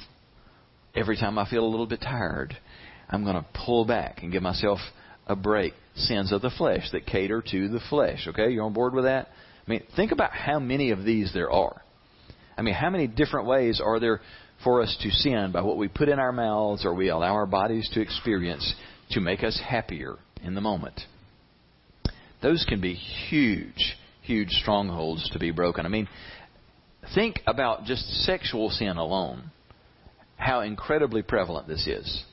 Every 0.95 1.17
time 1.17 1.39
I 1.39 1.49
feel 1.49 1.65
a 1.65 1.69
little 1.69 1.87
bit 1.87 2.01
tired, 2.01 2.57
I'm 3.11 3.23
going 3.23 3.37
to 3.37 3.45
pull 3.67 3.85
back 3.85 4.23
and 4.23 4.33
give 4.33 4.43
myself 4.43 4.79
a 5.27 5.37
break. 5.37 5.75
Sins 5.95 6.33
of 6.33 6.41
the 6.41 6.51
flesh 6.51 6.91
that 6.93 7.07
cater 7.07 7.43
to 7.51 7.69
the 7.69 7.81
flesh. 7.91 8.27
Okay, 8.29 8.51
you're 8.51 8.65
on 8.65 8.73
board 8.73 8.95
with 8.95 9.05
that? 9.05 9.29
I 9.67 9.71
mean, 9.71 9.83
think 9.95 10.13
about 10.13 10.33
how 10.33 10.59
many 10.59 10.91
of 10.91 11.05
these 11.05 11.33
there 11.35 11.51
are. 11.51 11.83
I 12.57 12.63
mean, 12.63 12.75
how 12.75 12.91
many 12.91 13.07
different 13.07 13.47
ways 13.47 13.81
are 13.85 14.01
there 14.01 14.21
for 14.65 14.83
us 14.83 14.97
to 15.03 15.11
sin 15.11 15.53
by 15.53 15.61
what 15.61 15.77
we 15.77 15.89
put 15.89 16.09
in 16.09 16.19
our 16.19 16.33
mouths 16.33 16.85
or 16.85 16.95
we 16.95 17.09
allow 17.09 17.35
our 17.35 17.47
bodies 17.47 17.89
to 17.93 18.01
experience 18.01 18.75
to 19.11 19.21
make 19.21 19.43
us 19.43 19.61
happier 19.65 20.17
in 20.43 20.55
the 20.55 20.61
moment? 20.61 21.01
Those 22.43 22.65
can 22.69 22.81
be 22.81 22.95
huge, 22.95 23.97
huge 24.23 24.51
strongholds 24.51 25.29
to 25.31 25.39
be 25.39 25.51
broken. 25.51 25.85
I 25.85 25.89
mean, 25.89 26.09
think 27.15 27.41
about 27.47 27.85
just 27.85 28.07
sexual 28.25 28.71
sin 28.71 28.97
alone, 28.97 29.51
how 30.37 30.61
incredibly 30.61 31.23
prevalent 31.23 31.69
this 31.69 31.87
is. 31.87 32.25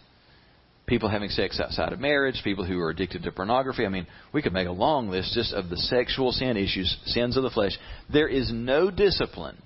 People 0.86 1.10
having 1.10 1.30
sex 1.30 1.62
outside 1.62 1.94
of 1.94 2.00
marriage, 2.00 2.42
people 2.44 2.66
who 2.66 2.78
are 2.80 2.90
addicted 2.90 3.24
to 3.24 3.32
pornography. 3.32 3.86
I 3.86 3.90
mean, 3.90 4.06
we 4.34 4.42
could 4.42 4.52
make 4.52 4.68
a 4.68 4.72
long 4.72 5.10
list 5.10 5.34
just 5.34 5.54
of 5.54 5.70
the 5.70 5.78
sexual 5.78 6.34
sin 6.34 6.58
issues, 6.58 6.98
sins 7.06 7.38
of 7.38 7.44
the 7.44 7.50
flesh. 7.50 7.72
There 8.12 8.28
is 8.28 8.52
no 8.54 8.92
discipline 8.92 9.58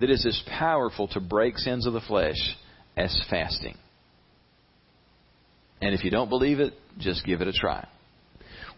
that 0.00 0.10
is 0.10 0.24
as 0.26 0.42
powerful 0.58 1.08
to 1.08 1.20
break 1.20 1.58
sins 1.58 1.86
of 1.86 1.92
the 1.92 2.00
flesh 2.00 2.56
as 2.96 3.24
fasting. 3.30 3.76
And 5.80 5.94
if 5.94 6.04
you 6.04 6.10
don't 6.10 6.28
believe 6.28 6.60
it, 6.60 6.74
just 6.98 7.24
give 7.24 7.40
it 7.40 7.48
a 7.48 7.52
try. 7.52 7.86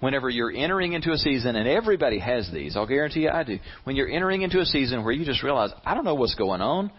Whenever 0.00 0.28
you're 0.28 0.52
entering 0.52 0.92
into 0.92 1.11
a 1.11 1.16
season, 1.16 1.57
and 1.57 1.68
everybody 1.68 2.18
has 2.20 2.48
these, 2.52 2.76
I'll 2.76 2.87
guarantee 2.87 3.20
you 3.20 3.31
I 3.31 3.42
do. 3.42 3.59
When 3.85 3.96
you're 3.96 4.09
entering 4.09 4.42
into 4.42 4.61
a 4.61 4.64
season 4.64 5.04
where 5.04 5.12
you 5.12 5.24
just 5.24 5.42
realize, 5.42 5.70
I 5.85 5.94
don't 5.94 6.04
know 6.04 6.14
what's 6.14 6.37
going 6.37 6.61
on, 6.61 6.92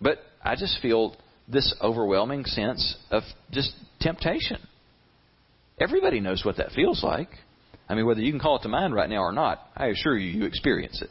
but 0.00 0.18
I 0.42 0.54
just 0.56 0.80
feel 0.82 1.16
this 1.48 1.74
overwhelming 1.80 2.44
sense 2.44 2.96
of 3.10 3.22
just 3.50 3.72
temptation. 4.00 4.58
Everybody 5.78 6.20
knows 6.20 6.44
what 6.44 6.58
that 6.58 6.72
feels 6.72 7.02
like. 7.02 7.28
I 7.88 7.94
mean, 7.94 8.06
whether 8.06 8.20
you 8.20 8.32
can 8.32 8.40
call 8.40 8.56
it 8.56 8.62
to 8.62 8.68
mind 8.68 8.94
right 8.94 9.08
now 9.08 9.22
or 9.22 9.32
not, 9.32 9.60
I 9.74 9.86
assure 9.86 10.16
you, 10.16 10.40
you 10.40 10.46
experience 10.46 11.02
it. 11.02 11.10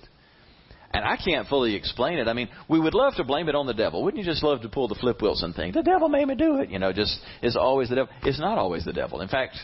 And 0.93 1.05
I 1.05 1.17
can't 1.17 1.47
fully 1.47 1.75
explain 1.75 2.19
it. 2.19 2.27
I 2.27 2.33
mean, 2.33 2.49
we 2.67 2.79
would 2.79 2.93
love 2.93 3.15
to 3.15 3.23
blame 3.23 3.47
it 3.47 3.55
on 3.55 3.65
the 3.65 3.73
devil. 3.73 4.03
Wouldn't 4.03 4.21
you 4.23 4.29
just 4.29 4.43
love 4.43 4.61
to 4.61 4.69
pull 4.69 4.87
the 4.87 4.95
Flip 4.95 5.21
Wilson 5.21 5.53
thing? 5.53 5.71
The 5.71 5.83
devil 5.83 6.09
made 6.09 6.27
me 6.27 6.35
do 6.35 6.57
it. 6.57 6.69
You 6.69 6.79
know, 6.79 6.91
just 6.91 7.17
it's 7.41 7.55
always 7.55 7.89
the 7.89 7.95
devil. 7.95 8.13
It's 8.23 8.39
not 8.39 8.57
always 8.57 8.83
the 8.83 8.93
devil. 8.93 9.21
In 9.21 9.29
fact, 9.29 9.55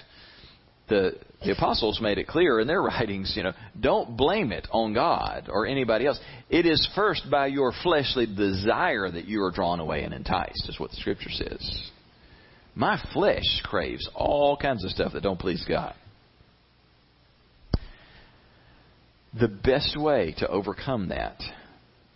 the 0.87 1.17
the 1.43 1.51
apostles 1.51 1.99
made 2.01 2.17
it 2.17 2.27
clear 2.27 2.59
in 2.59 2.67
their 2.67 2.81
writings, 2.83 3.33
you 3.35 3.43
know, 3.43 3.53
don't 3.79 4.17
blame 4.17 4.51
it 4.51 4.67
on 4.71 4.93
God 4.93 5.49
or 5.49 5.65
anybody 5.67 6.05
else. 6.05 6.19
It 6.49 6.65
is 6.65 6.87
first 6.95 7.29
by 7.29 7.47
your 7.47 7.73
fleshly 7.83 8.25
desire 8.25 9.09
that 9.09 9.25
you 9.25 9.43
are 9.43 9.51
drawn 9.51 9.79
away 9.79 10.03
and 10.03 10.13
enticed, 10.13 10.67
is 10.67 10.79
what 10.79 10.91
the 10.91 10.97
scripture 10.97 11.29
says. 11.29 11.91
My 12.73 13.01
flesh 13.13 13.61
craves 13.63 14.07
all 14.15 14.55
kinds 14.55 14.83
of 14.85 14.91
stuff 14.91 15.13
that 15.13 15.23
don't 15.23 15.39
please 15.39 15.65
God. 15.67 15.93
The 19.39 19.47
best 19.47 19.97
way 19.99 20.33
to 20.39 20.47
overcome 20.47 21.09
that 21.09 21.41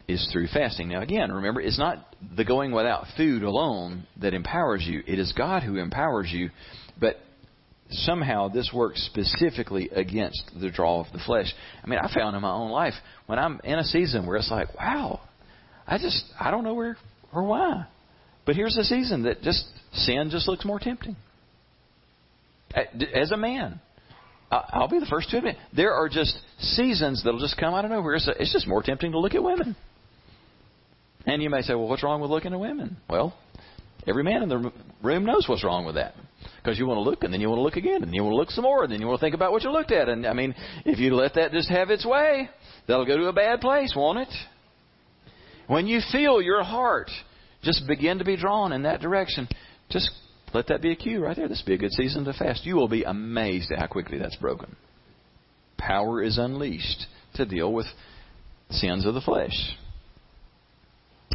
is 0.07 0.27
through 0.31 0.47
fasting. 0.47 0.89
Now, 0.89 1.01
again, 1.01 1.31
remember, 1.31 1.62
it's 1.62 1.79
not 1.79 2.15
the 2.36 2.45
going 2.45 2.71
without 2.71 3.05
food 3.17 3.43
alone 3.43 4.07
that 4.21 4.34
empowers 4.34 4.84
you, 4.86 5.03
it 5.05 5.19
is 5.19 5.34
God 5.34 5.63
who 5.63 5.77
empowers 5.77 6.31
you. 6.31 6.49
But 6.99 7.17
somehow 7.89 8.47
this 8.47 8.71
works 8.73 9.03
specifically 9.05 9.89
against 9.89 10.51
the 10.60 10.69
draw 10.69 11.01
of 11.01 11.12
the 11.13 11.19
flesh. 11.25 11.53
I 11.84 11.88
mean, 11.88 11.99
I 11.99 12.13
found 12.13 12.36
in 12.36 12.41
my 12.41 12.51
own 12.51 12.71
life 12.71 12.93
when 13.27 13.39
I'm 13.39 13.60
in 13.63 13.79
a 13.79 13.84
season 13.84 14.25
where 14.25 14.38
it's 14.38 14.51
like, 14.51 14.73
wow, 14.75 15.21
I 15.88 15.97
just, 15.97 16.23
I 16.39 16.51
don't 16.51 16.63
know 16.63 16.73
where 16.73 16.97
or 17.34 17.43
why. 17.43 17.86
But 18.45 18.55
here's 18.55 18.77
a 18.77 18.84
season 18.84 19.23
that 19.23 19.41
just, 19.41 19.65
sin 19.93 20.29
just 20.31 20.47
looks 20.47 20.65
more 20.65 20.79
tempting. 20.79 21.15
As 23.13 23.31
a 23.31 23.38
man, 23.38 23.79
I'll 24.51 24.89
be 24.89 24.99
the 24.99 25.05
first 25.05 25.29
to 25.29 25.37
admit 25.37 25.55
there 25.73 25.93
are 25.93 26.09
just 26.09 26.37
seasons 26.59 27.23
that'll 27.23 27.39
just 27.39 27.57
come 27.57 27.73
out 27.73 27.85
of 27.85 27.91
nowhere. 27.91 28.15
It's 28.15 28.51
just 28.51 28.67
more 28.67 28.83
tempting 28.83 29.13
to 29.13 29.19
look 29.19 29.33
at 29.33 29.41
women. 29.41 29.75
And 31.25 31.41
you 31.41 31.49
may 31.49 31.61
say, 31.61 31.73
well, 31.73 31.87
what's 31.87 32.03
wrong 32.03 32.19
with 32.19 32.31
looking 32.31 32.51
at 32.51 32.59
women? 32.59 32.97
Well, 33.09 33.33
every 34.07 34.23
man 34.23 34.43
in 34.43 34.49
the 34.49 34.71
room 35.01 35.25
knows 35.25 35.45
what's 35.47 35.63
wrong 35.63 35.85
with 35.85 35.95
that. 35.95 36.15
Because 36.57 36.77
you 36.77 36.85
want 36.85 36.97
to 36.97 37.01
look, 37.01 37.23
and 37.23 37.33
then 37.33 37.39
you 37.39 37.47
want 37.47 37.59
to 37.59 37.63
look 37.63 37.75
again, 37.75 38.03
and 38.03 38.13
you 38.13 38.23
want 38.23 38.33
to 38.33 38.37
look 38.37 38.51
some 38.51 38.63
more, 38.63 38.83
and 38.83 38.91
then 38.91 38.99
you 38.99 39.07
want 39.07 39.19
to 39.19 39.25
think 39.25 39.35
about 39.35 39.51
what 39.51 39.63
you 39.63 39.71
looked 39.71 39.91
at. 39.91 40.09
And 40.09 40.25
I 40.25 40.33
mean, 40.33 40.53
if 40.85 40.99
you 40.99 41.15
let 41.15 41.35
that 41.35 41.51
just 41.51 41.69
have 41.69 41.89
its 41.89 42.05
way, 42.05 42.49
that'll 42.87 43.05
go 43.05 43.17
to 43.17 43.27
a 43.27 43.33
bad 43.33 43.61
place, 43.61 43.93
won't 43.95 44.19
it? 44.19 44.33
When 45.67 45.87
you 45.87 46.01
feel 46.11 46.41
your 46.41 46.63
heart 46.63 47.09
just 47.63 47.87
begin 47.87 48.17
to 48.17 48.25
be 48.25 48.35
drawn 48.35 48.73
in 48.73 48.83
that 48.83 49.01
direction, 49.01 49.47
just 49.89 50.09
let 50.53 50.67
that 50.67 50.81
be 50.81 50.91
a 50.91 50.95
cue 50.95 51.23
right 51.23 51.35
there. 51.35 51.47
This 51.47 51.61
be 51.61 51.73
a 51.73 51.77
good 51.77 51.91
season 51.91 52.25
to 52.25 52.33
fast. 52.33 52.65
You 52.65 52.75
will 52.75 52.87
be 52.87 53.03
amazed 53.03 53.71
at 53.71 53.79
how 53.79 53.87
quickly 53.87 54.17
that's 54.17 54.35
broken. 54.35 54.75
Power 55.77 56.21
is 56.21 56.37
unleashed 56.37 57.05
to 57.35 57.45
deal 57.45 57.71
with 57.73 57.85
sins 58.69 59.05
of 59.05 59.13
the 59.13 59.21
flesh. 59.21 59.75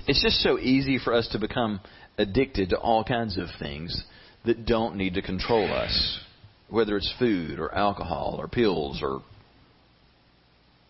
It's 0.07 0.23
just 0.23 0.41
so 0.43 0.59
easy 0.59 0.99
for 1.03 1.13
us 1.13 1.29
to 1.33 1.39
become 1.39 1.81
addicted 2.19 2.71
to 2.71 2.79
all 2.79 3.05
kinds 3.05 3.39
of 3.39 3.49
things 3.59 4.05
that 4.45 4.67
don't 4.67 4.97
need 4.97 5.15
to 5.15 5.23
control 5.23 5.73
us, 5.73 6.21
whether 6.71 6.97
it's 6.97 7.13
food 7.19 7.59
or 7.59 7.75
alcohol 7.75 8.37
or 8.39 8.49
pills 8.49 9.01
or 9.03 9.23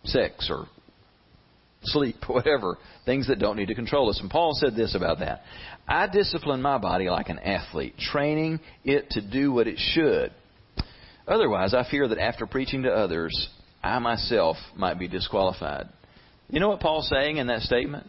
sex 0.04 0.48
or 0.50 0.66
sleep, 1.82 2.16
whatever, 2.26 2.78
things 3.04 3.28
that 3.28 3.38
don't 3.38 3.56
need 3.56 3.68
to 3.68 3.74
control 3.74 4.10
us. 4.10 4.20
And 4.20 4.30
Paul 4.30 4.52
said 4.54 4.74
this 4.76 4.94
about 4.94 5.20
that. 5.20 5.42
I 5.88 6.06
discipline 6.08 6.62
my 6.62 6.78
body 6.78 7.08
like 7.08 7.28
an 7.28 7.38
athlete, 7.38 7.96
training 7.98 8.60
it 8.84 9.10
to 9.10 9.20
do 9.20 9.52
what 9.52 9.66
it 9.66 9.78
should. 9.78 10.32
Otherwise, 11.28 11.74
I 11.74 11.88
fear 11.90 12.08
that 12.08 12.18
after 12.18 12.46
preaching 12.46 12.82
to 12.82 12.90
others, 12.90 13.48
I 13.82 13.98
myself 13.98 14.56
might 14.76 14.98
be 14.98 15.08
disqualified. 15.08 15.88
You 16.48 16.60
know 16.60 16.68
what 16.68 16.80
Paul's 16.80 17.08
saying 17.08 17.36
in 17.38 17.48
that 17.48 17.62
statement? 17.62 18.08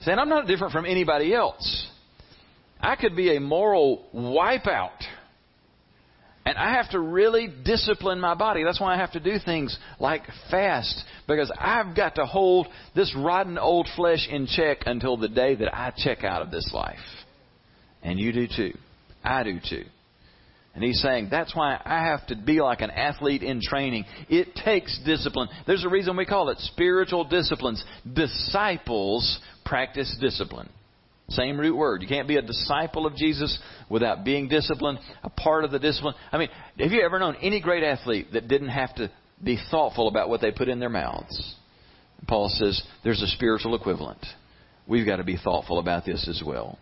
saying, 0.00 0.18
I'm 0.18 0.28
not 0.28 0.46
different 0.46 0.72
from 0.72 0.86
anybody 0.86 1.34
else. 1.34 1.86
I 2.80 2.96
could 2.96 3.16
be 3.16 3.36
a 3.36 3.40
moral 3.40 4.06
wipeout. 4.14 4.90
And 6.48 6.56
I 6.56 6.76
have 6.76 6.88
to 6.92 6.98
really 6.98 7.52
discipline 7.62 8.20
my 8.20 8.32
body. 8.34 8.64
That's 8.64 8.80
why 8.80 8.94
I 8.94 8.96
have 8.96 9.12
to 9.12 9.20
do 9.20 9.36
things 9.44 9.76
like 10.00 10.22
fast. 10.50 11.04
Because 11.26 11.52
I've 11.58 11.94
got 11.94 12.14
to 12.14 12.24
hold 12.24 12.68
this 12.94 13.14
rotten 13.14 13.58
old 13.58 13.86
flesh 13.94 14.26
in 14.30 14.46
check 14.46 14.78
until 14.86 15.18
the 15.18 15.28
day 15.28 15.56
that 15.56 15.76
I 15.76 15.92
check 15.94 16.24
out 16.24 16.40
of 16.40 16.50
this 16.50 16.70
life. 16.72 16.96
And 18.02 18.18
you 18.18 18.32
do 18.32 18.46
too. 18.46 18.72
I 19.22 19.42
do 19.42 19.60
too. 19.60 19.84
And 20.74 20.82
he's 20.82 21.02
saying 21.02 21.28
that's 21.30 21.54
why 21.54 21.82
I 21.84 22.04
have 22.04 22.26
to 22.28 22.34
be 22.34 22.62
like 22.62 22.80
an 22.80 22.92
athlete 22.92 23.42
in 23.42 23.60
training. 23.60 24.06
It 24.30 24.54
takes 24.54 24.98
discipline. 25.04 25.48
There's 25.66 25.84
a 25.84 25.90
reason 25.90 26.16
we 26.16 26.24
call 26.24 26.48
it 26.48 26.56
spiritual 26.60 27.24
disciplines. 27.24 27.84
Disciples 28.10 29.38
practice 29.66 30.16
discipline. 30.18 30.70
Same 31.30 31.60
root 31.60 31.76
word. 31.76 32.00
You 32.00 32.08
can't 32.08 32.26
be 32.26 32.36
a 32.36 32.42
disciple 32.42 33.06
of 33.06 33.14
Jesus 33.14 33.58
without 33.90 34.24
being 34.24 34.48
disciplined, 34.48 34.98
a 35.22 35.28
part 35.28 35.64
of 35.64 35.70
the 35.70 35.78
discipline. 35.78 36.14
I 36.32 36.38
mean, 36.38 36.48
have 36.78 36.90
you 36.90 37.02
ever 37.02 37.18
known 37.18 37.36
any 37.42 37.60
great 37.60 37.82
athlete 37.82 38.28
that 38.32 38.48
didn't 38.48 38.70
have 38.70 38.94
to 38.96 39.10
be 39.42 39.58
thoughtful 39.70 40.08
about 40.08 40.30
what 40.30 40.40
they 40.40 40.50
put 40.50 40.68
in 40.68 40.80
their 40.80 40.88
mouths? 40.88 41.54
Paul 42.26 42.48
says 42.48 42.82
there's 43.04 43.22
a 43.22 43.26
spiritual 43.26 43.74
equivalent. 43.74 44.24
We've 44.86 45.06
got 45.06 45.16
to 45.16 45.24
be 45.24 45.36
thoughtful 45.36 45.78
about 45.78 46.06
this 46.06 46.26
as 46.28 46.42
well. 46.44 46.78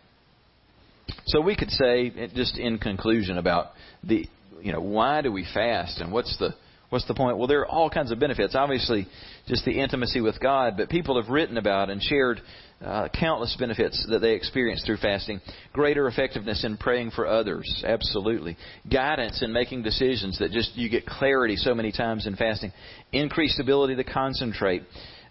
So 1.26 1.40
we 1.40 1.56
could 1.56 1.70
say, 1.70 2.28
just 2.34 2.56
in 2.56 2.78
conclusion, 2.78 3.38
about 3.38 3.72
the, 4.04 4.26
you 4.62 4.72
know, 4.72 4.80
why 4.80 5.22
do 5.22 5.32
we 5.32 5.44
fast 5.52 6.00
and 6.00 6.12
what's 6.12 6.36
the 6.38 6.54
What's 6.88 7.06
the 7.06 7.14
point? 7.14 7.36
Well, 7.36 7.48
there 7.48 7.60
are 7.60 7.66
all 7.66 7.90
kinds 7.90 8.12
of 8.12 8.20
benefits. 8.20 8.54
Obviously, 8.54 9.08
just 9.46 9.64
the 9.64 9.80
intimacy 9.80 10.20
with 10.20 10.40
God, 10.40 10.74
but 10.76 10.88
people 10.88 11.20
have 11.20 11.30
written 11.30 11.56
about 11.56 11.90
and 11.90 12.02
shared 12.02 12.40
uh, 12.84 13.08
countless 13.18 13.56
benefits 13.58 14.06
that 14.10 14.18
they 14.18 14.32
experience 14.32 14.82
through 14.84 14.98
fasting. 14.98 15.40
Greater 15.72 16.08
effectiveness 16.08 16.64
in 16.64 16.76
praying 16.76 17.10
for 17.12 17.26
others, 17.26 17.84
absolutely. 17.86 18.56
Guidance 18.90 19.42
in 19.42 19.52
making 19.52 19.82
decisions 19.82 20.38
that 20.38 20.50
just 20.50 20.76
you 20.76 20.88
get 20.90 21.06
clarity 21.06 21.56
so 21.56 21.74
many 21.74 21.92
times 21.92 22.26
in 22.26 22.36
fasting. 22.36 22.72
Increased 23.12 23.60
ability 23.60 23.96
to 23.96 24.04
concentrate. 24.04 24.82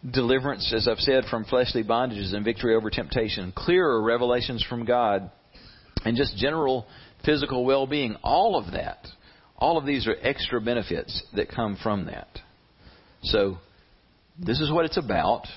Deliverance, 0.10 0.74
as 0.76 0.88
I've 0.88 1.00
said, 1.00 1.26
from 1.30 1.46
fleshly 1.46 1.84
bondages 1.84 2.34
and 2.34 2.46
victory 2.46 2.76
over 2.76 2.90
temptation. 2.90 3.54
Clearer 3.56 4.02
revelations 4.02 4.66
from 4.68 4.86
God. 4.86 5.32
And 6.04 6.16
just 6.16 6.38
general 6.38 6.86
physical 7.26 7.66
well 7.66 7.88
being. 7.88 8.16
All 8.24 8.58
of 8.58 8.74
that 8.74 9.08
all 9.58 9.78
of 9.78 9.86
these 9.86 10.08
are 10.08 10.16
extra 10.22 10.60
benefits 10.60 11.24
that 11.34 11.50
come 11.50 11.78
from 11.82 12.06
that. 12.06 12.28
So, 13.24 13.58
this 14.40 14.60
is 14.60 14.72
what 14.72 14.86
it's 14.86 14.98
about. 14.98 15.48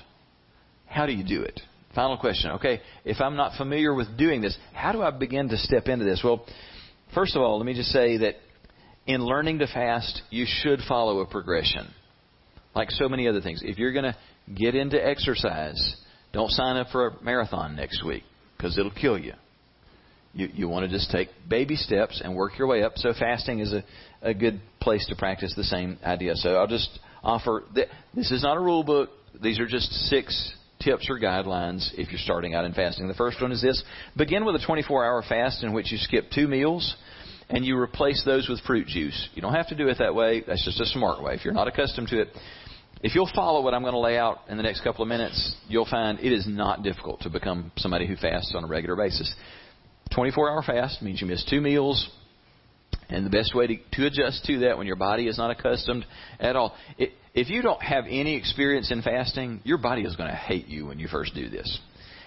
How 0.86 1.06
do 1.06 1.12
you 1.12 1.24
do 1.24 1.42
it? 1.42 1.60
Final 1.94 2.18
question. 2.18 2.52
Okay, 2.52 2.80
if 3.04 3.20
I'm 3.20 3.36
not 3.36 3.56
familiar 3.56 3.94
with 3.94 4.16
doing 4.16 4.40
this, 4.40 4.56
how 4.72 4.92
do 4.92 5.02
I 5.02 5.10
begin 5.10 5.48
to 5.48 5.56
step 5.56 5.88
into 5.88 6.04
this? 6.04 6.20
Well, 6.22 6.44
first 7.14 7.34
of 7.34 7.42
all, 7.42 7.58
let 7.58 7.66
me 7.66 7.74
just 7.74 7.90
say 7.90 8.18
that 8.18 8.36
in 9.06 9.24
learning 9.24 9.60
to 9.60 9.66
fast, 9.66 10.22
you 10.30 10.44
should 10.46 10.80
follow 10.86 11.20
a 11.20 11.26
progression. 11.26 11.88
Like 12.74 12.90
so 12.90 13.08
many 13.08 13.26
other 13.26 13.40
things. 13.40 13.62
If 13.64 13.78
you're 13.78 13.92
going 13.92 14.04
to 14.04 14.16
get 14.54 14.74
into 14.74 15.04
exercise, 15.04 15.96
don't 16.32 16.50
sign 16.50 16.76
up 16.76 16.88
for 16.92 17.06
a 17.08 17.22
marathon 17.22 17.74
next 17.74 18.04
week 18.04 18.22
because 18.56 18.78
it'll 18.78 18.92
kill 18.92 19.18
you. 19.18 19.32
You, 20.34 20.48
you 20.52 20.68
want 20.68 20.88
to 20.88 20.88
just 20.88 21.10
take 21.10 21.28
baby 21.48 21.74
steps 21.74 22.20
and 22.22 22.36
work 22.36 22.58
your 22.58 22.68
way 22.68 22.82
up. 22.82 22.92
So 22.96 23.12
fasting 23.18 23.60
is 23.60 23.72
a, 23.72 23.82
a 24.20 24.34
good 24.34 24.60
place 24.80 25.06
to 25.08 25.16
practice 25.16 25.54
the 25.56 25.64
same 25.64 25.98
idea. 26.04 26.36
So 26.36 26.54
I'll 26.56 26.66
just 26.66 27.00
offer 27.22 27.64
th- 27.74 27.88
this 28.14 28.30
is 28.30 28.42
not 28.42 28.56
a 28.56 28.60
rule 28.60 28.84
book. 28.84 29.10
These 29.40 29.60
are 29.60 29.66
just 29.66 29.90
six 30.08 30.52
tips 30.80 31.08
or 31.10 31.18
guidelines 31.18 31.90
if 31.94 32.10
you're 32.10 32.20
starting 32.20 32.54
out 32.54 32.64
in 32.64 32.72
fasting. 32.72 33.08
The 33.08 33.14
first 33.14 33.40
one 33.42 33.52
is 33.52 33.62
this 33.62 33.82
begin 34.16 34.44
with 34.44 34.54
a 34.54 34.64
24 34.64 35.04
hour 35.04 35.22
fast 35.28 35.62
in 35.62 35.72
which 35.72 35.90
you 35.90 35.98
skip 35.98 36.26
two 36.32 36.48
meals 36.48 36.96
and 37.50 37.64
you 37.64 37.78
replace 37.78 38.22
those 38.24 38.48
with 38.48 38.60
fruit 38.60 38.86
juice. 38.86 39.28
You 39.34 39.42
don't 39.42 39.54
have 39.54 39.68
to 39.68 39.74
do 39.74 39.88
it 39.88 39.98
that 39.98 40.14
way. 40.14 40.42
That's 40.46 40.64
just 40.64 40.80
a 40.80 40.86
smart 40.86 41.22
way. 41.22 41.34
If 41.34 41.44
you're 41.44 41.54
not 41.54 41.68
accustomed 41.68 42.08
to 42.08 42.22
it, 42.22 42.28
if 43.02 43.14
you'll 43.14 43.30
follow 43.34 43.62
what 43.62 43.74
I'm 43.74 43.82
going 43.82 43.94
to 43.94 44.00
lay 44.00 44.18
out 44.18 44.40
in 44.48 44.56
the 44.56 44.62
next 44.62 44.82
couple 44.82 45.02
of 45.02 45.08
minutes, 45.08 45.56
you'll 45.68 45.86
find 45.86 46.18
it 46.18 46.32
is 46.32 46.46
not 46.48 46.82
difficult 46.82 47.20
to 47.20 47.30
become 47.30 47.70
somebody 47.76 48.06
who 48.06 48.16
fasts 48.16 48.52
on 48.56 48.64
a 48.64 48.66
regular 48.66 48.96
basis. 48.96 49.34
24 50.14 50.50
hour 50.50 50.62
fast 50.62 51.00
means 51.00 51.20
you 51.20 51.26
miss 51.26 51.44
two 51.48 51.60
meals. 51.60 52.10
And 53.08 53.24
the 53.24 53.30
best 53.30 53.54
way 53.54 53.66
to, 53.66 53.76
to 53.92 54.06
adjust 54.06 54.44
to 54.44 54.58
that 54.60 54.76
when 54.76 54.86
your 54.86 54.96
body 54.96 55.28
is 55.28 55.38
not 55.38 55.50
accustomed 55.50 56.04
at 56.38 56.56
all. 56.56 56.74
It, 56.98 57.12
if 57.34 57.48
you 57.48 57.62
don't 57.62 57.82
have 57.82 58.04
any 58.08 58.36
experience 58.36 58.90
in 58.90 59.02
fasting, 59.02 59.60
your 59.64 59.78
body 59.78 60.02
is 60.02 60.14
going 60.16 60.28
to 60.28 60.36
hate 60.36 60.66
you 60.66 60.86
when 60.86 60.98
you 60.98 61.08
first 61.08 61.34
do 61.34 61.48
this. 61.48 61.78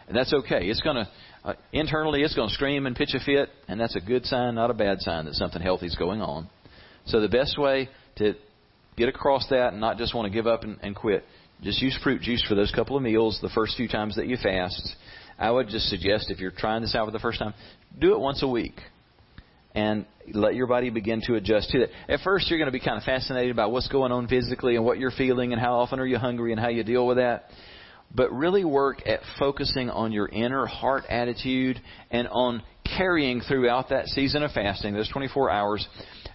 And 0.08 0.18
that's 0.18 0.34
okay. 0.34 0.66
It's 0.66 0.82
going 0.82 0.96
to, 0.96 1.10
uh, 1.44 1.54
internally, 1.72 2.24
it's 2.24 2.34
going 2.34 2.50
to 2.50 2.56
scream 2.56 2.88
and 2.88 2.96
pitch 2.96 3.14
a 3.14 3.24
fit. 3.24 3.50
And 3.68 3.80
that's 3.80 3.96
a 3.96 4.02
good 4.02 4.26
sign, 4.26 4.56
not 4.56 4.72
a 4.72 4.74
bad 4.74 5.02
sign 5.02 5.26
that 5.26 5.36
something 5.36 5.62
healthy 5.62 5.86
is 5.86 5.96
going 5.96 6.22
on. 6.22 6.50
So 7.06 7.20
the 7.20 7.30
best 7.30 7.60
way 7.60 7.90
to 8.18 8.34
get 8.98 9.08
across 9.08 9.48
that 9.50 9.74
and 9.74 9.82
not 9.82 9.98
just 9.98 10.16
want 10.16 10.26
to 10.26 10.34
give 10.34 10.48
up 10.48 10.64
and, 10.64 10.80
and 10.82 10.96
quit, 10.96 11.24
just 11.62 11.82
use 11.82 11.98
fruit 12.04 12.22
juice 12.22 12.44
for 12.48 12.56
those 12.56 12.72
couple 12.72 12.98
of 12.98 13.04
meals 13.04 13.38
the 13.42 13.50
first 13.50 13.78
few 13.78 13.88
times 13.88 14.16
that 14.16 14.28
you 14.28 14.38
fast 14.42 14.96
I 15.42 15.50
would 15.50 15.70
just 15.70 15.90
suggest 15.90 16.30
if 16.30 16.40
you're 16.40 16.52
trying 16.52 16.84
this 16.84 16.94
out 16.94 17.08
for 17.08 17.12
the 17.12 17.20
first 17.20 17.40
time, 17.40 17.56
do 18.00 18.14
it 18.14 18.20
once 18.20 18.44
a 18.44 18.48
week 18.48 18.80
and 19.76 20.06
let 20.34 20.56
your 20.56 20.68
body 20.68 20.90
begin 20.90 21.22
to 21.28 21.36
adjust 21.36 21.70
to 21.72 21.82
it. 21.82 21.90
At 22.08 22.20
first, 22.22 22.50
you're 22.50 22.60
going 22.60 22.68
to 22.68 22.72
be 22.72 22.80
kind 22.80 22.98
of 22.98 23.04
fascinated 23.04 23.56
by 23.56 23.66
what's 23.66 23.88
going 23.88 24.12
on 24.12 24.28
physically 24.28 24.76
and 24.76 24.86
what 24.86 25.00
you're 25.00 25.12
feeling 25.12 25.54
and 25.54 25.62
how 25.62 25.76
often 25.76 26.00
are 26.00 26.06
you 26.06 26.18
hungry 26.18 26.52
and 26.52 26.60
how 26.60 26.70
you 26.70 26.84
deal 26.84 27.08
with 27.08 27.18
that. 27.18 27.46
But 28.14 28.32
really 28.32 28.66
work 28.66 29.08
at 29.08 29.22
focusing 29.40 29.90
on 29.90 30.12
your 30.12 30.28
inner 30.28 30.66
heart 30.66 31.04
attitude 31.10 31.80
and 32.10 32.28
on 32.28 32.62
carrying 32.98 33.42
throughout 33.42 33.90
that 33.90 34.08
season 34.08 34.44
of 34.44 34.52
fasting, 34.52 34.94
those 34.94 35.10
24 35.10 35.50
hours, 35.50 35.88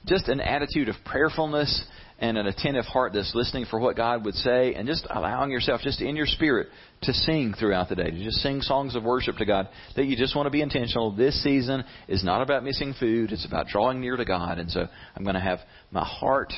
just 0.06 0.28
an 0.28 0.40
attitude 0.40 0.88
of 0.88 0.94
prayerfulness 1.04 1.84
and 2.18 2.38
an 2.38 2.46
attentive 2.46 2.86
heart 2.86 3.12
that's 3.12 3.34
listening 3.34 3.66
for 3.68 3.78
what 3.78 3.96
God 3.96 4.24
would 4.24 4.34
say 4.34 4.74
and 4.74 4.86
just 4.86 5.06
allowing 5.10 5.50
yourself 5.50 5.82
just 5.82 6.00
in 6.00 6.16
your 6.16 6.26
spirit 6.26 6.68
to 7.02 7.12
sing 7.12 7.54
throughout 7.58 7.88
the 7.88 7.96
day, 7.96 8.10
to 8.10 8.24
just 8.24 8.38
sing 8.38 8.62
songs 8.62 8.96
of 8.96 9.04
worship 9.04 9.36
to 9.36 9.44
God, 9.44 9.68
that 9.96 10.06
you 10.06 10.16
just 10.16 10.34
want 10.34 10.46
to 10.46 10.50
be 10.50 10.62
intentional. 10.62 11.14
This 11.14 11.42
season 11.42 11.84
is 12.08 12.24
not 12.24 12.40
about 12.40 12.64
missing 12.64 12.94
food, 12.98 13.32
it's 13.32 13.46
about 13.46 13.66
drawing 13.66 14.00
near 14.00 14.16
to 14.16 14.24
God. 14.24 14.58
And 14.58 14.70
so 14.70 14.86
I'm 15.14 15.24
going 15.24 15.34
to 15.34 15.40
have 15.40 15.58
my 15.90 16.04
heart 16.04 16.52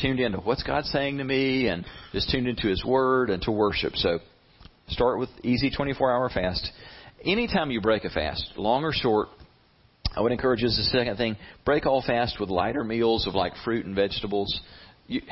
tuned 0.00 0.18
into 0.18 0.38
what's 0.38 0.64
God 0.64 0.84
saying 0.86 1.18
to 1.18 1.24
me 1.24 1.68
and 1.68 1.86
just 2.12 2.30
tuned 2.30 2.48
into 2.48 2.68
His 2.68 2.84
Word 2.84 3.30
and 3.30 3.40
to 3.42 3.52
worship. 3.52 3.94
So 3.94 4.18
start 4.88 5.20
with 5.20 5.30
easy 5.42 5.70
24 5.70 6.12
hour 6.12 6.28
fast. 6.28 6.68
Anytime 7.24 7.70
you 7.70 7.80
break 7.80 8.04
a 8.04 8.10
fast, 8.10 8.44
long 8.56 8.82
or 8.82 8.92
short, 8.92 9.28
I 10.16 10.20
would 10.20 10.32
encourage 10.32 10.62
you 10.62 10.68
as 10.68 10.78
a 10.78 10.84
second 10.84 11.16
thing, 11.16 11.36
break 11.64 11.86
all 11.86 12.02
fast 12.02 12.40
with 12.40 12.48
lighter 12.48 12.84
meals 12.84 13.26
of 13.26 13.34
like 13.34 13.52
fruit 13.64 13.84
and 13.84 13.94
vegetables 13.94 14.60
you 15.06 15.22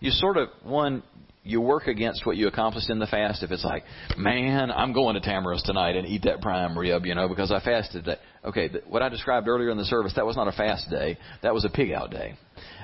you 0.00 0.10
sort 0.10 0.36
of 0.36 0.48
one 0.62 1.02
you 1.42 1.60
work 1.60 1.86
against 1.86 2.26
what 2.26 2.36
you 2.36 2.48
accomplished 2.48 2.90
in 2.90 2.98
the 2.98 3.06
fast 3.06 3.42
if 3.42 3.50
it's 3.50 3.64
like, 3.64 3.82
man, 4.16 4.70
I'm 4.70 4.92
going 4.92 5.14
to 5.14 5.20
Tamara's 5.20 5.62
tonight 5.62 5.96
and 5.96 6.06
eat 6.06 6.22
that 6.24 6.42
prime 6.42 6.78
rib, 6.78 7.06
you 7.06 7.14
know, 7.14 7.28
because 7.28 7.50
I 7.50 7.60
fasted 7.60 8.04
today. 8.04 8.20
Okay, 8.44 8.68
what 8.88 9.02
I 9.02 9.08
described 9.08 9.48
earlier 9.48 9.70
in 9.70 9.78
the 9.78 9.84
service, 9.84 10.12
that 10.16 10.26
was 10.26 10.36
not 10.36 10.48
a 10.48 10.52
fast 10.52 10.90
day. 10.90 11.16
That 11.42 11.54
was 11.54 11.64
a 11.64 11.70
pig 11.70 11.92
out 11.92 12.10
day. 12.10 12.34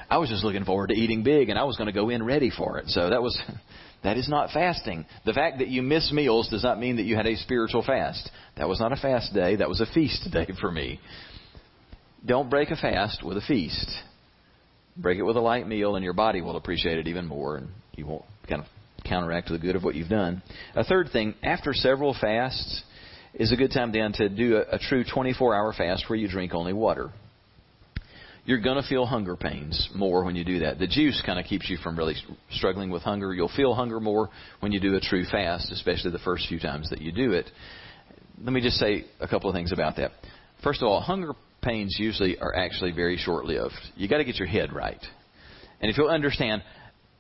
I 0.09 0.19
was 0.19 0.31
just 0.31 0.45
looking 0.45 0.65
forward 0.65 0.89
to 0.89 0.95
eating 0.95 1.23
big 1.23 1.49
and 1.51 1.59
I 1.59 1.65
was 1.65 1.77
going 1.77 1.87
to 1.87 1.93
go 1.93 2.09
in 2.09 2.25
ready 2.25 2.51
for 2.51 2.79
it. 2.79 2.89
So 2.89 3.11
that 3.11 3.23
was, 3.23 3.39
that 4.05 4.17
is 4.17 4.29
not 4.29 4.51
fasting. 4.51 5.05
The 5.27 5.33
fact 5.33 5.59
that 5.59 5.69
you 5.69 5.83
miss 5.83 6.11
meals 6.13 6.49
does 6.49 6.63
not 6.63 6.79
mean 6.79 6.97
that 6.97 7.05
you 7.05 7.17
had 7.17 7.27
a 7.27 7.37
spiritual 7.37 7.83
fast. 7.83 8.31
That 8.57 8.69
was 8.69 8.81
not 8.81 8.93
a 8.93 8.97
fast 8.97 9.35
day. 9.35 9.57
That 9.57 9.69
was 9.69 9.81
a 9.81 9.87
feast 9.87 10.29
day 10.33 10.49
for 10.61 10.71
me. 10.71 11.01
Don't 12.25 12.49
break 12.49 12.71
a 12.71 12.77
fast 12.77 13.23
with 13.23 13.37
a 13.37 13.43
feast. 13.43 13.91
Break 14.97 15.19
it 15.19 15.23
with 15.23 15.37
a 15.37 15.41
light 15.41 15.67
meal, 15.67 15.97
and 15.97 16.05
your 16.05 16.15
body 16.15 16.41
will 16.41 16.57
appreciate 16.57 16.99
it 16.99 17.09
even 17.09 17.27
more, 17.27 17.57
and 17.57 17.69
you 17.95 18.07
won't 18.07 18.25
kind 18.49 18.63
of 18.63 18.69
counteract 19.05 19.49
the 19.49 19.59
good 19.59 19.77
of 19.77 19.85
what 19.85 19.95
you've 19.95 20.09
done. 20.09 20.43
A 20.75 20.85
third 20.85 21.11
thing, 21.13 21.35
after 21.43 21.73
several 21.73 22.15
fasts, 22.19 22.83
is 23.35 23.53
a 23.53 23.57
good 23.57 23.71
time 23.71 23.93
then 23.93 24.13
to 24.15 24.29
do 24.29 24.57
a, 24.57 24.77
a 24.77 24.79
true 24.79 25.05
24 25.05 25.55
hour 25.55 25.73
fast 25.73 26.05
where 26.09 26.19
you 26.19 26.29
drink 26.29 26.55
only 26.55 26.73
water. 26.73 27.11
You're 28.47 28.61
going 28.61 28.81
to 28.81 28.89
feel 28.89 29.07
hunger 29.07 29.37
pains 29.37 29.89
more 29.95 30.25
when 30.25 30.37
you 30.37 30.45
do 30.45 30.61
that. 30.61 30.79
The 30.79 30.87
juice 30.87 31.21
kind 31.27 31.39
of 31.41 31.47
keeps 31.47 31.69
you 31.69 31.79
from 31.79 31.99
really 31.99 32.15
struggling 32.53 32.91
with 32.91 33.03
hunger. 33.03 33.35
You'll 33.35 33.51
feel 33.55 33.75
hunger 33.75 33.99
more 33.99 34.31
when 34.61 34.71
you 34.71 34.81
do 34.81 34.95
a 34.95 35.01
true 35.01 35.25
fast, 35.31 35.73
especially 35.73 36.13
the 36.13 36.21
first 36.21 36.47
few 36.49 36.61
times 36.61 36.89
that 36.91 37.01
you 37.01 37.11
do 37.11 37.33
it. 37.33 37.51
Let 38.41 38.53
me 38.53 38.61
just 38.61 38.77
say 38.77 39.05
a 39.21 39.27
couple 39.27 39.51
of 39.51 39.55
things 39.55 39.73
about 39.73 39.97
that. 39.97 40.13
First 40.63 40.81
of 40.81 40.87
all, 40.87 41.01
hunger 41.01 41.33
pains 41.67 41.97
usually 41.99 42.39
are 42.39 42.55
actually 42.55 42.93
very 42.93 43.17
short 43.17 43.45
lived. 43.45 43.75
You 43.97 44.09
got 44.09 44.19
to 44.19 44.25
get 44.25 44.37
your 44.37 44.49
head 44.49 44.73
right. 44.73 45.05
And 45.81 45.91
if 45.91 45.99
you'll 45.99 46.09
understand, 46.09 46.63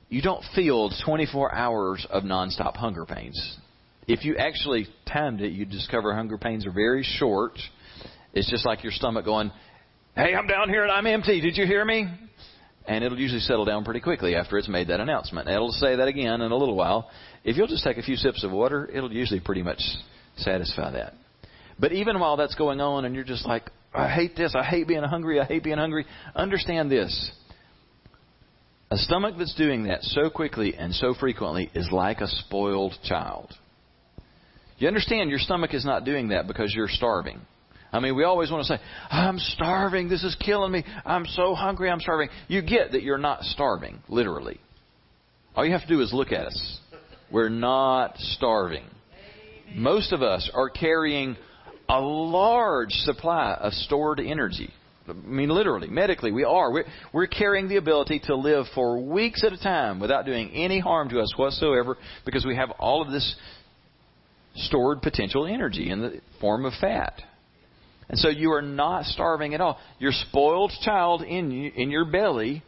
you 0.08 0.22
don't 0.22 0.42
feel 0.54 0.90
24 1.04 1.54
hours 1.54 2.06
of 2.08 2.22
nonstop 2.22 2.76
hunger 2.76 3.04
pains. 3.04 3.58
If 4.06 4.24
you 4.24 4.36
actually 4.36 4.86
timed 5.12 5.40
it, 5.40 5.52
you 5.52 5.64
discover 5.64 6.14
hunger 6.14 6.38
pains 6.38 6.64
are 6.64 6.72
very 6.72 7.02
short. 7.02 7.58
It's 8.32 8.50
just 8.50 8.64
like 8.64 8.84
your 8.84 8.92
stomach 8.92 9.24
going, 9.24 9.50
Hey, 10.14 10.34
I'm 10.34 10.46
down 10.46 10.68
here 10.68 10.82
and 10.82 10.92
I'm 10.92 11.06
empty. 11.06 11.40
Did 11.40 11.56
you 11.56 11.66
hear 11.66 11.84
me? 11.84 12.06
And 12.86 13.04
it'll 13.04 13.18
usually 13.18 13.40
settle 13.40 13.64
down 13.64 13.84
pretty 13.84 14.00
quickly 14.00 14.36
after 14.36 14.56
it's 14.56 14.68
made 14.68 14.88
that 14.88 15.00
announcement. 15.00 15.48
It'll 15.48 15.72
say 15.72 15.96
that 15.96 16.06
again 16.06 16.40
in 16.40 16.52
a 16.52 16.56
little 16.56 16.76
while. 16.76 17.10
If 17.44 17.56
you'll 17.56 17.66
just 17.66 17.84
take 17.84 17.98
a 17.98 18.02
few 18.02 18.16
sips 18.16 18.44
of 18.44 18.52
water, 18.52 18.88
it'll 18.90 19.12
usually 19.12 19.40
pretty 19.40 19.62
much 19.62 19.80
satisfy 20.36 20.92
that. 20.92 21.14
But 21.78 21.92
even 21.92 22.18
while 22.20 22.36
that's 22.36 22.54
going 22.54 22.80
on 22.80 23.04
and 23.04 23.14
you're 23.14 23.24
just 23.24 23.44
like, 23.44 23.70
I 23.96 24.08
hate 24.08 24.36
this, 24.36 24.54
I 24.54 24.62
hate 24.62 24.86
being 24.86 25.02
hungry, 25.02 25.40
I 25.40 25.44
hate 25.44 25.64
being 25.64 25.78
hungry, 25.78 26.06
understand 26.34 26.90
this. 26.90 27.30
A 28.90 28.96
stomach 28.96 29.34
that's 29.38 29.54
doing 29.54 29.84
that 29.84 30.02
so 30.02 30.30
quickly 30.30 30.74
and 30.76 30.94
so 30.94 31.14
frequently 31.18 31.70
is 31.74 31.88
like 31.90 32.20
a 32.20 32.28
spoiled 32.28 32.94
child. 33.02 33.52
You 34.78 34.86
understand 34.88 35.30
your 35.30 35.38
stomach 35.38 35.74
is 35.74 35.84
not 35.84 36.04
doing 36.04 36.28
that 36.28 36.46
because 36.46 36.72
you're 36.74 36.88
starving. 36.88 37.40
I 37.92 38.00
mean, 38.00 38.14
we 38.14 38.24
always 38.24 38.50
want 38.50 38.66
to 38.66 38.76
say, 38.76 38.82
I'm 39.10 39.38
starving, 39.38 40.08
this 40.08 40.22
is 40.22 40.36
killing 40.44 40.70
me, 40.70 40.84
I'm 41.04 41.24
so 41.24 41.54
hungry, 41.54 41.88
I'm 41.90 42.00
starving. 42.00 42.28
You 42.48 42.60
get 42.62 42.92
that 42.92 43.02
you're 43.02 43.16
not 43.16 43.42
starving, 43.42 44.02
literally. 44.08 44.60
All 45.54 45.64
you 45.64 45.72
have 45.72 45.82
to 45.82 45.88
do 45.88 46.02
is 46.02 46.12
look 46.12 46.32
at 46.32 46.46
us. 46.46 46.80
We're 47.32 47.48
not 47.48 48.18
starving. 48.18 48.84
Most 49.74 50.12
of 50.12 50.22
us 50.22 50.50
are 50.54 50.68
carrying 50.68 51.36
a 51.88 52.00
large 52.00 52.90
supply 52.90 53.54
of 53.54 53.72
stored 53.72 54.20
energy. 54.20 54.72
I 55.08 55.12
mean, 55.12 55.50
literally, 55.50 55.88
medically, 55.88 56.32
we 56.32 56.44
are. 56.44 56.72
We're, 56.72 56.84
we're 57.12 57.26
carrying 57.26 57.68
the 57.68 57.76
ability 57.76 58.22
to 58.24 58.34
live 58.34 58.66
for 58.74 59.00
weeks 59.00 59.44
at 59.44 59.52
a 59.52 59.58
time 59.58 60.00
without 60.00 60.26
doing 60.26 60.50
any 60.50 60.80
harm 60.80 61.08
to 61.10 61.20
us 61.20 61.32
whatsoever 61.36 61.96
because 62.24 62.44
we 62.44 62.56
have 62.56 62.70
all 62.78 63.02
of 63.02 63.12
this 63.12 63.36
stored 64.56 65.02
potential 65.02 65.46
energy 65.46 65.90
in 65.90 66.00
the 66.00 66.20
form 66.40 66.64
of 66.64 66.72
fat. 66.80 67.20
And 68.08 68.18
so 68.18 68.28
you 68.28 68.52
are 68.52 68.62
not 68.62 69.04
starving 69.04 69.54
at 69.54 69.60
all. 69.60 69.78
Your 69.98 70.12
spoiled 70.12 70.72
child 70.82 71.22
in 71.22 71.50
you, 71.50 71.72
in 71.74 71.90
your 71.90 72.04
belly, 72.04 72.62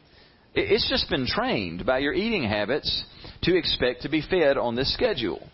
it's 0.55 0.89
just 0.89 1.09
been 1.09 1.27
trained 1.27 1.87
by 1.87 1.99
your 1.99 2.12
eating 2.12 2.45
habits 2.45 3.05
to 3.43 3.57
expect 3.57 4.03
to 4.03 4.09
be 4.09 4.23
fed 4.29 4.57
on 4.57 4.75
this 4.75 4.93
schedule. 4.93 5.49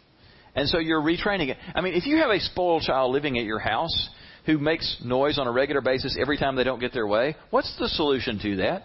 And 0.55 0.69
so 0.69 0.79
you're 0.79 1.03
retraining 1.03 1.49
it. 1.49 1.57
I 1.75 1.81
mean, 1.81 1.95
if 1.95 2.07
you 2.07 2.19
have 2.19 2.31
a 2.31 2.39
spoiled 2.39 2.83
child 2.83 3.13
living 3.13 3.39
at 3.39 3.45
your 3.45 3.59
house 3.59 4.09
who 4.47 4.59
makes 4.59 5.01
noise 5.05 5.39
on 5.39 5.47
a 5.47 5.53
regular 5.53 5.81
basis 5.81 6.17
every 6.21 6.39
time 6.39 6.57
they 6.57 6.65
don't 6.65 6.81
get 6.81 6.93
their 6.93 7.07
way, 7.07 7.37
what's 7.51 7.77
the 7.79 7.89
solution 7.89 8.39
to 8.41 8.57
that? 8.57 8.85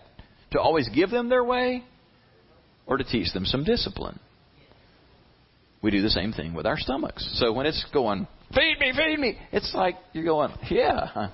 To 0.51 0.59
always 0.59 0.89
give 0.89 1.11
them 1.11 1.29
their 1.29 1.43
way 1.43 1.83
or 2.87 2.97
to 2.97 3.03
teach 3.03 3.31
them 3.33 3.45
some 3.45 3.63
discipline? 3.63 4.19
We 5.81 5.91
do 5.91 6.01
the 6.01 6.09
same 6.09 6.33
thing 6.33 6.53
with 6.53 6.65
our 6.65 6.77
stomachs. 6.77 7.37
So 7.39 7.53
when 7.53 7.65
it's 7.65 7.85
going, 7.93 8.27
feed 8.53 8.77
me, 8.79 8.91
feed 8.95 9.19
me, 9.19 9.37
it's 9.51 9.73
like 9.73 9.95
you're 10.11 10.25
going, 10.25 10.51
yeah. 10.69 11.29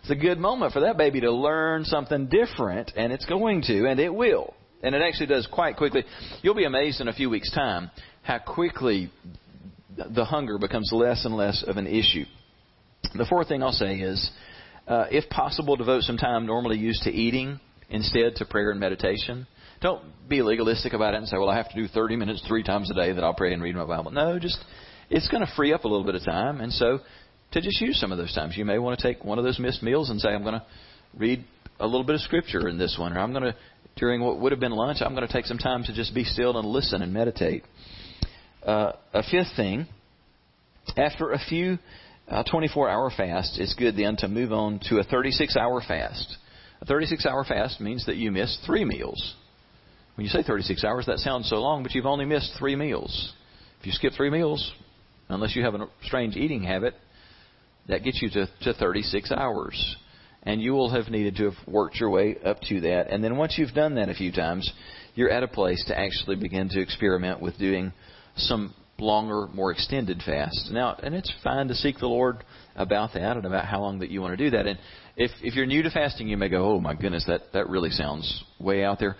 It's 0.00 0.10
a 0.10 0.14
good 0.14 0.38
moment 0.38 0.72
for 0.72 0.80
that 0.80 0.96
baby 0.96 1.20
to 1.20 1.30
learn 1.30 1.84
something 1.84 2.28
different, 2.28 2.92
and 2.96 3.12
it's 3.12 3.26
going 3.26 3.62
to, 3.62 3.86
and 3.86 4.00
it 4.00 4.14
will. 4.14 4.54
And 4.82 4.94
it 4.94 5.02
actually 5.02 5.26
does 5.26 5.46
quite 5.52 5.76
quickly. 5.76 6.04
You'll 6.40 6.54
be 6.54 6.64
amazed 6.64 7.02
in 7.02 7.08
a 7.08 7.12
few 7.12 7.28
weeks' 7.28 7.52
time 7.52 7.90
how 8.22 8.38
quickly 8.38 9.10
the 10.10 10.24
hunger 10.24 10.58
becomes 10.58 10.90
less 10.92 11.24
and 11.24 11.36
less 11.36 11.64
of 11.66 11.76
an 11.76 11.86
issue. 11.86 12.24
The 13.14 13.26
fourth 13.26 13.48
thing 13.48 13.62
I'll 13.62 13.72
say 13.72 13.96
is, 13.96 14.30
uh, 14.86 15.06
if 15.10 15.28
possible, 15.30 15.76
devote 15.76 16.02
some 16.02 16.16
time 16.16 16.46
normally 16.46 16.78
used 16.78 17.02
to 17.02 17.10
eating 17.10 17.60
instead 17.88 18.36
to 18.36 18.44
prayer 18.44 18.70
and 18.70 18.80
meditation. 18.80 19.46
Don't 19.80 20.02
be 20.28 20.42
legalistic 20.42 20.92
about 20.92 21.14
it 21.14 21.18
and 21.18 21.28
say, 21.28 21.38
well, 21.38 21.48
I 21.48 21.56
have 21.56 21.70
to 21.70 21.74
do 21.74 21.88
30 21.88 22.16
minutes 22.16 22.42
three 22.46 22.62
times 22.62 22.90
a 22.90 22.94
day 22.94 23.12
that 23.12 23.24
I'll 23.24 23.34
pray 23.34 23.52
and 23.52 23.62
read 23.62 23.74
my 23.74 23.84
Bible. 23.84 24.10
No, 24.10 24.38
just, 24.38 24.58
it's 25.08 25.28
going 25.28 25.44
to 25.44 25.52
free 25.56 25.72
up 25.72 25.84
a 25.84 25.88
little 25.88 26.04
bit 26.04 26.14
of 26.14 26.24
time. 26.24 26.60
And 26.60 26.72
so, 26.72 27.00
to 27.52 27.60
just 27.60 27.80
use 27.80 27.98
some 27.98 28.12
of 28.12 28.18
those 28.18 28.34
times. 28.34 28.56
You 28.56 28.64
may 28.64 28.78
want 28.78 28.98
to 28.98 29.06
take 29.06 29.24
one 29.24 29.38
of 29.38 29.44
those 29.44 29.58
missed 29.58 29.82
meals 29.82 30.10
and 30.10 30.20
say, 30.20 30.28
I'm 30.28 30.42
going 30.42 30.54
to 30.60 30.66
read 31.16 31.44
a 31.80 31.86
little 31.86 32.04
bit 32.04 32.14
of 32.14 32.20
scripture 32.20 32.68
in 32.68 32.78
this 32.78 32.96
one, 32.98 33.12
or 33.16 33.20
I'm 33.20 33.32
going 33.32 33.44
to, 33.44 33.56
during 33.96 34.22
what 34.22 34.38
would 34.38 34.52
have 34.52 34.60
been 34.60 34.72
lunch, 34.72 34.98
I'm 35.00 35.14
going 35.14 35.26
to 35.26 35.32
take 35.32 35.46
some 35.46 35.58
time 35.58 35.82
to 35.84 35.94
just 35.94 36.14
be 36.14 36.24
still 36.24 36.56
and 36.58 36.68
listen 36.68 37.02
and 37.02 37.12
meditate. 37.12 37.64
Uh, 38.64 38.92
a 39.14 39.22
fifth 39.22 39.56
thing, 39.56 39.86
after 40.96 41.32
a 41.32 41.38
few 41.38 41.78
uh, 42.28 42.42
24 42.44 42.88
hour 42.88 43.10
fasts, 43.14 43.58
it's 43.58 43.74
good 43.74 43.96
then 43.96 44.16
to 44.16 44.28
move 44.28 44.52
on 44.52 44.80
to 44.88 44.98
a 44.98 45.04
36 45.04 45.56
hour 45.56 45.82
fast. 45.86 46.36
A 46.82 46.86
36 46.86 47.26
hour 47.26 47.44
fast 47.44 47.80
means 47.80 48.06
that 48.06 48.16
you 48.16 48.30
miss 48.30 48.58
three 48.66 48.84
meals. 48.84 49.34
When 50.14 50.24
you 50.24 50.30
say 50.30 50.42
36 50.42 50.84
hours, 50.84 51.06
that 51.06 51.18
sounds 51.18 51.48
so 51.48 51.56
long, 51.56 51.82
but 51.82 51.94
you've 51.94 52.06
only 52.06 52.24
missed 52.24 52.52
three 52.58 52.76
meals. 52.76 53.32
If 53.80 53.86
you 53.86 53.92
skip 53.92 54.12
three 54.14 54.30
meals, 54.30 54.72
unless 55.28 55.56
you 55.56 55.64
have 55.64 55.74
a 55.74 55.88
strange 56.02 56.36
eating 56.36 56.62
habit, 56.62 56.94
that 57.88 58.04
gets 58.04 58.20
you 58.20 58.30
to, 58.30 58.46
to 58.62 58.74
36 58.74 59.32
hours. 59.32 59.96
And 60.42 60.60
you 60.60 60.72
will 60.72 60.90
have 60.90 61.10
needed 61.10 61.36
to 61.36 61.44
have 61.44 61.66
worked 61.66 61.96
your 61.96 62.10
way 62.10 62.36
up 62.44 62.60
to 62.68 62.80
that. 62.82 63.10
And 63.10 63.22
then 63.22 63.36
once 63.36 63.54
you've 63.56 63.74
done 63.74 63.94
that 63.96 64.08
a 64.08 64.14
few 64.14 64.32
times, 64.32 64.70
you're 65.14 65.30
at 65.30 65.42
a 65.42 65.48
place 65.48 65.82
to 65.88 65.98
actually 65.98 66.36
begin 66.36 66.68
to 66.70 66.80
experiment 66.80 67.40
with 67.40 67.58
doing 67.58 67.92
some 68.48 68.74
longer, 68.98 69.46
more 69.54 69.72
extended 69.72 70.22
fasts. 70.24 70.70
Now, 70.72 70.96
and 71.02 71.14
it's 71.14 71.32
fine 71.42 71.68
to 71.68 71.74
seek 71.74 71.98
the 71.98 72.06
Lord 72.06 72.44
about 72.76 73.14
that 73.14 73.36
and 73.36 73.46
about 73.46 73.64
how 73.64 73.80
long 73.80 74.00
that 74.00 74.10
you 74.10 74.20
want 74.20 74.36
to 74.36 74.44
do 74.44 74.50
that. 74.50 74.66
And 74.66 74.78
if 75.16 75.30
if 75.42 75.54
you're 75.54 75.66
new 75.66 75.82
to 75.82 75.90
fasting, 75.90 76.28
you 76.28 76.36
may 76.36 76.48
go, 76.48 76.72
"Oh 76.72 76.80
my 76.80 76.94
goodness, 76.94 77.24
that 77.26 77.52
that 77.52 77.68
really 77.68 77.90
sounds 77.90 78.44
way 78.58 78.84
out 78.84 78.98
there." 78.98 79.16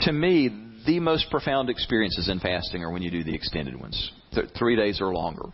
to 0.00 0.12
me, 0.12 0.50
the 0.86 1.00
most 1.00 1.30
profound 1.30 1.70
experiences 1.70 2.28
in 2.28 2.40
fasting 2.40 2.82
are 2.82 2.90
when 2.90 3.02
you 3.02 3.10
do 3.10 3.22
the 3.24 3.34
extended 3.34 3.78
ones, 3.78 4.10
th- 4.34 4.46
three 4.58 4.76
days 4.76 5.00
or 5.00 5.12
longer. 5.12 5.44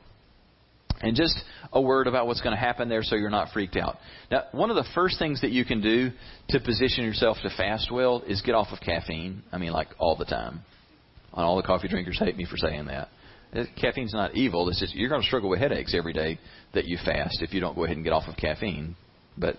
And 1.00 1.14
just 1.14 1.36
a 1.72 1.80
word 1.80 2.08
about 2.08 2.26
what's 2.26 2.40
going 2.40 2.56
to 2.56 2.60
happen 2.60 2.88
there 2.88 3.02
so 3.02 3.14
you're 3.14 3.30
not 3.30 3.50
freaked 3.52 3.76
out. 3.76 3.98
Now, 4.30 4.44
one 4.50 4.70
of 4.70 4.76
the 4.76 4.86
first 4.94 5.18
things 5.18 5.42
that 5.42 5.50
you 5.50 5.64
can 5.64 5.80
do 5.80 6.10
to 6.48 6.60
position 6.60 7.04
yourself 7.04 7.36
to 7.42 7.50
fast 7.56 7.90
well 7.92 8.22
is 8.26 8.42
get 8.42 8.54
off 8.54 8.68
of 8.72 8.80
caffeine. 8.80 9.42
I 9.52 9.58
mean, 9.58 9.72
like 9.72 9.88
all 9.98 10.16
the 10.16 10.24
time. 10.24 10.62
And 11.32 11.44
all 11.44 11.56
the 11.56 11.62
coffee 11.62 11.88
drinkers 11.88 12.18
hate 12.18 12.36
me 12.36 12.46
for 12.46 12.56
saying 12.56 12.86
that. 12.86 13.08
Uh, 13.54 13.64
caffeine's 13.80 14.12
not 14.12 14.34
evil. 14.34 14.68
It's 14.68 14.80
just 14.80 14.94
you're 14.94 15.08
going 15.08 15.22
to 15.22 15.26
struggle 15.26 15.48
with 15.48 15.58
headaches 15.58 15.94
every 15.96 16.12
day 16.12 16.38
that 16.74 16.84
you 16.84 16.98
fast 17.04 17.40
if 17.40 17.54
you 17.54 17.60
don't 17.60 17.74
go 17.74 17.84
ahead 17.84 17.96
and 17.96 18.04
get 18.04 18.12
off 18.12 18.28
of 18.28 18.36
caffeine. 18.36 18.94
But 19.38 19.56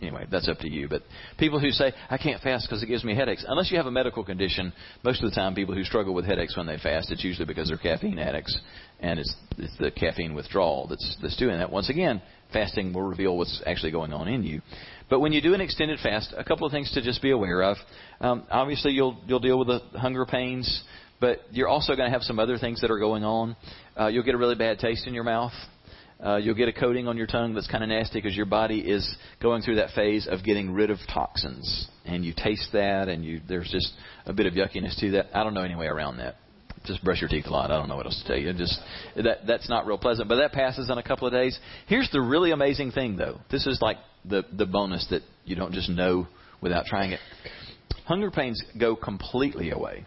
anyway, 0.00 0.26
that's 0.30 0.48
up 0.48 0.58
to 0.58 0.70
you. 0.70 0.88
But 0.88 1.02
people 1.38 1.60
who 1.60 1.70
say, 1.70 1.92
I 2.08 2.16
can't 2.18 2.40
fast 2.42 2.66
because 2.66 2.82
it 2.82 2.86
gives 2.86 3.04
me 3.04 3.14
headaches, 3.14 3.44
unless 3.46 3.70
you 3.70 3.76
have 3.76 3.86
a 3.86 3.90
medical 3.90 4.24
condition, 4.24 4.72
most 5.02 5.22
of 5.22 5.30
the 5.30 5.34
time 5.34 5.54
people 5.54 5.74
who 5.74 5.84
struggle 5.84 6.14
with 6.14 6.24
headaches 6.24 6.56
when 6.56 6.66
they 6.66 6.78
fast, 6.78 7.10
it's 7.10 7.24
usually 7.24 7.46
because 7.46 7.68
they're 7.68 7.76
caffeine 7.76 8.18
addicts. 8.18 8.58
And 9.00 9.18
it's, 9.18 9.34
it's 9.58 9.76
the 9.78 9.90
caffeine 9.90 10.34
withdrawal 10.34 10.86
that's, 10.88 11.16
that's 11.20 11.36
doing 11.36 11.58
that. 11.58 11.70
Once 11.70 11.90
again, 11.90 12.22
fasting 12.52 12.92
will 12.92 13.02
reveal 13.02 13.36
what's 13.36 13.62
actually 13.66 13.92
going 13.92 14.12
on 14.12 14.28
in 14.28 14.42
you. 14.42 14.62
But 15.08 15.20
when 15.20 15.32
you 15.32 15.40
do 15.40 15.54
an 15.54 15.60
extended 15.60 16.00
fast, 16.00 16.34
a 16.36 16.44
couple 16.44 16.66
of 16.66 16.72
things 16.72 16.90
to 16.92 17.02
just 17.02 17.22
be 17.22 17.30
aware 17.30 17.62
of. 17.62 17.76
Um, 18.20 18.44
obviously, 18.50 18.92
you'll, 18.92 19.18
you'll 19.26 19.40
deal 19.40 19.58
with 19.58 19.68
the 19.68 19.80
hunger 19.98 20.26
pains, 20.26 20.82
but 21.20 21.40
you're 21.50 21.68
also 21.68 21.94
going 21.96 22.08
to 22.08 22.12
have 22.12 22.22
some 22.22 22.38
other 22.38 22.58
things 22.58 22.80
that 22.80 22.90
are 22.90 22.98
going 22.98 23.24
on. 23.24 23.56
Uh, 23.98 24.06
you'll 24.08 24.24
get 24.24 24.34
a 24.34 24.38
really 24.38 24.54
bad 24.54 24.78
taste 24.78 25.06
in 25.06 25.14
your 25.14 25.24
mouth. 25.24 25.52
Uh, 26.24 26.36
you'll 26.36 26.54
get 26.54 26.68
a 26.68 26.72
coating 26.72 27.08
on 27.08 27.16
your 27.16 27.26
tongue 27.26 27.54
that's 27.54 27.68
kind 27.68 27.82
of 27.82 27.90
nasty 27.90 28.18
because 28.18 28.34
your 28.34 28.46
body 28.46 28.80
is 28.80 29.16
going 29.42 29.60
through 29.60 29.76
that 29.76 29.90
phase 29.90 30.26
of 30.26 30.42
getting 30.42 30.70
rid 30.72 30.90
of 30.90 30.98
toxins, 31.12 31.88
and 32.06 32.24
you 32.24 32.32
taste 32.34 32.70
that, 32.72 33.08
and 33.08 33.22
you 33.22 33.40
there's 33.46 33.70
just 33.70 33.92
a 34.24 34.32
bit 34.32 34.46
of 34.46 34.54
yuckiness 34.54 34.98
to 35.00 35.10
that. 35.12 35.26
I 35.34 35.44
don't 35.44 35.52
know 35.52 35.62
any 35.62 35.74
way 35.74 35.86
around 35.86 36.16
that. 36.18 36.36
Just 36.86 37.04
brush 37.04 37.20
your 37.20 37.28
teeth 37.28 37.46
a 37.46 37.50
lot. 37.50 37.70
I 37.70 37.76
don't 37.76 37.88
know 37.88 37.96
what 37.96 38.06
else 38.06 38.22
to 38.22 38.28
tell 38.28 38.38
you. 38.38 38.52
Just 38.54 38.80
that 39.16 39.46
that's 39.46 39.68
not 39.68 39.86
real 39.86 39.98
pleasant, 39.98 40.28
but 40.28 40.36
that 40.36 40.52
passes 40.52 40.88
in 40.88 40.96
a 40.96 41.02
couple 41.02 41.26
of 41.26 41.34
days. 41.34 41.58
Here's 41.86 42.10
the 42.10 42.20
really 42.20 42.50
amazing 42.50 42.92
thing, 42.92 43.16
though. 43.16 43.40
This 43.50 43.66
is 43.66 43.78
like 43.82 43.98
the 44.24 44.42
the 44.56 44.66
bonus 44.66 45.06
that 45.10 45.20
you 45.44 45.54
don't 45.54 45.72
just 45.72 45.90
know 45.90 46.28
without 46.62 46.86
trying 46.86 47.12
it. 47.12 47.20
Hunger 48.06 48.30
pains 48.30 48.62
go 48.78 48.96
completely 48.96 49.70
away. 49.70 50.06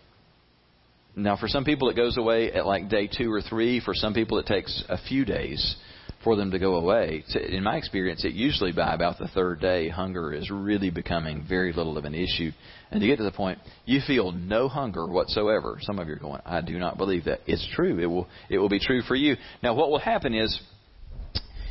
Now, 1.16 1.36
for 1.36 1.48
some 1.48 1.66
people, 1.66 1.90
it 1.90 1.96
goes 1.96 2.18
away 2.18 2.52
at 2.52 2.66
like 2.66 2.90
day 2.90 3.08
two 3.08 3.32
or 3.32 3.42
three. 3.42 3.80
For 3.80 3.94
some 3.94 4.14
people, 4.14 4.38
it 4.40 4.46
takes 4.46 4.84
a 4.90 4.98
few 4.98 5.26
days 5.26 5.76
for 6.24 6.36
them 6.36 6.52
to 6.52 6.60
go 6.60 6.76
away. 6.76 7.24
In 7.50 7.64
my 7.64 7.78
experience, 7.78 8.26
it 8.26 8.34
usually 8.34 8.72
by 8.72 8.94
about 8.94 9.18
the 9.20 9.28
third 9.30 9.62
day, 9.62 9.90
hunger 9.90 10.34
is 10.34 10.50
really 10.50 10.90
becoming 10.90 11.46
very 11.48 11.72
little 11.72 11.98
of 11.98 12.06
an 12.06 12.14
issue. 12.14 12.52
And 12.92 13.02
you 13.02 13.08
get 13.08 13.18
to 13.18 13.24
the 13.24 13.32
point 13.32 13.60
you 13.86 14.02
feel 14.06 14.32
no 14.32 14.68
hunger 14.68 15.08
whatsoever. 15.08 15.78
Some 15.82 16.00
of 16.00 16.08
you 16.08 16.16
are 16.16 16.20
going, 16.20 16.42
I 16.46 16.62
do 16.62 16.78
not 16.78 16.98
believe 16.98 17.26
that. 17.26 17.40
It's 17.48 17.68
true. 17.74 18.00
It 18.00 18.08
will 18.08 18.28
it 18.50 18.58
will 18.58 18.70
be 18.70 18.80
true 18.80 19.02
for 19.02 19.16
you. 19.16 19.38
Now 19.64 19.76
what 19.76 19.90
will 19.90 20.00
happen 20.00 20.34
is 20.34 20.60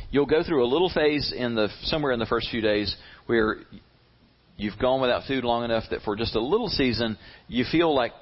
you'll 0.09 0.25
go 0.25 0.43
through 0.43 0.65
a 0.65 0.67
little 0.67 0.89
phase 0.89 1.33
in 1.35 1.55
the 1.55 1.67
somewhere 1.83 2.11
in 2.11 2.19
the 2.19 2.25
first 2.25 2.49
few 2.49 2.61
days 2.61 2.95
where 3.27 3.57
you've 4.57 4.79
gone 4.79 4.99
without 4.99 5.27
food 5.27 5.43
long 5.43 5.63
enough 5.63 5.83
that 5.91 6.01
for 6.01 6.15
just 6.15 6.35
a 6.35 6.41
little 6.41 6.69
season 6.69 7.17
you 7.47 7.65
feel 7.71 7.93
like 7.93 8.13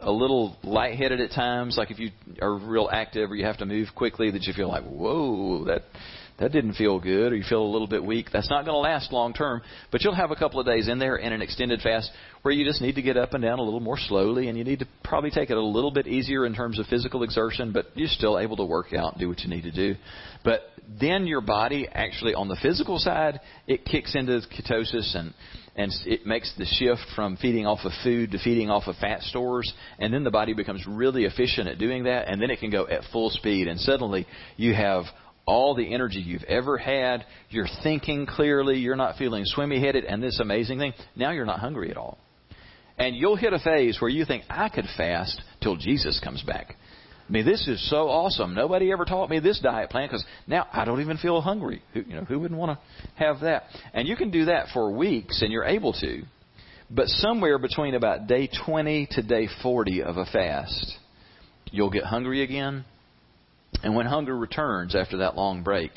a 0.00 0.10
little 0.10 0.56
lightheaded 0.62 1.20
at 1.20 1.30
times, 1.30 1.76
like 1.76 1.90
if 1.90 1.98
you 1.98 2.10
are 2.40 2.58
real 2.58 2.88
active 2.92 3.30
or 3.30 3.36
you 3.36 3.44
have 3.44 3.58
to 3.58 3.66
move 3.66 3.88
quickly, 3.94 4.30
that 4.30 4.42
you 4.42 4.52
feel 4.52 4.68
like, 4.68 4.84
whoa, 4.84 5.64
that 5.64 5.82
that 6.38 6.52
didn't 6.52 6.74
feel 6.74 7.00
good, 7.00 7.32
or 7.32 7.36
you 7.36 7.44
feel 7.48 7.62
a 7.62 7.66
little 7.66 7.88
bit 7.88 8.04
weak. 8.04 8.28
That's 8.32 8.48
not 8.48 8.64
going 8.64 8.74
to 8.74 8.78
last 8.78 9.12
long 9.12 9.32
term, 9.32 9.60
but 9.90 10.02
you'll 10.02 10.14
have 10.14 10.30
a 10.30 10.36
couple 10.36 10.60
of 10.60 10.66
days 10.66 10.88
in 10.88 10.98
there 10.98 11.16
in 11.16 11.32
an 11.32 11.42
extended 11.42 11.80
fast 11.80 12.10
where 12.42 12.54
you 12.54 12.64
just 12.64 12.80
need 12.80 12.94
to 12.94 13.02
get 13.02 13.16
up 13.16 13.34
and 13.34 13.42
down 13.42 13.58
a 13.58 13.62
little 13.62 13.80
more 13.80 13.98
slowly, 13.98 14.48
and 14.48 14.56
you 14.56 14.62
need 14.62 14.78
to 14.78 14.86
probably 15.02 15.30
take 15.30 15.50
it 15.50 15.56
a 15.56 15.62
little 15.62 15.90
bit 15.90 16.06
easier 16.06 16.46
in 16.46 16.54
terms 16.54 16.78
of 16.78 16.86
physical 16.86 17.24
exertion, 17.24 17.72
but 17.72 17.86
you're 17.94 18.08
still 18.08 18.38
able 18.38 18.56
to 18.56 18.64
work 18.64 18.92
out 18.92 19.14
and 19.14 19.20
do 19.20 19.28
what 19.28 19.40
you 19.40 19.50
need 19.50 19.62
to 19.62 19.72
do. 19.72 19.96
But 20.44 20.62
then 21.00 21.26
your 21.26 21.40
body 21.40 21.88
actually, 21.90 22.34
on 22.34 22.48
the 22.48 22.56
physical 22.62 22.98
side, 22.98 23.40
it 23.66 23.84
kicks 23.84 24.14
into 24.14 24.40
ketosis 24.56 25.14
and 25.16 25.34
and 25.76 25.92
it 26.06 26.26
makes 26.26 26.52
the 26.58 26.64
shift 26.64 27.02
from 27.14 27.36
feeding 27.36 27.64
off 27.64 27.78
of 27.84 27.92
food 28.02 28.32
to 28.32 28.38
feeding 28.40 28.68
off 28.68 28.88
of 28.88 28.96
fat 28.96 29.22
stores, 29.22 29.72
and 30.00 30.12
then 30.12 30.24
the 30.24 30.30
body 30.30 30.52
becomes 30.52 30.84
really 30.88 31.24
efficient 31.24 31.68
at 31.68 31.78
doing 31.78 32.02
that, 32.04 32.26
and 32.26 32.42
then 32.42 32.50
it 32.50 32.58
can 32.58 32.70
go 32.70 32.88
at 32.88 33.02
full 33.12 33.30
speed, 33.30 33.68
and 33.68 33.78
suddenly 33.78 34.26
you 34.56 34.74
have 34.74 35.04
all 35.48 35.74
the 35.74 35.94
energy 35.94 36.18
you've 36.18 36.44
ever 36.44 36.76
had. 36.76 37.24
You're 37.48 37.68
thinking 37.82 38.26
clearly. 38.26 38.78
You're 38.78 38.96
not 38.96 39.16
feeling 39.16 39.44
swimmy 39.46 39.80
headed. 39.80 40.04
And 40.04 40.22
this 40.22 40.40
amazing 40.40 40.78
thing, 40.78 40.92
now 41.16 41.30
you're 41.30 41.46
not 41.46 41.58
hungry 41.58 41.90
at 41.90 41.96
all. 41.96 42.18
And 42.98 43.16
you'll 43.16 43.36
hit 43.36 43.54
a 43.54 43.58
phase 43.58 43.98
where 44.00 44.10
you 44.10 44.26
think, 44.26 44.44
I 44.50 44.68
could 44.68 44.84
fast 44.96 45.40
till 45.62 45.76
Jesus 45.76 46.20
comes 46.22 46.42
back. 46.42 46.76
I 47.28 47.32
mean, 47.32 47.44
this 47.44 47.68
is 47.68 47.90
so 47.90 48.08
awesome. 48.08 48.54
Nobody 48.54 48.90
ever 48.90 49.04
taught 49.04 49.28
me 49.28 49.38
this 49.38 49.60
diet 49.60 49.90
plan 49.90 50.08
because 50.08 50.24
now 50.46 50.66
I 50.72 50.86
don't 50.86 51.02
even 51.02 51.18
feel 51.18 51.42
hungry. 51.42 51.82
Who, 51.92 52.00
you 52.00 52.14
know, 52.14 52.24
who 52.24 52.38
wouldn't 52.38 52.58
want 52.58 52.78
to 52.78 53.08
have 53.22 53.40
that? 53.40 53.64
And 53.92 54.08
you 54.08 54.16
can 54.16 54.30
do 54.30 54.46
that 54.46 54.68
for 54.72 54.90
weeks, 54.90 55.42
and 55.42 55.52
you're 55.52 55.64
able 55.64 55.92
to. 55.94 56.22
But 56.90 57.08
somewhere 57.08 57.58
between 57.58 57.94
about 57.94 58.28
day 58.28 58.48
20 58.64 59.08
to 59.12 59.22
day 59.22 59.48
40 59.62 60.02
of 60.02 60.16
a 60.16 60.24
fast, 60.24 60.96
you'll 61.70 61.90
get 61.90 62.04
hungry 62.04 62.42
again. 62.42 62.86
And 63.82 63.94
when 63.94 64.06
hunger 64.06 64.36
returns 64.36 64.96
after 64.96 65.18
that 65.18 65.36
long 65.36 65.62
break, 65.62 65.90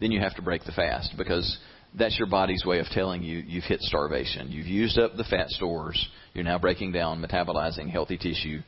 then 0.00 0.10
you 0.10 0.18
have 0.18 0.34
to 0.34 0.42
break 0.42 0.64
the 0.64 0.72
fast 0.72 1.14
because 1.16 1.58
that's 1.96 2.18
your 2.18 2.26
body's 2.26 2.64
way 2.64 2.80
of 2.80 2.86
telling 2.86 3.22
you 3.22 3.38
you've 3.38 3.62
hit 3.62 3.80
starvation. 3.82 4.50
You've 4.50 4.66
used 4.66 4.98
up 4.98 5.16
the 5.16 5.22
fat 5.22 5.48
stores. 5.50 6.08
You're 6.34 6.42
now 6.42 6.58
breaking 6.58 6.90
down, 6.90 7.24
metabolizing 7.24 7.88
healthy 7.88 8.18
tissue 8.18 8.62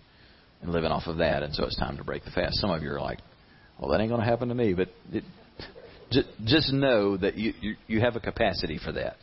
and 0.64 0.72
living 0.72 0.90
off 0.90 1.06
of 1.06 1.18
that. 1.18 1.42
And 1.42 1.54
so 1.54 1.64
it's 1.64 1.76
time 1.76 1.98
to 1.98 2.04
break 2.04 2.24
the 2.24 2.30
fast. 2.30 2.54
Some 2.54 2.70
of 2.70 2.82
you 2.82 2.90
are 2.90 3.00
like, 3.00 3.20
well, 3.78 3.90
that 3.90 4.00
ain't 4.00 4.08
going 4.08 4.20
to 4.20 4.26
happen 4.26 4.48
to 4.48 4.54
me. 4.54 4.74
But 4.74 4.88
it, 5.12 5.22
just, 6.10 6.28
just 6.44 6.72
know 6.72 7.16
that 7.18 7.36
you, 7.36 7.52
you, 7.60 7.76
you 7.86 8.00
have 8.00 8.16
a 8.16 8.20
capacity 8.20 8.80
for 8.82 8.92
that. 8.92 9.16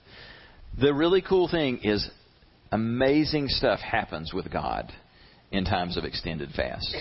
The 0.79 0.93
really 0.93 1.21
cool 1.21 1.49
thing 1.49 1.79
is 1.83 2.07
amazing 2.71 3.47
stuff 3.47 3.79
happens 3.79 4.33
with 4.33 4.51
God 4.51 4.91
in 5.51 5.65
times 5.65 5.97
of 5.97 6.05
extended 6.05 6.51
fast. 6.55 6.95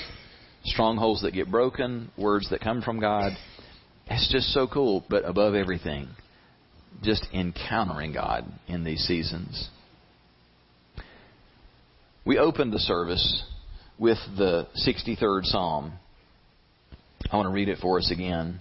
Strongholds 0.64 1.22
that 1.22 1.32
get 1.32 1.50
broken, 1.50 2.10
words 2.16 2.48
that 2.50 2.60
come 2.60 2.82
from 2.82 2.98
God. 2.98 3.32
It's 4.06 4.32
just 4.32 4.52
so 4.52 4.66
cool. 4.66 5.04
But 5.08 5.24
above 5.28 5.54
everything, 5.54 6.08
just 7.02 7.26
encountering 7.32 8.12
God 8.12 8.44
in 8.68 8.84
these 8.84 9.02
seasons. 9.02 9.68
We 12.24 12.38
opened 12.38 12.72
the 12.72 12.78
service 12.78 13.44
with 14.00 14.18
the 14.38 14.66
63rd 14.88 15.44
Psalm. 15.44 15.92
I 17.30 17.36
want 17.36 17.46
to 17.46 17.52
read 17.52 17.68
it 17.68 17.78
for 17.80 17.98
us 17.98 18.10
again. 18.10 18.60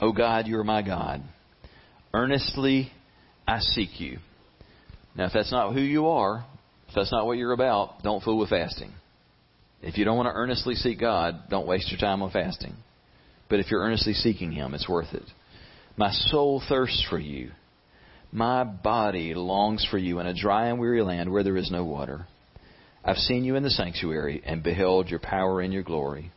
O 0.00 0.08
oh 0.08 0.12
God, 0.12 0.46
you 0.46 0.58
are 0.58 0.64
my 0.64 0.80
God. 0.80 1.22
Earnestly 2.14 2.90
I 3.46 3.58
seek 3.58 4.00
you. 4.00 4.18
Now, 5.16 5.26
if 5.26 5.32
that's 5.34 5.50
not 5.50 5.74
who 5.74 5.80
you 5.80 6.06
are, 6.06 6.46
if 6.88 6.94
that's 6.94 7.12
not 7.12 7.26
what 7.26 7.36
you're 7.36 7.52
about, 7.52 8.02
don't 8.02 8.22
fool 8.22 8.38
with 8.38 8.50
fasting. 8.50 8.92
If 9.82 9.98
you 9.98 10.04
don't 10.04 10.16
want 10.16 10.28
to 10.28 10.34
earnestly 10.34 10.76
seek 10.76 11.00
God, 11.00 11.50
don't 11.50 11.66
waste 11.66 11.90
your 11.90 11.98
time 11.98 12.22
on 12.22 12.30
fasting. 12.30 12.74
But 13.50 13.58
if 13.58 13.70
you're 13.70 13.82
earnestly 13.82 14.14
seeking 14.14 14.52
Him, 14.52 14.72
it's 14.72 14.88
worth 14.88 15.12
it. 15.12 15.24
My 15.96 16.12
soul 16.12 16.62
thirsts 16.68 17.04
for 17.10 17.18
you. 17.18 17.50
My 18.30 18.64
body 18.64 19.34
longs 19.34 19.86
for 19.90 19.98
you 19.98 20.20
in 20.20 20.26
a 20.26 20.34
dry 20.34 20.68
and 20.68 20.78
weary 20.78 21.02
land 21.02 21.30
where 21.30 21.42
there 21.42 21.56
is 21.56 21.70
no 21.70 21.84
water. 21.84 22.26
I've 23.04 23.16
seen 23.16 23.44
you 23.44 23.56
in 23.56 23.62
the 23.62 23.70
sanctuary 23.70 24.42
and 24.44 24.62
beheld 24.62 25.08
your 25.08 25.18
power 25.18 25.60
and 25.60 25.72
your 25.72 25.82
glory. 25.82 26.30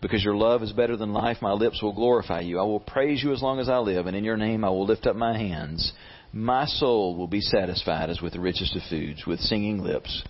Because 0.00 0.24
your 0.24 0.34
love 0.34 0.62
is 0.64 0.72
better 0.72 0.96
than 0.96 1.12
life, 1.12 1.36
my 1.40 1.52
lips 1.52 1.80
will 1.80 1.92
glorify 1.92 2.40
you. 2.40 2.58
I 2.58 2.64
will 2.64 2.80
praise 2.80 3.22
you 3.22 3.32
as 3.32 3.40
long 3.40 3.60
as 3.60 3.68
I 3.68 3.78
live, 3.78 4.06
and 4.06 4.16
in 4.16 4.24
your 4.24 4.36
name 4.36 4.64
I 4.64 4.70
will 4.70 4.84
lift 4.84 5.06
up 5.06 5.14
my 5.14 5.38
hands. 5.38 5.92
My 6.32 6.66
soul 6.66 7.16
will 7.16 7.28
be 7.28 7.40
satisfied 7.40 8.10
as 8.10 8.20
with 8.20 8.32
the 8.32 8.40
richest 8.40 8.74
of 8.74 8.82
foods. 8.90 9.24
With 9.26 9.38
singing 9.38 9.78
lips, 9.78 10.24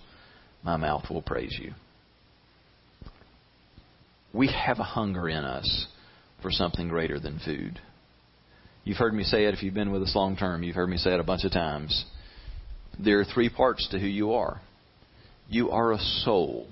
my 0.63 0.77
mouth 0.77 1.05
will 1.09 1.23
praise 1.23 1.57
you. 1.59 1.73
We 4.31 4.47
have 4.47 4.77
a 4.79 4.83
hunger 4.83 5.27
in 5.27 5.43
us 5.43 5.87
for 6.43 6.51
something 6.51 6.87
greater 6.87 7.19
than 7.19 7.39
food. 7.43 7.79
You've 8.83 8.97
heard 8.97 9.13
me 9.13 9.23
say 9.23 9.45
it 9.45 9.53
if 9.53 9.63
you've 9.63 9.73
been 9.73 9.91
with 9.91 10.03
us 10.03 10.15
long 10.15 10.35
term. 10.35 10.61
You've 10.61 10.75
heard 10.75 10.89
me 10.89 10.97
say 10.97 11.13
it 11.13 11.19
a 11.19 11.23
bunch 11.23 11.45
of 11.45 11.51
times. 11.51 12.05
There 12.99 13.19
are 13.19 13.25
three 13.25 13.49
parts 13.49 13.87
to 13.89 13.99
who 13.99 14.07
you 14.07 14.33
are. 14.33 14.61
You 15.53 15.69
are 15.69 15.91
a 15.91 15.99
soul. 15.99 16.65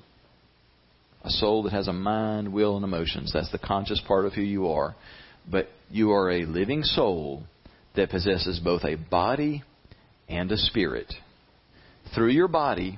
A 1.24 1.30
soul 1.30 1.62
that 1.64 1.72
has 1.72 1.88
a 1.88 1.94
mind, 1.94 2.52
will, 2.52 2.76
and 2.76 2.84
emotions. 2.84 3.32
That's 3.32 3.52
the 3.52 3.60
conscious 3.60 4.02
part 4.08 4.26
of 4.26 4.34
who 4.34 4.42
you 4.42 4.70
are. 4.70 4.96
But 5.48 5.68
you 5.92 6.10
are 6.14 6.32
a 6.32 6.46
living 6.46 6.82
soul 6.82 7.44
that 7.96 8.10
possesses 8.10 8.60
both 8.60 8.84
a 8.84 8.96
body 8.96 9.62
and 10.28 10.52
a 10.52 10.58
spirit. 10.58 11.14
Through 12.16 12.30
your 12.30 12.48
body, 12.48 12.98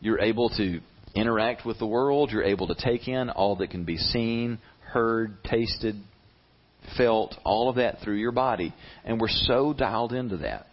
you're 0.00 0.20
able 0.20 0.48
to 0.56 0.80
interact 1.14 1.66
with 1.66 1.78
the 1.78 1.86
world. 1.86 2.30
You're 2.32 2.44
able 2.44 2.68
to 2.68 2.74
take 2.74 3.06
in 3.06 3.28
all 3.28 3.56
that 3.56 3.68
can 3.68 3.84
be 3.84 3.98
seen, 3.98 4.58
heard, 4.80 5.36
tasted, 5.44 5.96
felt, 6.96 7.36
all 7.44 7.68
of 7.68 7.76
that 7.76 7.98
through 8.02 8.16
your 8.16 8.32
body. 8.32 8.72
And 9.04 9.20
we're 9.20 9.28
so 9.28 9.74
dialed 9.74 10.14
into 10.14 10.38
that. 10.38 10.66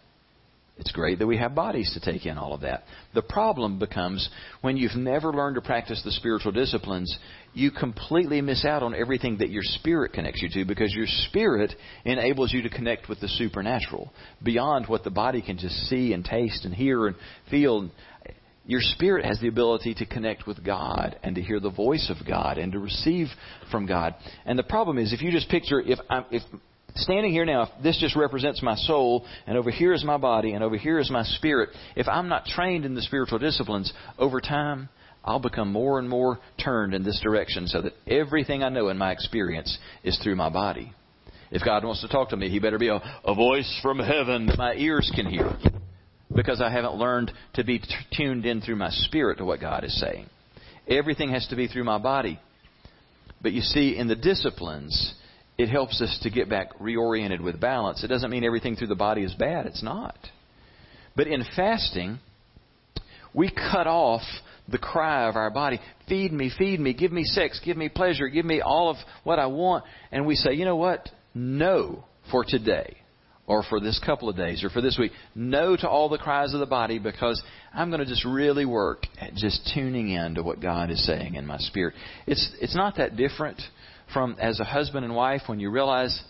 It's 0.78 0.92
great 0.92 1.18
that 1.18 1.26
we 1.26 1.36
have 1.38 1.56
bodies 1.56 1.90
to 1.94 2.00
take 2.00 2.24
in 2.24 2.38
all 2.38 2.54
of 2.54 2.60
that. 2.60 2.84
The 3.12 3.22
problem 3.22 3.80
becomes 3.80 4.28
when 4.60 4.76
you've 4.76 4.94
never 4.94 5.32
learned 5.32 5.56
to 5.56 5.60
practice 5.60 6.00
the 6.04 6.12
spiritual 6.12 6.52
disciplines, 6.52 7.18
you 7.52 7.72
completely 7.72 8.40
miss 8.40 8.64
out 8.64 8.84
on 8.84 8.94
everything 8.94 9.38
that 9.38 9.50
your 9.50 9.64
spirit 9.64 10.12
connects 10.12 10.40
you 10.40 10.48
to 10.50 10.64
because 10.64 10.94
your 10.94 11.06
spirit 11.08 11.74
enables 12.04 12.52
you 12.52 12.62
to 12.62 12.68
connect 12.68 13.08
with 13.08 13.20
the 13.20 13.26
supernatural 13.28 14.12
beyond 14.44 14.86
what 14.86 15.02
the 15.02 15.10
body 15.10 15.42
can 15.42 15.58
just 15.58 15.74
see 15.88 16.12
and 16.12 16.24
taste 16.24 16.64
and 16.64 16.72
hear 16.72 17.08
and 17.08 17.16
feel. 17.50 17.90
Your 18.64 18.80
spirit 18.80 19.24
has 19.24 19.40
the 19.40 19.48
ability 19.48 19.94
to 19.94 20.06
connect 20.06 20.46
with 20.46 20.62
God 20.62 21.18
and 21.24 21.34
to 21.34 21.42
hear 21.42 21.58
the 21.58 21.70
voice 21.70 22.08
of 22.14 22.24
God 22.24 22.58
and 22.58 22.70
to 22.72 22.78
receive 22.78 23.26
from 23.72 23.86
God. 23.86 24.14
And 24.44 24.56
the 24.56 24.62
problem 24.62 24.98
is, 24.98 25.12
if 25.12 25.22
you 25.22 25.32
just 25.32 25.48
picture, 25.48 25.80
if 25.80 25.98
I'm, 26.08 26.26
if 26.30 26.42
standing 26.98 27.32
here 27.32 27.44
now, 27.44 27.62
if 27.62 27.68
this 27.82 27.98
just 28.00 28.16
represents 28.16 28.62
my 28.62 28.76
soul, 28.76 29.24
and 29.46 29.56
over 29.56 29.70
here 29.70 29.92
is 29.92 30.04
my 30.04 30.16
body, 30.16 30.52
and 30.52 30.62
over 30.62 30.76
here 30.76 30.98
is 30.98 31.10
my 31.10 31.22
spirit, 31.22 31.70
if 31.96 32.08
I'm 32.08 32.28
not 32.28 32.44
trained 32.44 32.84
in 32.84 32.94
the 32.94 33.02
spiritual 33.02 33.38
disciplines, 33.38 33.92
over 34.18 34.40
time, 34.40 34.88
I'll 35.24 35.40
become 35.40 35.72
more 35.72 35.98
and 35.98 36.08
more 36.08 36.38
turned 36.62 36.94
in 36.94 37.04
this 37.04 37.20
direction 37.22 37.66
so 37.66 37.82
that 37.82 37.92
everything 38.06 38.62
I 38.62 38.68
know 38.68 38.88
in 38.88 38.98
my 38.98 39.12
experience 39.12 39.76
is 40.02 40.18
through 40.22 40.36
my 40.36 40.48
body. 40.48 40.92
If 41.50 41.64
God 41.64 41.84
wants 41.84 42.02
to 42.02 42.08
talk 42.08 42.30
to 42.30 42.36
me, 42.36 42.50
He 42.50 42.58
better 42.58 42.78
be 42.78 42.88
a, 42.88 43.00
a 43.24 43.34
voice 43.34 43.78
from 43.82 43.98
heaven 43.98 44.46
that 44.46 44.58
my 44.58 44.74
ears 44.74 45.10
can 45.14 45.26
hear. 45.26 45.50
Because 46.34 46.60
I 46.60 46.70
haven't 46.70 46.94
learned 46.94 47.32
to 47.54 47.64
be 47.64 47.78
t- 47.78 47.86
tuned 48.14 48.44
in 48.44 48.60
through 48.60 48.76
my 48.76 48.90
spirit 48.90 49.38
to 49.38 49.44
what 49.44 49.60
God 49.60 49.82
is 49.84 49.98
saying. 49.98 50.26
Everything 50.86 51.30
has 51.30 51.46
to 51.48 51.56
be 51.56 51.68
through 51.68 51.84
my 51.84 51.98
body. 51.98 52.38
But 53.40 53.52
you 53.52 53.62
see, 53.62 53.96
in 53.96 54.08
the 54.08 54.16
disciplines, 54.16 55.14
it 55.58 55.68
helps 55.68 56.00
us 56.00 56.18
to 56.22 56.30
get 56.30 56.48
back 56.48 56.78
reoriented 56.78 57.40
with 57.40 57.60
balance. 57.60 58.04
It 58.04 58.08
doesn't 58.08 58.30
mean 58.30 58.44
everything 58.44 58.76
through 58.76 58.86
the 58.86 58.94
body 58.94 59.22
is 59.24 59.34
bad. 59.34 59.66
It's 59.66 59.82
not. 59.82 60.16
But 61.16 61.26
in 61.26 61.44
fasting, 61.56 62.20
we 63.34 63.50
cut 63.50 63.88
off 63.88 64.22
the 64.68 64.78
cry 64.78 65.28
of 65.28 65.34
our 65.34 65.50
body 65.50 65.80
feed 66.08 66.32
me, 66.32 66.50
feed 66.56 66.80
me, 66.80 66.94
give 66.94 67.12
me 67.12 67.24
sex, 67.24 67.60
give 67.64 67.76
me 67.76 67.88
pleasure, 67.88 68.28
give 68.28 68.44
me 68.44 68.60
all 68.60 68.90
of 68.90 68.96
what 69.24 69.38
I 69.38 69.46
want. 69.46 69.84
And 70.10 70.26
we 70.26 70.34
say, 70.34 70.54
you 70.54 70.64
know 70.64 70.76
what? 70.76 71.08
No 71.34 72.04
for 72.30 72.44
today, 72.46 72.96
or 73.46 73.62
for 73.62 73.80
this 73.80 74.00
couple 74.04 74.28
of 74.28 74.36
days, 74.36 74.64
or 74.64 74.70
for 74.70 74.80
this 74.80 74.96
week. 74.98 75.12
No 75.34 75.76
to 75.76 75.88
all 75.88 76.08
the 76.08 76.18
cries 76.18 76.54
of 76.54 76.60
the 76.60 76.66
body 76.66 76.98
because 76.98 77.42
I'm 77.74 77.90
going 77.90 78.00
to 78.00 78.06
just 78.06 78.24
really 78.24 78.64
work 78.64 79.06
at 79.20 79.34
just 79.34 79.70
tuning 79.74 80.10
in 80.10 80.36
to 80.36 80.42
what 80.42 80.60
God 80.60 80.90
is 80.90 81.04
saying 81.06 81.34
in 81.34 81.46
my 81.46 81.58
spirit. 81.58 81.94
It's, 82.26 82.50
it's 82.60 82.76
not 82.76 82.96
that 82.96 83.16
different 83.16 83.60
from 84.12 84.36
as 84.40 84.60
a 84.60 84.64
husband 84.64 85.04
and 85.04 85.14
wife 85.14 85.42
when 85.46 85.60
you 85.60 85.70
realize 85.70 86.22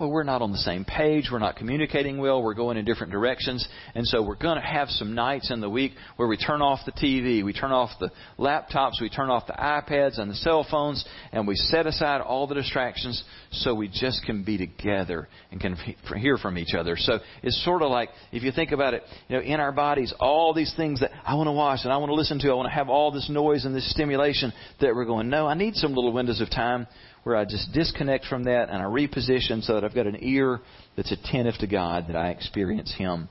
well, 0.00 0.10
we're 0.10 0.22
not 0.22 0.40
on 0.40 0.52
the 0.52 0.58
same 0.58 0.86
page. 0.86 1.28
We're 1.30 1.38
not 1.38 1.56
communicating 1.56 2.16
well. 2.18 2.42
We're 2.42 2.54
going 2.54 2.78
in 2.78 2.84
different 2.86 3.12
directions. 3.12 3.68
And 3.94 4.06
so 4.06 4.22
we're 4.22 4.36
going 4.36 4.56
to 4.56 4.66
have 4.66 4.88
some 4.88 5.14
nights 5.14 5.50
in 5.50 5.60
the 5.60 5.68
week 5.68 5.92
where 6.16 6.26
we 6.26 6.38
turn 6.38 6.62
off 6.62 6.80
the 6.86 6.92
TV, 6.92 7.44
we 7.44 7.52
turn 7.52 7.72
off 7.72 7.90
the 8.00 8.10
laptops, 8.38 9.00
we 9.02 9.10
turn 9.10 9.28
off 9.28 9.46
the 9.46 9.52
iPads 9.52 10.18
and 10.18 10.30
the 10.30 10.34
cell 10.34 10.66
phones, 10.68 11.04
and 11.30 11.46
we 11.46 11.56
set 11.56 11.86
aside 11.86 12.22
all 12.22 12.46
the 12.46 12.54
distractions 12.54 13.22
so 13.50 13.74
we 13.74 13.86
just 13.86 14.24
can 14.24 14.42
be 14.42 14.56
together 14.56 15.28
and 15.50 15.60
can 15.60 15.76
hear 16.16 16.38
from 16.38 16.56
each 16.56 16.74
other. 16.74 16.96
So 16.96 17.18
it's 17.42 17.62
sort 17.62 17.82
of 17.82 17.90
like, 17.90 18.08
if 18.32 18.42
you 18.42 18.50
think 18.50 18.72
about 18.72 18.94
it, 18.94 19.02
you 19.28 19.36
know, 19.36 19.42
in 19.42 19.60
our 19.60 19.72
bodies, 19.72 20.12
all 20.18 20.54
these 20.54 20.72
things 20.74 21.00
that 21.00 21.10
I 21.24 21.34
want 21.34 21.48
to 21.48 21.52
watch 21.52 21.80
and 21.84 21.92
I 21.92 21.98
want 21.98 22.08
to 22.08 22.14
listen 22.14 22.38
to, 22.40 22.50
I 22.50 22.54
want 22.54 22.66
to 22.66 22.74
have 22.74 22.88
all 22.88 23.12
this 23.12 23.28
noise 23.28 23.66
and 23.66 23.74
this 23.74 23.88
stimulation 23.90 24.54
that 24.80 24.94
we're 24.94 25.04
going, 25.04 25.28
no, 25.28 25.46
I 25.46 25.54
need 25.54 25.74
some 25.74 25.92
little 25.92 26.12
windows 26.12 26.40
of 26.40 26.50
time 26.50 26.86
where 27.24 27.36
I 27.36 27.44
just 27.44 27.72
disconnect 27.72 28.26
from 28.26 28.44
that 28.44 28.68
and 28.68 28.78
I 28.78 28.86
reposition 28.86 29.62
so 29.62 29.74
that 29.74 29.84
I've 29.84 29.94
got 29.94 30.06
an 30.06 30.18
ear 30.20 30.60
that's 30.96 31.12
attentive 31.12 31.54
to 31.60 31.66
God, 31.66 32.06
that 32.08 32.16
I 32.16 32.30
experience 32.30 32.92
Him 32.96 33.28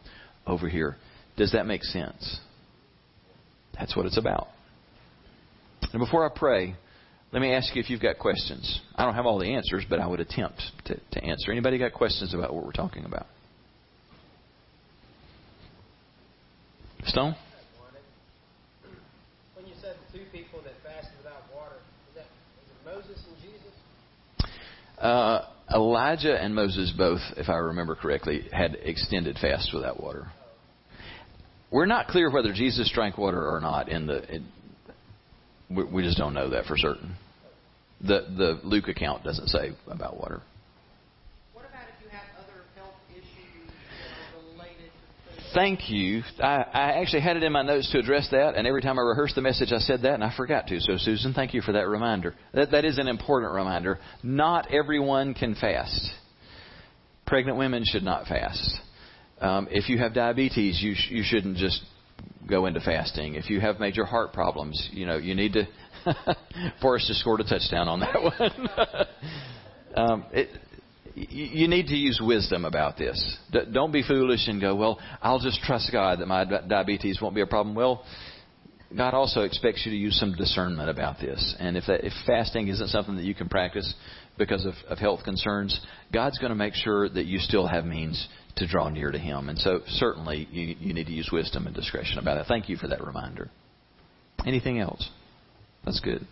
over 0.47 0.69
here. 0.69 0.95
Does 1.37 1.51
that 1.53 1.65
make 1.65 1.83
sense? 1.83 2.39
That's 3.77 3.95
what 3.95 4.05
it's 4.05 4.17
about. 4.17 4.47
And 5.93 5.99
before 5.99 6.25
I 6.25 6.29
pray, 6.33 6.75
let 7.31 7.41
me 7.41 7.53
ask 7.53 7.75
you 7.75 7.81
if 7.81 7.89
you've 7.89 8.01
got 8.01 8.19
questions. 8.19 8.81
I 8.95 9.05
don't 9.05 9.15
have 9.15 9.25
all 9.25 9.39
the 9.39 9.53
answers, 9.53 9.85
but 9.89 9.99
I 9.99 10.07
would 10.07 10.19
attempt 10.19 10.61
to, 10.85 10.99
to 11.11 11.23
answer. 11.23 11.51
Anybody 11.51 11.77
got 11.77 11.93
questions 11.93 12.33
about 12.33 12.53
what 12.53 12.65
we're 12.65 12.71
talking 12.71 13.05
about? 13.05 13.25
Stone? 17.05 17.35
When 19.55 19.65
you 19.65 19.73
said 19.81 19.95
the 20.11 20.19
two 20.19 20.25
people 20.31 20.61
that 20.63 20.73
fasted 20.83 21.17
without 21.17 21.41
water, 21.53 21.75
is 22.09 22.15
that 22.15 22.29
is 22.29 22.69
it 22.69 22.85
Moses 22.85 23.25
and? 23.27 23.40
Uh, 25.01 25.47
Elijah 25.73 26.39
and 26.39 26.53
Moses 26.53 26.93
both, 26.95 27.21
if 27.37 27.49
I 27.49 27.55
remember 27.55 27.95
correctly, 27.95 28.47
had 28.51 28.77
extended 28.83 29.37
fasts 29.39 29.71
without 29.73 30.01
water. 30.01 30.27
We're 31.71 31.87
not 31.87 32.07
clear 32.07 32.29
whether 32.29 32.53
Jesus 32.53 32.91
drank 32.93 33.17
water 33.17 33.43
or 33.43 33.59
not. 33.61 33.89
In 33.89 34.05
the, 34.05 34.35
it, 34.35 34.41
we, 35.69 35.83
we 35.85 36.03
just 36.03 36.17
don't 36.17 36.33
know 36.33 36.49
that 36.49 36.65
for 36.65 36.77
certain. 36.77 37.15
The 38.01 38.25
the 38.37 38.59
Luke 38.63 38.89
account 38.89 39.23
doesn't 39.23 39.47
say 39.47 39.71
about 39.87 40.19
water. 40.19 40.41
What 41.53 41.65
about 41.65 41.83
if 41.97 42.03
you 42.03 42.09
have 42.09 42.25
other 42.37 42.61
health 42.75 42.95
issues 43.11 43.69
that 43.69 44.35
are 44.35 44.51
related 44.53 44.91
to 44.91 45.35
food? 45.35 45.40
Thank 45.53 45.89
you. 45.89 46.23
I, 46.39 46.65
I 46.73 47.01
actually 47.01 47.21
had 47.21 47.35
it 47.35 47.43
in 47.43 47.51
my 47.51 47.61
notes 47.61 47.91
to 47.91 47.99
address 47.99 48.29
that, 48.31 48.55
and 48.55 48.65
every 48.65 48.81
time 48.81 48.97
I 48.97 49.01
rehearsed 49.01 49.35
the 49.35 49.41
message, 49.41 49.73
I 49.73 49.79
said 49.79 50.03
that, 50.03 50.13
and 50.13 50.23
I 50.23 50.35
forgot 50.35 50.67
to. 50.67 50.79
So, 50.79 50.97
Susan, 50.97 51.33
thank 51.33 51.53
you 51.53 51.61
for 51.61 51.73
that 51.73 51.87
reminder. 51.87 52.35
That, 52.53 52.71
that 52.71 52.85
is 52.85 52.97
an 52.97 53.07
important 53.07 53.53
reminder. 53.53 53.99
Not 54.23 54.71
everyone 54.73 55.33
can 55.33 55.55
fast. 55.55 56.09
Pregnant 57.25 57.57
women 57.57 57.83
should 57.85 58.03
not 58.03 58.27
fast. 58.27 58.79
Um, 59.41 59.67
if 59.71 59.89
you 59.89 59.97
have 59.97 60.13
diabetes, 60.13 60.81
you 60.81 60.93
sh- 60.95 61.09
you 61.09 61.23
shouldn't 61.25 61.57
just 61.57 61.81
go 62.47 62.65
into 62.65 62.79
fasting. 62.79 63.35
If 63.35 63.49
you 63.49 63.59
have 63.59 63.79
major 63.79 64.05
heart 64.05 64.33
problems, 64.33 64.89
you 64.91 65.05
know 65.05 65.17
you 65.17 65.35
need 65.35 65.53
to. 65.53 65.67
Forrest 66.81 67.07
just 67.07 67.19
scored 67.21 67.41
a 67.41 67.43
touchdown 67.43 67.87
on 67.87 67.99
that 68.01 68.21
one. 69.95 70.05
um, 70.09 70.25
it, 70.31 70.49
you 71.15 71.67
need 71.67 71.87
to 71.87 71.95
use 71.95 72.19
wisdom 72.21 72.65
about 72.65 72.97
this. 72.97 73.37
Don't 73.71 73.91
be 73.91 74.03
foolish 74.03 74.47
and 74.47 74.61
go, 74.61 74.75
well, 74.75 74.99
I'll 75.21 75.39
just 75.39 75.61
trust 75.61 75.89
God 75.91 76.19
that 76.19 76.27
my 76.27 76.45
diabetes 76.45 77.19
won't 77.21 77.35
be 77.35 77.41
a 77.41 77.47
problem. 77.47 77.75
Well, 77.75 78.03
God 78.95 79.13
also 79.13 79.41
expects 79.41 79.85
you 79.85 79.91
to 79.91 79.97
use 79.97 80.19
some 80.19 80.33
discernment 80.33 80.89
about 80.89 81.19
this. 81.19 81.55
And 81.59 81.77
if, 81.77 81.85
that, 81.87 82.05
if 82.05 82.13
fasting 82.25 82.67
isn't 82.67 82.89
something 82.89 83.15
that 83.15 83.23
you 83.23 83.33
can 83.33 83.47
practice 83.47 83.93
because 84.37 84.65
of, 84.65 84.73
of 84.89 84.97
health 84.97 85.23
concerns, 85.23 85.79
God's 86.13 86.37
going 86.39 86.49
to 86.49 86.55
make 86.55 86.73
sure 86.73 87.07
that 87.07 87.25
you 87.25 87.39
still 87.39 87.67
have 87.67 87.85
means 87.85 88.27
to 88.57 88.67
draw 88.67 88.89
near 88.89 89.11
to 89.11 89.19
Him. 89.19 89.49
And 89.49 89.57
so 89.57 89.79
certainly 89.87 90.47
you, 90.51 90.75
you 90.79 90.93
need 90.93 91.07
to 91.07 91.13
use 91.13 91.29
wisdom 91.31 91.67
and 91.67 91.75
discretion 91.75 92.19
about 92.19 92.37
it. 92.37 92.47
Thank 92.47 92.67
you 92.67 92.75
for 92.75 92.87
that 92.87 93.05
reminder. 93.05 93.49
Anything 94.45 94.79
else? 94.79 95.09
That's 95.85 95.99
good. 95.99 96.27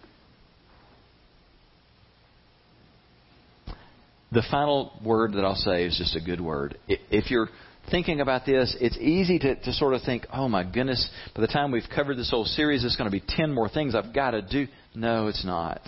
The 4.31 4.43
final 4.51 4.99
word 5.03 5.33
that 5.33 5.43
I'll 5.43 5.55
say 5.55 5.85
is 5.85 5.97
just 5.97 6.15
a 6.15 6.21
good 6.21 6.39
word. 6.39 6.77
If 6.87 7.31
you're 7.31 7.49
thinking 7.89 8.21
about 8.21 8.45
this, 8.45 8.75
it's 8.79 8.97
easy 8.97 9.39
to, 9.39 9.55
to 9.55 9.73
sort 9.73 9.95
of 9.95 10.01
think, 10.03 10.27
oh 10.31 10.47
my 10.47 10.63
goodness, 10.63 11.09
by 11.35 11.41
the 11.41 11.47
time 11.47 11.71
we've 11.71 11.81
covered 11.93 12.15
this 12.15 12.29
whole 12.29 12.45
series, 12.45 12.83
it's 12.83 12.95
going 12.95 13.09
to 13.09 13.11
be 13.11 13.23
10 13.27 13.51
more 13.51 13.69
things 13.69 13.95
I've 13.95 14.13
got 14.13 14.31
to 14.31 14.41
do. 14.41 14.67
No, 14.93 15.27
it's 15.27 15.43
not. 15.43 15.81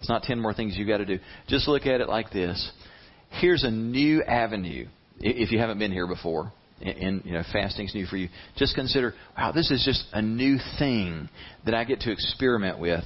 It's 0.00 0.08
not 0.08 0.24
10 0.24 0.40
more 0.40 0.52
things 0.52 0.74
you've 0.76 0.88
got 0.88 0.98
to 0.98 1.06
do. 1.06 1.18
Just 1.46 1.68
look 1.68 1.86
at 1.86 2.00
it 2.00 2.08
like 2.08 2.30
this. 2.30 2.72
Here's 3.40 3.64
a 3.64 3.70
new 3.70 4.22
avenue, 4.22 4.86
if 5.20 5.52
you 5.52 5.58
haven't 5.58 5.78
been 5.78 5.92
here 5.92 6.06
before, 6.06 6.52
and 6.80 7.22
you 7.24 7.32
know 7.32 7.42
fasting's 7.52 7.94
new 7.94 8.06
for 8.06 8.16
you. 8.16 8.28
Just 8.56 8.74
consider, 8.74 9.14
wow, 9.36 9.52
this 9.52 9.70
is 9.70 9.82
just 9.84 10.04
a 10.12 10.20
new 10.20 10.58
thing 10.78 11.28
that 11.64 11.74
I 11.74 11.84
get 11.84 12.00
to 12.00 12.12
experiment 12.12 12.78
with 12.78 13.04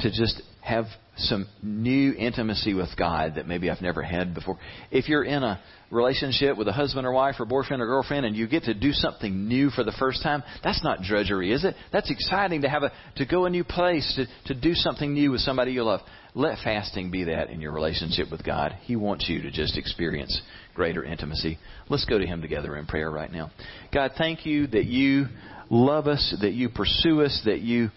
to 0.00 0.10
just 0.10 0.42
have 0.64 0.86
some 1.16 1.46
new 1.62 2.14
intimacy 2.14 2.72
with 2.72 2.88
God 2.98 3.34
that 3.36 3.46
maybe 3.46 3.70
I've 3.70 3.82
never 3.82 4.02
had 4.02 4.34
before. 4.34 4.58
If 4.90 5.08
you're 5.08 5.22
in 5.22 5.42
a 5.42 5.60
relationship 5.90 6.56
with 6.56 6.66
a 6.66 6.72
husband 6.72 7.06
or 7.06 7.12
wife 7.12 7.36
or 7.38 7.44
boyfriend 7.44 7.82
or 7.82 7.86
girlfriend 7.86 8.24
and 8.24 8.34
you 8.34 8.48
get 8.48 8.64
to 8.64 8.74
do 8.74 8.92
something 8.92 9.46
new 9.46 9.68
for 9.68 9.84
the 9.84 9.94
first 9.98 10.22
time, 10.22 10.42
that's 10.64 10.82
not 10.82 11.02
drudgery, 11.02 11.52
is 11.52 11.64
it? 11.64 11.76
That's 11.92 12.10
exciting 12.10 12.62
to 12.62 12.70
have 12.70 12.82
a 12.82 12.90
to 13.16 13.26
go 13.26 13.44
a 13.44 13.50
new 13.50 13.62
place, 13.62 14.16
to, 14.16 14.54
to 14.54 14.58
do 14.58 14.74
something 14.74 15.12
new 15.12 15.32
with 15.32 15.42
somebody 15.42 15.72
you 15.72 15.84
love. 15.84 16.00
Let 16.34 16.58
fasting 16.64 17.10
be 17.10 17.24
that 17.24 17.50
in 17.50 17.60
your 17.60 17.72
relationship 17.72 18.30
with 18.30 18.42
God. 18.42 18.72
He 18.82 18.96
wants 18.96 19.28
you 19.28 19.42
to 19.42 19.50
just 19.50 19.76
experience 19.76 20.40
greater 20.74 21.04
intimacy. 21.04 21.58
Let's 21.90 22.06
go 22.06 22.18
to 22.18 22.26
him 22.26 22.40
together 22.40 22.76
in 22.76 22.86
prayer 22.86 23.10
right 23.10 23.30
now. 23.30 23.52
God, 23.92 24.12
thank 24.16 24.46
you 24.46 24.66
that 24.68 24.86
you 24.86 25.26
love 25.70 26.06
us, 26.08 26.34
that 26.40 26.54
you 26.54 26.70
pursue 26.70 27.22
us, 27.22 27.42
that 27.44 27.60
you 27.60 27.90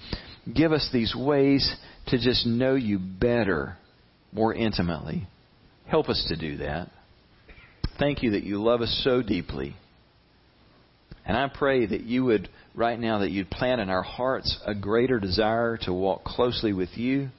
give 0.54 0.72
us 0.72 0.88
these 0.94 1.16
ways 1.16 1.76
to 2.08 2.18
just 2.18 2.46
know 2.46 2.76
you 2.76 3.00
better, 3.00 3.78
more 4.32 4.54
intimately. 4.54 5.28
Help 5.86 6.10
us 6.10 6.26
to 6.30 6.36
do 6.36 6.58
that. 6.58 6.90
Thank 8.00 8.24
you 8.24 8.32
that 8.32 8.44
you 8.44 8.62
love 8.62 8.82
us 8.82 9.02
so 9.04 9.22
deeply. 9.22 9.76
And 11.26 11.36
I 11.36 11.50
pray 11.54 11.86
that 11.86 12.04
you 12.04 12.24
would, 12.26 12.48
right 12.74 13.00
now, 13.00 13.20
that 13.20 13.32
you'd 13.32 13.50
plant 13.50 13.82
in 13.82 13.90
our 13.90 14.04
hearts 14.04 14.58
a 14.66 14.74
greater 14.74 15.20
desire 15.20 15.78
to 15.82 15.94
walk 15.94 16.24
closely 16.24 16.72
with 16.74 16.90
you. 16.96 17.30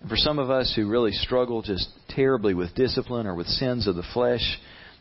And 0.00 0.08
for 0.08 0.16
some 0.16 0.38
of 0.38 0.50
us 0.50 0.72
who 0.74 0.88
really 0.88 1.12
struggle 1.12 1.62
just 1.62 1.88
terribly 2.08 2.54
with 2.54 2.74
discipline 2.74 3.26
or 3.26 3.34
with 3.34 3.46
sins 3.46 3.86
of 3.86 3.96
the 3.96 4.04
flesh, 4.14 4.58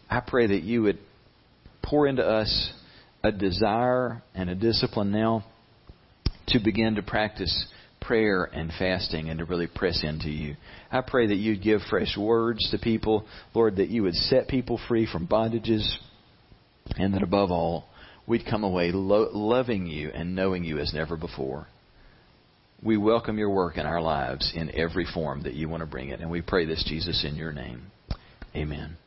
I 0.10 0.22
pray 0.26 0.48
that 0.48 0.64
you 0.64 0.82
would 0.84 1.00
pour 1.84 2.08
into 2.08 2.26
us 2.26 2.74
a 3.24 3.32
desire 3.32 4.22
and 4.34 4.50
a 4.50 4.56
discipline 4.56 5.12
now 5.12 5.46
to 6.48 6.60
begin 6.60 6.96
to 6.96 7.02
practice 7.02 7.66
prayer 8.08 8.44
and 8.44 8.72
fasting 8.78 9.30
and 9.30 9.40
to 9.40 9.46
really 9.46 9.68
press 9.68 10.04
into 10.04 10.30
you. 10.30 10.56
I 10.92 11.02
pray 11.02 11.28
that 11.28 11.36
you'd 11.36 11.64
give 11.64 11.82
fresh 11.90 12.16
words 12.18 12.70
to 12.72 12.78
people, 12.78 13.26
Lord, 13.54 13.78
that 13.78 13.90
you 13.90 14.04
would 14.04 14.14
set 14.14 14.48
people 14.48 14.80
free 14.88 15.08
from 15.12 15.28
bondages, 15.28 15.98
and 16.98 17.14
that 17.14 17.24
above 17.24 17.52
all, 17.52 17.88
we'd 18.28 18.46
come 18.50 18.64
away 18.64 18.92
lo- 18.92 19.30
loving 19.34 19.88
you 19.88 20.10
and 20.10 20.36
knowing 20.36 20.64
you 20.64 20.80
as 20.80 20.94
never 20.94 21.18
before. 21.18 21.68
We 22.84 22.98
welcome 22.98 23.38
your 23.38 23.50
work 23.50 23.78
in 23.78 23.86
our 23.86 24.02
lives 24.02 24.52
in 24.56 24.70
every 24.78 25.08
form 25.12 25.44
that 25.44 25.54
you 25.54 25.68
want 25.70 25.82
to 25.82 25.88
bring 25.88 26.10
it, 26.10 26.20
and 26.20 26.30
we 26.30 26.42
pray 26.42 26.66
this, 26.66 26.84
Jesus, 26.88 27.26
in 27.28 27.36
your 27.36 27.52
name. 27.52 27.92
Amen. 28.56 28.98